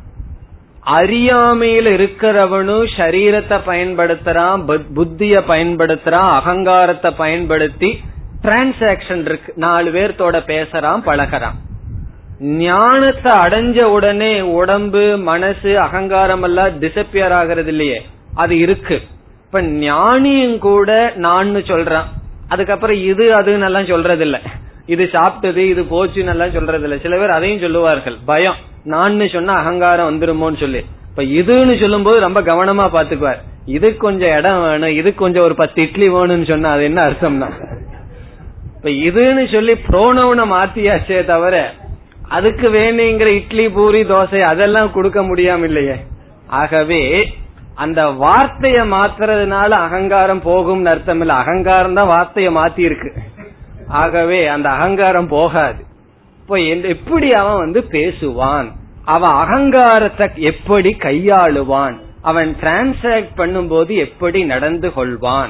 அறியாமையில 0.96 1.88
இருக்கிறவனும் 2.00 2.86
சரீரத்தை 2.98 3.58
பயன்படுத்துறான் 3.68 4.60
புத்திய 4.96 5.42
பயன்படுத்துறான் 5.48 6.30
அகங்காரத்தை 6.32 7.12
பயன்படுத்தி 7.18 8.00
டிரான்சாக்சன் 8.44 9.22
இருக்கு. 9.26 9.54
நாலு 9.56 9.92
பேர்த்தோட 9.92 10.38
பேசுறான் 10.52 11.02
பழகிறான். 11.06 11.58
ஞானத்தை 12.40 13.32
அடைஞ்ச 13.34 13.82
உடனே 13.82 14.42
உடம்பு 14.42 15.18
மனசு 15.18 15.80
அகங்காரம் 15.80 16.44
எல்லாம் 16.44 16.82
டிசப்பியர் 16.82 17.34
ஆகிறது 17.34 17.70
இல்லையே. 17.70 18.06
அது 18.34 18.58
இருக்கு. 18.58 19.02
இப்ப 19.46 19.62
ஞானியும் 19.62 20.58
கூட 20.58 21.14
நான் 21.16 21.56
சொல்றான். 21.56 22.08
அதுக்கப்புறம் 22.48 23.04
இது 23.04 23.26
அதுன்னு 23.40 23.64
எல்லாம் 23.64 23.86
சொல்றது 23.86 24.24
இல்ல 24.24 24.40
இது 24.86 25.10
சாப்பிட்டது 25.12 25.58
இது 25.58 25.84
போச்சுன்னு 25.84 26.34
எல்லாம் 26.36 26.52
சொல்றது 26.52 26.84
இல்ல 26.84 26.98
சில 26.98 27.18
பேர் 27.18 27.30
அதையும் 27.30 27.60
சொல்லுவார்கள். 27.60 28.18
பயம். 28.26 28.56
நான் 28.94 29.24
சொன்னா 29.36 29.54
அகங்காரம் 29.62 30.10
வந்துருமோன்னு 30.10 30.60
சொல்லி. 30.64 30.82
இப்ப 31.10 31.24
இதுன்னு 31.40 31.74
சொல்லும் 31.82 32.06
போது 32.08 32.18
ரொம்ப 32.26 32.40
கவனமா 32.42 32.86
பாத்துக்குவார். 32.96 33.40
இது 33.76 33.88
கொஞ்சம் 33.98 34.34
இடம் 34.38 34.62
வேணும் 34.62 34.94
இது 35.00 35.10
கொஞ்சம் 35.22 35.46
ஒரு 35.48 35.56
பத்து 35.56 35.82
இட்லி 35.82 36.08
வேணும்னு 36.10 36.48
சொன்னா 36.52 36.70
அது 36.76 36.84
என்ன 36.84 37.00
அர்த்தம்னா? 37.08 37.50
இப்ப 38.78 38.90
இதுன்னு 39.08 39.44
சொல்லி 39.54 39.74
புரோனவுன 39.88 40.46
மாத்தியாச்சே 40.54 41.20
தவிர 41.32 41.56
அதுக்கு 42.38 42.68
வேணுங்கிற 42.70 43.30
இட்லி 43.40 43.66
பூரி 43.70 44.02
தோசை 44.04 44.40
அதெல்லாம் 44.52 44.92
கொடுக்க 44.92 45.20
முடியாம 45.22 45.68
இல்லையே 45.70 45.98
ஆகவே 46.62 47.02
அந்த 47.84 48.02
வார்த்தைய 48.24 48.80
மாத்துறதுனால 48.94 49.70
அகங்காரம் 49.86 50.42
போகும் 50.42 50.86
அர்த்தம் 50.94 51.22
இல்ல. 51.22 51.34
அகங்காரம் 51.34 51.98
தான் 52.00 52.12
வார்த்தைய 52.14 52.50
மாத்தி 52.60 52.82
இருக்கு 52.90 53.10
ஆகவே 54.02 54.40
அந்த 54.56 54.68
அகங்காரம் 54.70 55.30
போகாது. 55.36 55.82
இப்போ 56.48 56.60
எப்படி 56.88 57.34
அவன் 57.34 57.58
வந்து 57.58 57.82
பேசுவான்? 57.92 58.68
அவன் 59.06 59.32
அகங்காரத்தை 59.32 60.28
எப்படி 60.36 60.96
கையாளுவான்? 61.00 61.96
அவன் 62.22 62.56
டிரான்சாக்ட் 62.62 63.34
பண்ணும்போது 63.38 63.96
எப்படி 63.96 64.44
நடந்து 64.44 64.88
கொள்வான்? 64.88 65.50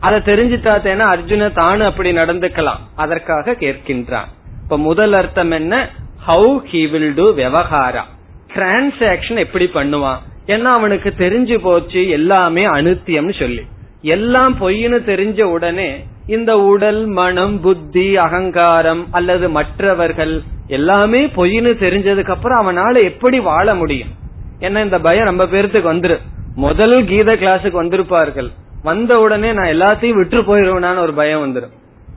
அதை 0.00 0.18
தெரிஞ்சுட்டாத்தேனா 0.18 1.06
அர்ஜுன 1.14 1.48
தானு 1.54 1.84
அப்படி 1.84 2.12
நடந்துக்கலாம். 2.12 2.80
அதற்காக 2.96 3.52
கேட்கின்றான். 3.52 4.28
இப்ப 4.62 4.78
முதல் 4.78 5.12
அர்த்தம் 5.12 5.50
என்ன? 5.50 5.88
ஹவு 6.28 6.50
ஹி 6.72 6.90
வில் 6.90 7.14
டூ 7.14 7.34
விவகாரா 7.34 8.02
டிரான்சாக்சன் 8.54 9.36
எப்படி 9.36 9.70
பண்ணுவான்? 9.74 10.18
ஏன்னா 10.46 10.70
அவனுக்கு 10.78 11.14
தெரிஞ்சு 11.18 11.58
போச்சு 11.62 12.08
எல்லாமே 12.08 12.66
அனுத்தியம்னு 12.66 13.38
சொல்லி. 13.38 13.62
எல்லாம் 14.02 14.56
பொய்னு 14.60 15.00
தெரிஞ்ச 15.12 15.42
உடனே 15.42 16.04
இந்த 16.36 16.52
உடல் 16.70 17.00
மனம் 17.18 17.54
புத்தி 17.64 18.06
அகங்காரம் 18.24 19.02
அல்லது 19.18 19.46
மற்றவர்கள் 19.56 20.34
எல்லாமே 20.76 21.20
பொய்னு 21.36 21.70
தெரிஞ்சதுக்கு 21.84 22.32
அப்புறம் 22.34 22.60
அவனால 22.62 22.94
எப்படி 23.10 23.38
வாழ 23.48 23.66
முடியும்? 23.80 24.12
ஏன்னா 24.66 24.80
இந்த 24.86 24.98
பயம் 25.06 25.28
ரொம்ப 25.30 25.44
பேர்த்துக்கு 25.52 25.88
வந்துரு 25.92 26.16
முதல் 26.64 26.96
கீத 27.10 27.30
கிளாஸுக்கு 27.42 27.80
வந்திருப்பார்கள். 27.82 28.48
வந்த 28.88 29.12
உடனே 29.24 29.50
நான் 29.58 29.72
எல்லாத்தையும் 29.74 30.18
விட்டு 30.20 30.38
போயிருவேனான்னு 30.48 31.04
ஒரு 31.06 31.14
பயம் 31.20 31.42
வந்துடும் 31.44 31.74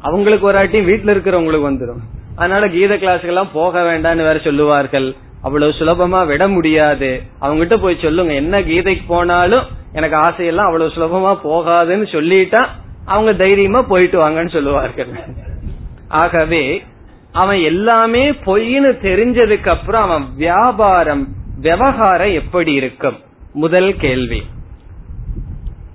அவங்களுக்கு 0.07 0.47
ஒரு 0.49 0.59
ஆட்டி 0.61 0.80
வீட்டுல 0.89 1.14
இருக்கிறவங்களுக்கு 1.16 1.70
வந்துடும் 1.70 2.01
அதனால 2.39 2.68
கீத 2.76 2.93
கிளாஸுக்கு 3.03 3.34
எல்லாம் 3.34 3.55
போக 3.59 3.82
வேண்டாம்னு 3.89 4.28
வேற 4.30 4.38
சொல்லுவார்கள். 4.47 5.07
அவ்வளவு 5.47 5.78
சுலபமா 5.80 6.20
விட 6.32 6.43
முடியாது. 6.57 7.09
அவங்ககிட்ட 7.43 7.76
போய் 7.82 8.03
சொல்லுங்க 8.03 8.34
என்ன 8.43 8.61
கீதைக்கு 8.70 9.05
போனாலும் 9.07 9.66
எனக்கு 9.97 10.18
ஆசையெல்லாம் 10.28 10.70
அவ்வளவு 10.70 10.95
சுலபமா 10.95 11.34
போகாதுன்னு 11.49 12.07
சொல்லிட்டா 12.16 12.61
அவங்க 13.06 13.34
தைரியமா 13.34 13.82
போயிட்டு 13.82 14.30
வாங்கன்னு 14.30 14.51
சொல்லுவார்கள். 14.51 15.08
ஆகவே 16.08 16.84
அவன் 17.32 17.60
எல்லாமே 17.60 18.32
பொய்னு 18.32 18.91
தெரிஞ்சதுக்கு 19.01 19.68
அப்புறம் 19.68 20.01
அவன் 20.01 20.26
வியாபாரம் 20.36 21.28
விவகாரம் 21.58 22.32
எப்படி 22.32 22.74
இருக்கும்? 22.74 23.18
முதல் 23.54 23.95
கேள்வி. 23.95 24.43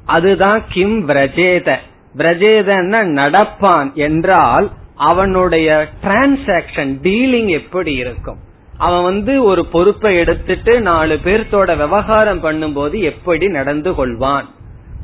அதுதான் 0.05 0.65
கிம் 0.69 1.09
பிரஜேத. 1.09 1.77
பிரஜேதன்னா 2.17 3.01
நடப்பான் 3.21 3.93
என்றால் 3.93 4.71
அவனுடைய 4.95 5.89
டிரான்சாக்சன் 6.03 6.95
டீலிங் 7.03 7.49
எப்படி 7.49 7.95
இருக்கும்? 7.95 8.39
அவன் 8.79 9.03
வந்து 9.03 9.43
ஒரு 9.43 9.65
பொறுப்பை 9.65 10.17
எடுத்துட்டு 10.17 10.81
நாலு 10.81 11.19
பேர்த்தோட 11.25 11.77
விவகாரம் 11.77 12.45
பண்ணும்போது 12.45 12.99
எப்படி 12.99 13.47
நடந்து 13.47 13.91
கொள்வான்? 13.93 14.45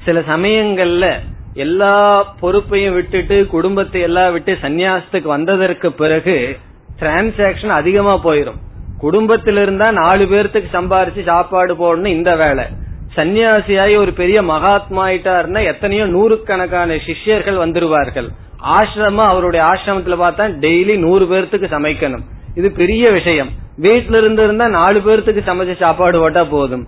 சில 0.05 0.21
சமயங்கள்ல 0.21 1.19
எல்லா 1.55 2.23
பொறுப்பையும் 2.41 2.95
விட்டுட்டு 2.95 3.47
குடும்பத்தை 3.47 4.01
எல்லாம் 4.01 4.33
விட்டு 4.33 4.53
சன்னியாசத்துக்கு 4.63 5.23
வந்ததற்கு 5.23 5.93
பிறகு 5.93 6.57
டிரான்சாக்சன் 7.01 7.79
அதிகமா 7.81 8.15
போயிரும். 8.25 8.59
குடும்பத்தில 9.03 9.63
இருந்தா 9.63 9.91
நாலு 9.93 10.25
பேர்த்துக்கு 10.25 10.71
சம்பாரிச்சு 10.73 11.23
சாப்பாடு 11.23 11.75
போடணும் 11.75 12.15
இந்த 12.19 12.37
வேலை. 12.37 12.65
சன்னியாசியாய் 13.17 13.97
ஒரு 13.97 14.13
பெரிய 14.13 14.43
மகாத்மா 14.43 15.09
ஆயிட்டாருன்னா 15.09 15.65
எத்தனையோ 15.65 16.07
நூறுக்கணக்கான 16.07 16.99
சிஷ்யர்கள் 17.07 17.63
வந்துருவார்கள். 17.65 18.29
ஆசிரமம் 18.77 19.31
அவருடைய 19.33 19.67
ஆசிரமத்துல 19.67 20.17
பார்த்தா 20.25 20.47
டெய்லி 20.65 20.99
நூறு 20.99 21.25
பேர்த்துக்கு 21.25 21.71
சமைக்கணும். 21.77 22.25
இது 22.55 22.73
பெரிய 22.73 23.11
விஷயம். 23.11 23.51
வீட்டுல 23.83 24.19
இருந்து 24.19 24.45
இருந்தா 24.45 24.69
நாலு 24.69 25.01
பேர்த்துக்கு 25.01 25.43
சமைச்ச 25.47 25.77
சாப்பாடு 25.77 26.19
போட்டா 26.21 26.45
போதும். 26.45 26.87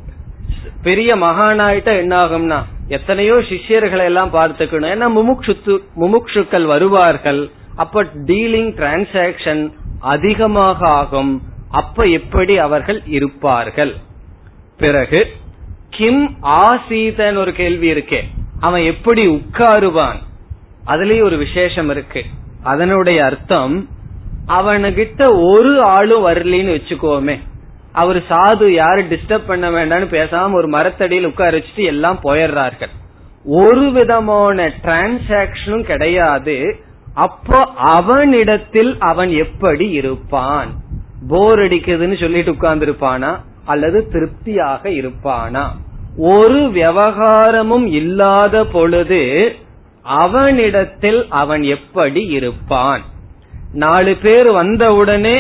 பெரிய 0.89 1.11
மகானாயிட்ட 1.17 1.91
என்ன 2.03 2.15
ஆகும்னா 2.25 2.59
எத்தனையோ 2.89 3.35
சிஷ்யர்களை 3.35 4.05
எல்லாம் 4.05 4.33
பார்த்துக்கணும். 4.35 4.91
ஏன்னா 4.93 5.07
முமுக்ஷுத்து 5.19 5.75
முமுக்ஷுக்கள் 6.01 6.65
வருவார்கள். 6.65 7.51
அப்ப 7.77 8.05
டீலிங் 8.05 8.71
டிரான்சாக்சன் 8.79 9.63
அதிகமாக 9.99 10.89
ஆகும். 10.89 11.33
அப்ப 11.71 12.05
எப்படி 12.05 12.59
அவர்கள் 12.59 13.01
இருப்பார்கள்? 13.07 13.93
பிறகு 14.79 15.21
கிம் 15.91 16.25
ஆசீதன் 16.43 17.37
ஒரு 17.37 17.53
கேள்வி 17.53 17.91
இருக்கே. 17.93 18.21
அவன் 18.61 18.83
எப்படி 18.83 19.23
உட்காருவான்? 19.29 20.19
அதுலயும் 20.87 21.29
ஒரு 21.29 21.37
விசேஷம் 21.37 21.91
இருக்கு. 21.91 22.23
அதனுடைய 22.63 23.19
அர்த்தம் 23.25 23.89
அவனுகிட்ட 24.49 25.23
ஒரு 25.53 25.73
ஆளும் 25.83 26.27
வரலின்னு 26.27 26.75
வச்சுக்கோமே. 26.79 27.37
அவர் 27.97 28.19
சாது 28.23 28.69
யாரும் 28.69 29.11
டிஸ்டர்ப் 29.11 29.47
பண்ண 29.47 29.71
வேண்டாம்னு 29.71 30.15
பேசாம 30.15 30.53
ஒரு 30.53 30.69
மரத்தடியில் 30.69 31.27
உட்கார 31.27 31.57
வச்சுட்டு 31.57 31.85
எல்லாம் 31.85 32.19
போயிடுறார்கள். 32.23 32.93
ஒரு 33.45 33.93
விதமான 33.93 34.69
டிரான்சாக்சனும் 34.83 35.83
கிடையாது. 35.83 36.57
அப்போ 37.15 37.59
அவனிடத்தில் 37.77 38.97
அவன் 38.99 39.31
எப்படி 39.31 39.91
இருப்பான்? 39.91 40.73
போர் 41.29 41.59
அடிக்குதுன்னு 41.59 42.21
சொல்லிட்டு 42.21 42.51
உட்கார்ந்து 42.51 42.87
இருப்பானா 42.87 43.37
அல்லது 43.65 44.09
திருப்தியாக 44.13 44.89
இருப்பானா? 44.89 45.65
ஒரு 46.17 46.71
விவகாரமும் 46.71 47.87
இல்லாத 47.87 48.65
பொழுது 48.65 49.55
அவனிடத்தில் 50.03 51.27
அவன் 51.31 51.63
எப்படி 51.63 52.25
இருப்பான்? 52.27 53.03
நாலு 53.73 54.17
பேர் 54.23 54.51
வந்த 54.51 54.95
உடனே 54.95 55.37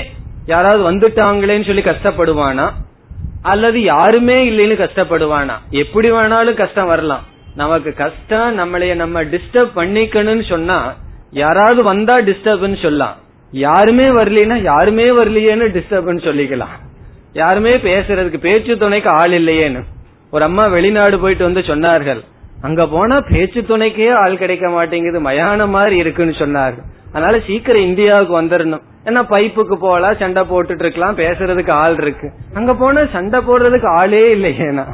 யாராவது 0.46 0.82
வந்துட்டாங்களேன்னு 0.92 1.66
சொல்லி 1.66 1.82
கஷ்டப்படுவானா? 1.82 2.70
அல்லது 3.42 3.82
யாருமே 3.82 4.50
இல்லைன்னு 4.50 4.78
கஷ்டப்படுவானா? 4.78 5.56
எப்படி 5.70 6.10
வேணாலும் 6.10 6.54
கஷ்டம் 6.54 6.86
வரலாம். 6.86 7.24
நமக்கு 7.56 7.94
கஷ்டம் 7.94 8.58
நம்மளைய 8.58 8.94
நம்ம 8.94 9.24
டிஸ்டர்ப் 9.24 9.76
பண்ணிக்கணும்னு 9.76 10.48
சொன்னா 10.48 10.94
யாராவது 11.30 11.82
வந்தா 11.82 12.18
டிஸ்டர்ப்னு 12.18 12.82
சொல்லலாம். 12.82 13.16
யாருமே 13.50 14.04
வரலனா 14.04 14.62
யாருமே 14.62 15.10
வரலையேன்னு 15.10 15.68
டிஸ்டர்ப்னு 15.76 16.24
சொல்லிக்கலாம். 16.28 16.74
யாருமே 17.32 17.70
பேசுறதுக்கு 17.70 18.38
பேச்சு 18.38 18.78
துணைக்கு 18.78 19.10
ஆள் 19.10 19.30
இல்லையேன்னு. 19.30 19.84
ஒரு 20.30 20.44
அம்மா 20.44 20.66
வெளிநாடு 20.66 21.20
போயிட்டு 21.20 21.44
வந்து 21.44 21.60
சொன்னார்கள். 21.60 22.20
அங்க 22.62 22.86
போனா 22.86 23.20
பேச்சு 23.20 23.60
துணைக்கே 23.62 24.14
ஆள் 24.14 24.38
கிடைக்க 24.38 24.68
மாட்டேங்குது 24.68 25.20
மயான 25.20 25.68
மாதிரி 25.68 25.96
இருக்குன்னு 25.96 26.34
சொன்னார்கள். 26.38 26.84
அதனால 27.16 27.38
சீக்கிரம் 27.48 27.86
இந்தியாவுக்கு 27.88 28.34
வந்துடணும் 28.40 28.84
ஏன்னா 29.08 29.20
பைப்புக்கு 29.32 29.76
போகலாம் 29.84 30.18
சண்டை 30.22 30.42
போட்டுட்டு 30.50 30.84
இருக்கலாம் 30.84 31.18
பேசுறதுக்கு 31.20 31.72
ஆள் 31.82 31.96
இருக்கு. 32.02 32.28
அங்க 32.54 32.74
போனா 32.74 33.02
சண்டை 33.12 33.38
போடுறதுக்கு 33.48 33.88
ஆளே 34.00 34.22
இல்லையேனா 34.36 34.84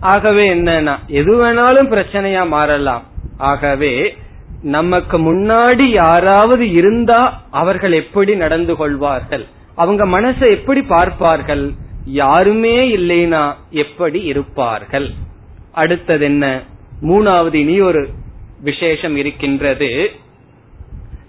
ஆகவே 0.00 0.44
என்னன்னா 0.54 0.94
எது 1.20 1.32
வேணாலும் 1.42 1.90
பிரச்சனையா 1.94 2.42
மாறலாம். 2.48 3.04
ஆகவே 3.50 3.92
நமக்கு 4.76 5.16
முன்னாடி 5.18 5.84
யாராவது 5.92 6.64
இருந்தா 6.70 7.18
அவர்கள் 7.50 7.92
எப்படி 7.92 8.32
நடந்து 8.34 8.76
கொள்வார்கள்? 8.76 9.44
அவங்க 9.74 10.04
மனசை 10.06 10.46
எப்படி 10.50 10.80
பார்ப்பார்கள்? 10.82 11.64
யாருமே 12.22 12.76
இல்லைனா 12.96 13.42
எப்படி 13.82 14.20
இருப்பார்கள்? 14.22 15.08
அடுத்தது 15.72 16.24
என்ன? 16.24 16.46
மூணாவது 17.02 17.54
இனி 17.54 17.76
ஒரு 17.80 18.02
விசேஷம் 18.60 19.16
இருக்கின்றது. 19.16 19.90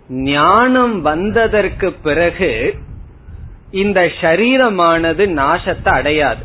ஞானம் 0.10 1.02
வந்ததற்கு 1.02 1.92
பிறகு 1.92 2.52
இந்த 3.72 4.00
சரீரமானது 4.22 5.24
நாசத்தை 5.40 5.92
அடையாது. 5.94 6.44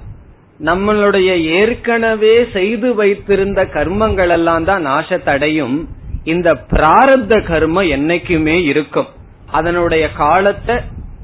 நம்மளுடைய 0.60 1.30
ஏற்கனவே 1.58 2.34
செய்து 2.56 2.94
வைத்திருந்த 2.94 3.62
கர்மங்கள் 3.76 4.28
எல்லாம் 4.28 4.64
தான் 4.64 4.86
நாசத்தடையும் 4.86 5.76
இந்த 6.24 6.54
பிராரப்த 6.54 7.34
கர்மம் 7.50 7.88
என்னைக்குமே 7.96 8.56
இருக்கும். 8.64 9.08
அதனுடைய 9.50 10.12
காலத்தை 10.12 10.76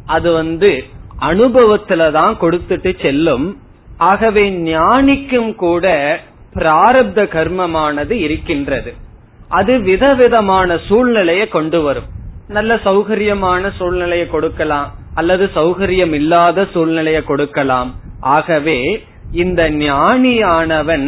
அது 0.06 0.32
வந்து 0.32 0.84
அனுபவத்துல 1.30 2.10
தான் 2.12 2.34
கொடுத்துட்டு 2.40 2.90
செல்லும். 3.00 3.46
ஆகவே 3.96 4.44
ஞானிக்கும் 4.50 5.54
கூட 5.54 5.86
பிராரப்த 6.54 7.22
கர்மமானது 7.36 8.10
இருக்கின்றது. 8.10 8.92
அது 9.48 9.80
விதவிதமான 9.80 10.78
சூழ்நிலையை 10.88 11.48
கொண்டு 11.48 11.82
வரும். 11.82 12.08
நல்ல 12.56 12.72
சௌகரியமான 12.84 13.70
சூழ்நிலையை 13.78 14.26
கொடுக்கலாம் 14.28 14.88
அல்லது 15.20 15.44
சௌகரியம் 15.54 16.14
இல்லாத 16.18 16.64
சூழ்நிலையை 16.74 17.22
கொடுக்கலாம். 17.24 17.90
ஆகவே 18.36 18.78
இந்த 19.42 19.60
ஞானியானவன் 19.82 21.06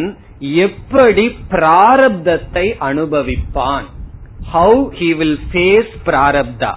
எப்படி 0.65 1.25
பிராரப்தத்தை 1.53 2.65
அனுபவிப்பான்? 2.89 3.85
How 4.53 4.79
he 4.99 5.09
will 5.19 5.39
face 5.51 5.93
பிராரப்தா? 6.07 6.71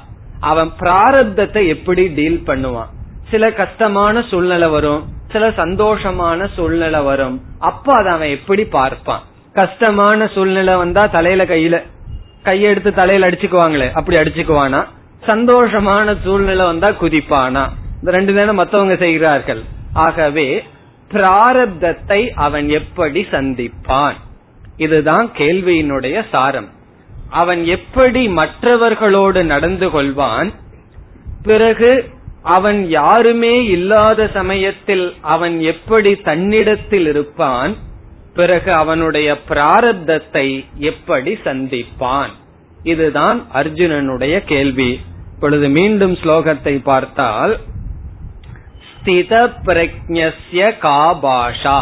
அவன் 0.51 0.71
பிராரப்தத்தை 0.83 1.62
எப்படி 1.75 2.05
டீல் 2.19 2.43
பண்ணுவான்? 2.49 2.91
சில 3.31 3.45
கஷ்டமான 3.62 4.23
சூழ்நிலை 4.31 4.69
வரும் 4.69 5.03
சில 5.33 5.47
சந்தோஷமான 5.62 6.41
சூழ்நிலை 6.57 7.01
வரும். 7.11 7.37
அப்ப 7.71 7.87
அதை 7.99 8.11
அவன் 8.17 8.35
எப்படி 8.37 8.64
பார்ப்பான்? 8.77 9.25
கஷ்டமான 9.61 10.29
சூழ்நிலை 10.35 10.75
வந்தா 10.77 11.03
தலையில 11.17 11.45
கையில 11.45 11.77
கையெடுத்து 12.47 12.92
தலையில 12.92 13.28
அடிச்சுக்குவாங்களே 13.30 13.92
அப்படி 13.92 14.18
அடிச்சுக்குவானா? 14.18 14.84
சந்தோஷமான 15.26 16.16
சூழ்நிலை 16.24 16.66
வந்தா 16.66 16.88
குதிப்பானா? 16.88 17.68
இந்த 17.99 18.11
ரெண்டு 18.11 18.32
நேரம் 18.32 18.55
மத்தவங்க 18.55 18.97
செய்கிறார்கள். 18.97 19.62
ஆகவே 19.92 20.64
பிராரப்தத்தை 21.12 22.30
அவன் 22.34 22.68
எப்படி 22.68 23.26
சந்திப்பான்? 23.30 24.14
இதுதான் 24.76 25.30
கேள்வியினுடைய 25.38 26.24
சாரம். 26.32 26.68
அவன் 27.30 27.64
எப்படி 27.64 28.28
மற்றவர்களோடு 28.28 29.44
நடந்து 29.44 29.88
கொள்வான்? 29.88 30.55
பிறகு 31.42 32.11
அவன் 32.42 32.88
யாருமே 32.88 33.64
இல்லாத 33.64 34.30
சமயத்தில் 34.34 35.14
அவன் 35.20 35.61
எப்படி 35.61 36.14
தன்னிடத்தில் 36.14 37.07
இருப்பான்? 37.07 37.76
பிறகு 38.37 38.72
அவனுடைய 38.72 39.39
பிராரப்தத்தை 39.49 40.64
எப்படி 40.78 41.32
சந்திப்பான்? 41.32 42.32
இதுதான் 42.82 43.47
அர்ஜுனனுடைய 43.55 44.41
கேள்வி. 44.45 45.01
இப்பொழுது 45.34 45.68
மீண்டும் 45.68 46.14
ஸ்லோகத்தை 46.14 46.82
பார்த்தால் 46.82 47.59
ஸ்தித 48.91 49.53
பிரஜ்ய 49.66 50.70
காபாஷா. 50.82 51.78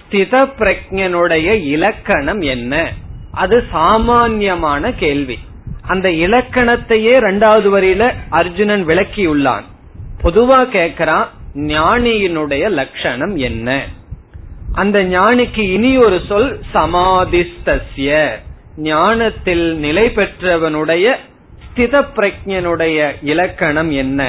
ஸ்தித 0.00 0.34
பிரஜனுடைய 0.58 1.64
இலக்கணம் 1.64 2.40
என்ன? 2.40 2.92
அது 3.32 3.64
சாமான்யமான 3.70 4.92
கேள்வி. 4.92 5.38
அந்த 5.82 6.08
இலக்கணத்தையே 6.08 7.14
ரெண்டாவது 7.26 7.68
வரியில 7.76 8.14
அர்ஜுனன் 8.28 8.86
விளக்கியுள்ளான். 8.86 9.66
பொதுவா 10.22 10.60
கேக்குறான் 10.76 11.26
ஞானியினுடைய 11.54 12.70
லட்சணம் 12.70 13.36
என்ன? 13.36 13.86
அந்த 14.76 14.98
ஞானிக்கு 15.04 15.62
இனி 15.76 15.90
ஒரு 15.96 16.18
சொல் 16.28 16.50
சமாதிஸ்தசிய 16.74 18.10
ஞானத்தில் 18.76 19.66
நிலை 19.76 20.06
பெற்றவனுடைய 20.08 21.06
ஸ்தித 21.66 21.94
பிரஜனுடைய 22.16 22.98
இலக்கணம் 23.22 23.90
என்ன? 23.90 24.20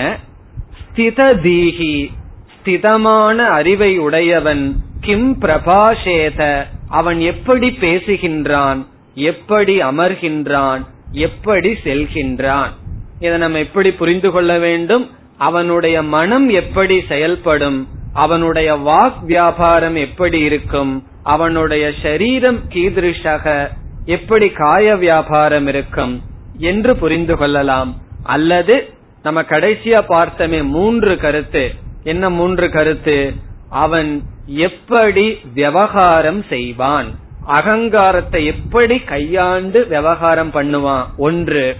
ஸ்தித 0.80 1.20
தீகி 1.46 1.96
ஸ்திதமான 2.56 3.38
அறிவை 3.60 3.92
உடையவன் 3.98 4.64
கிம் 5.00 5.30
பிரபாஷேத 5.42 6.42
அவன் 6.90 7.20
எப்படி 7.32 7.70
பேசுகின்றான் 7.82 8.80
எப்படி 9.16 9.76
அமர்கின்றான் 9.82 10.82
எப்படி 11.12 11.72
செல்கின்றான். 11.84 12.72
இதை 13.20 13.38
நம்ம 13.38 13.60
எப்படி 13.60 13.92
புரிந்து 13.92 14.32
கொள்ள 14.32 14.52
வேண்டும்? 14.58 15.06
அவனுடைய 15.38 15.98
மனம் 16.16 16.50
எப்படி 16.62 16.98
செயல்படும்? 17.08 17.80
அவனுடைய 18.18 18.76
வாக் 18.76 19.26
வியாபாரம் 19.26 19.96
எப்படி 19.96 20.40
இருக்கும்? 20.40 21.08
அவனுடைய 21.24 21.92
சரீரம் 22.02 22.60
கீதிருஷக 22.74 23.68
எப்படி 24.06 24.50
காய 24.50 24.96
வியாபாரம் 24.96 25.68
இருக்கும்? 25.68 26.22
என்று 26.58 26.96
புரிந்து 26.96 27.38
கொள்ளலாம். 27.38 27.96
அல்லது 28.24 28.90
நம்ம 29.24 29.42
கடைசியா 29.42 30.02
பார்த்தமே 30.10 30.64
மூன்று 30.64 31.18
கருத்து. 31.18 31.74
என்ன 32.04 32.30
மூன்று 32.30 32.70
கருத்து? 32.70 33.34
அவன் 33.70 34.22
எப்படி 34.46 35.40
விவகாரம் 35.54 36.44
செய்வான்? 36.50 37.16
அகங்காரத்தை 37.46 38.46
எப்படி 38.46 39.00
கையாண்டு 39.00 39.88
விவகாரம் 39.88 40.52
பண்ணுவான்? 40.52 41.06
ஒன்று 41.18 41.78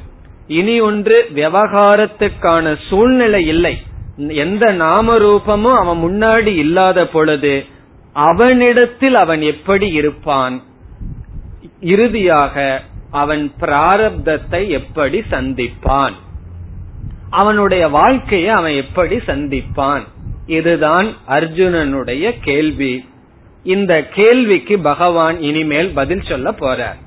இனி 0.48 0.80
ஒன்று 0.80 1.28
விவகாரத்துக்கான 1.36 2.76
சூழ்நிலை 2.90 3.46
இல்லை. 3.48 3.76
எந்த 4.18 4.72
நாம 4.72 5.18
ரூபமும் 5.18 5.76
அவன் 5.76 5.98
முன்னாடி 5.98 6.46
இல்லாத 6.46 7.08
பொழுது 7.08 7.66
அவனிடத்தில் 8.14 9.16
அவன் 9.16 9.42
எப்படி 9.42 9.92
இருப்பான்? 9.92 10.64
இறுதியாக 11.80 12.82
அவன் 13.12 13.52
பிராரப்தத்தை 13.60 14.68
எப்படி 14.68 15.24
சந்திப்பான்? 15.32 16.12
அவனுடைய 17.30 17.88
வாழ்க்கையை 17.88 18.50
அவன் 18.50 18.72
எப்படி 18.72 19.16
சந்திப்பான்? 19.16 20.02
இதுதான் 20.46 21.08
அர்ஜுனனுடைய 21.28 22.34
கேள்வி. 22.42 23.06
இந்த 23.64 24.04
கேள்விக்கு 24.04 24.80
பகவான் 24.80 25.42
இனிமேல் 25.42 25.92
பதில் 25.94 26.22
சொல்ல 26.22 26.52
போறார். 26.52 26.98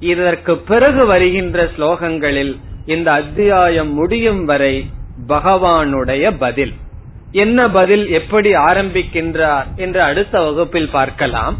இதற்கு 0.00 0.56
பிறகு 0.56 1.06
வருகின்ற 1.06 1.70
ஸ்லோகங்களில் 1.78 2.58
இந்த 2.86 3.12
அத்தியாயம் 3.12 3.92
முடியும் 3.92 4.44
வரை 4.44 4.86
பகவானுடைய 5.28 6.34
பதில். 6.38 6.74
என்ன 7.32 7.70
பதில் 7.70 8.08
எப்படி 8.08 8.54
ஆரம்பிக்கின்றார் 8.54 9.64
என்று 9.76 10.02
அடுத்த 10.02 10.42
வகுப்பில் 10.42 10.90
பார்க்கலாம். 10.90 11.58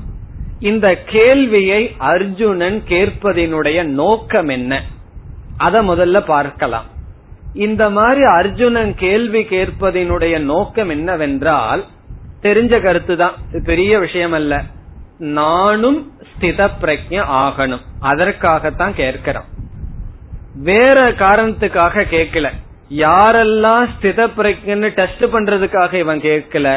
இந்த 0.61 0.97
கேள்வியை 0.97 1.95
அர்ஜுனன் 1.99 2.83
கேட்பதனுடைய 2.89 3.85
நோக்கம் 3.85 4.49
என்ன? 4.49 4.83
அத 5.57 5.83
முதல்ல 5.83 6.21
பார்க்கலாம். 6.21 6.85
இந்த 7.55 7.91
மாதிரி 7.91 8.25
அர்ஜுனன் 8.25 8.95
கேள்வி 8.95 9.43
கேட்பதனுடைய 9.43 10.39
நோக்கம் 10.39 10.89
என்னவென்றால் 10.89 11.85
தெரிஞ்ச 12.43 12.83
கருத்து 12.83 13.17
தான் 13.17 13.33
பெரிய 13.65 13.99
விஷயம் 13.99 14.33
அல்ல 14.33 14.63
நானும் 15.19 16.13
ஸ்தித 16.21 16.71
பிரஜ 16.81 17.25
ஆகணும். 17.33 17.81
அதற்காகத்தான் 18.01 18.95
கேட்கிறோம். 18.95 19.45
வேற 20.55 21.13
காரணத்துக்காக 21.13 22.05
கேட்கல. 22.11 22.51
யாரெல்லாம் 23.01 23.85
ஸ்தித 23.93 24.21
பிரக்கன்னு 24.37 24.89
டெஸ்ட் 24.99 25.25
பண்றதுக்காக 25.35 25.93
இவன் 25.95 26.21
கேட்கல 26.21 26.69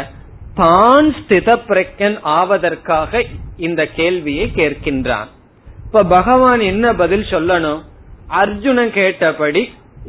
தான் 0.59 1.07
ஸ்தித 1.19 1.55
பிரக்கன் 1.69 2.17
ஆவதற்காக 2.39 3.23
இந்த 3.57 3.81
கேள்வியை 3.85 4.45
கேட்கின்றான். 4.55 5.29
இப்ப 5.85 6.03
பகவான் 6.03 6.59
என்ன 6.59 6.93
பதில் 6.93 7.25
சொல்லணும்? 7.31 7.81
அர்ஜுனன் 8.41 8.91
கேட்டபடி 8.91 9.63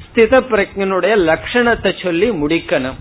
ஸ்தித 0.07 0.41
பிரஜனுடைய 0.53 1.15
லட்சணத்தை 1.31 1.93
சொல்லி 2.03 2.31
முடிக்கணும். 2.43 3.01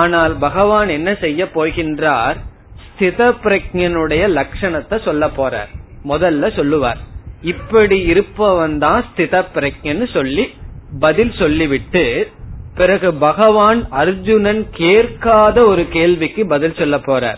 ஆனால் 0.00 0.34
பகவான் 0.36 0.88
என்ன 0.88 1.10
செய்ய 1.14 1.44
போகின்றார்? 1.54 2.36
ஸ்தித 2.86 3.30
பிரஜனுடைய 3.44 4.22
லட்சணத்தை 4.38 4.96
சொல்ல 5.04 5.26
போறார். 5.26 5.72
முதல்ல 6.04 6.54
சொல்லுவார். 6.56 7.00
இப்படி 7.52 7.98
இருப்பவன் 8.12 8.78
தான் 8.78 9.04
ஸ்தித 9.08 9.44
பிரஜன்னு 9.54 10.06
சொல்லி 10.12 10.46
பதில் 10.98 11.32
சொல்லிவிட்டு 11.32 12.28
பிறகு 12.74 13.14
பகவான் 13.14 13.88
அர்ஜுனன் 13.90 14.66
கேட்காத 14.70 15.64
ஒரு 15.64 15.88
கேள்விக்கு 15.88 16.46
பதில் 16.46 16.74
சொல்ல 16.78 16.96
போறார். 16.96 17.36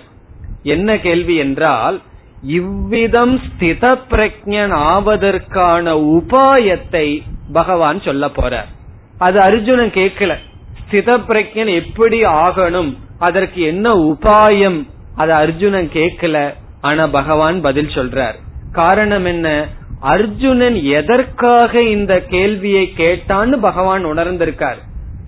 என்ன 0.62 0.98
கேள்வி 0.98 1.36
என்றால் 1.36 2.00
இவ்விதம் 2.42 3.40
ஸ்தித 3.40 3.98
பிரஜன் 4.10 4.72
ஆவதற்கான 4.72 5.94
உபாயத்தை 5.94 7.22
பகவான் 7.52 8.02
சொல்ல 8.02 8.26
போறார். 8.26 8.66
அது 9.18 9.40
அர்ஜுனன் 9.40 9.90
கேட்கல. 9.90 10.34
ஸ்தித 10.90 11.20
பிரஜன் 11.28 11.74
எப்படி 11.74 12.24
ஆகணும்? 12.24 12.96
அதற்கு 13.18 13.60
என்ன 13.60 13.94
உபாயம்? 13.94 14.88
அது 15.14 15.32
அர்ஜுனன் 15.32 15.90
கேட்கல. 15.92 16.54
ஆனா 16.80 17.06
பகவான் 17.06 17.60
பதில் 17.60 17.86
சொல்றார். 17.86 18.34
காரணம் 18.72 19.24
என்ன? 19.24 19.68
அர்ஜுனன் 20.00 20.82
எதற்காக 20.82 21.82
இந்த 21.82 22.20
கேள்வியை 22.20 22.92
கேட்டான்னு 22.96 23.52
பகவான் 23.52 24.06
உணர்ந்திருக்கார். 24.06 24.76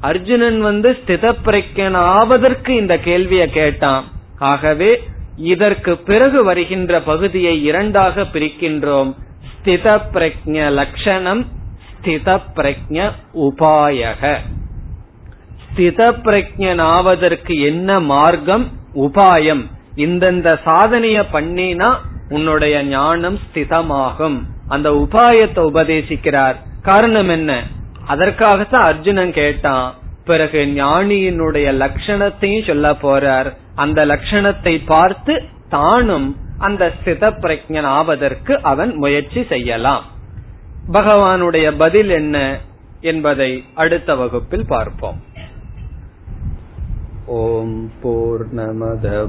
அர்ஜுனன் 0.01 0.61
வந்து 0.61 0.99
ஸ்தித 1.07 1.95
ஆவதற்கு 1.95 2.75
இந்த 2.75 2.99
கேள்வியை 2.99 3.51
கேட்டான். 3.51 4.05
ஆகவே 4.39 5.01
இதற்கு 5.37 5.97
பிறகு 5.97 6.45
வருகின்ற 6.45 7.01
பகுதியை 7.01 7.65
இரண்டாக 7.65 8.23
பிரிக்கின்றோம். 8.23 9.15
ஸ்தித 9.53 10.01
பிரஜ 10.13 10.71
லட்சணம் 10.71 11.47
ஸ்தித 12.03 12.41
பிரஜ 12.55 13.13
உபாயக. 13.35 14.37
ஸ்தித 15.77 16.79
ஆவதற்கு 16.79 17.61
என்ன 17.61 18.01
மார்க்கம்? 18.01 18.69
உபாயம். 18.95 19.67
இந்தந்த 19.97 20.59
சாதனைய 20.65 21.25
பண்ணினா 21.33 21.95
உன்னுடைய 22.29 22.83
ஞானம் 22.83 23.39
ஸ்திதமாகும். 23.39 24.43
அந்த 24.71 24.91
உபாயத்தை 24.91 25.63
உபதேசிக்கிறார். 25.73 26.55
காரணம் 26.83 27.29
என்ன? 27.29 27.63
அதற்காகத்தான் 28.07 28.83
அர்ஜுனன் 28.83 29.33
கேட்டான். 29.33 29.95
பிறகு 30.25 30.61
ஞானியினுடைய 30.77 31.69
லட்சணத்தையும் 31.83 32.67
சொல்ல 32.67 32.91
போறார். 32.91 33.49
அந்த 33.75 34.07
லட்சணத்தை 34.07 34.81
பார்த்து 34.87 35.43
தானும் 35.69 36.37
அந்த 36.59 36.93
ஸ்தித 36.97 37.31
பிரஜன் 37.43 37.89
ஆவதற்கு 37.99 38.63
அவன் 38.63 38.95
முயற்சி 38.95 39.45
செய்யலாம். 39.49 40.05
பகவானுடைய 40.93 41.75
பதில் 41.79 42.09
என்ன 42.09 42.59
என்பதை 43.01 43.65
அடுத்த 43.75 44.15
வகுப்பில் 44.15 44.67
பார்ப்போம். 44.67 45.19
ஓம் 47.27 47.91
போர் 48.03 48.55
நமத 48.55 49.29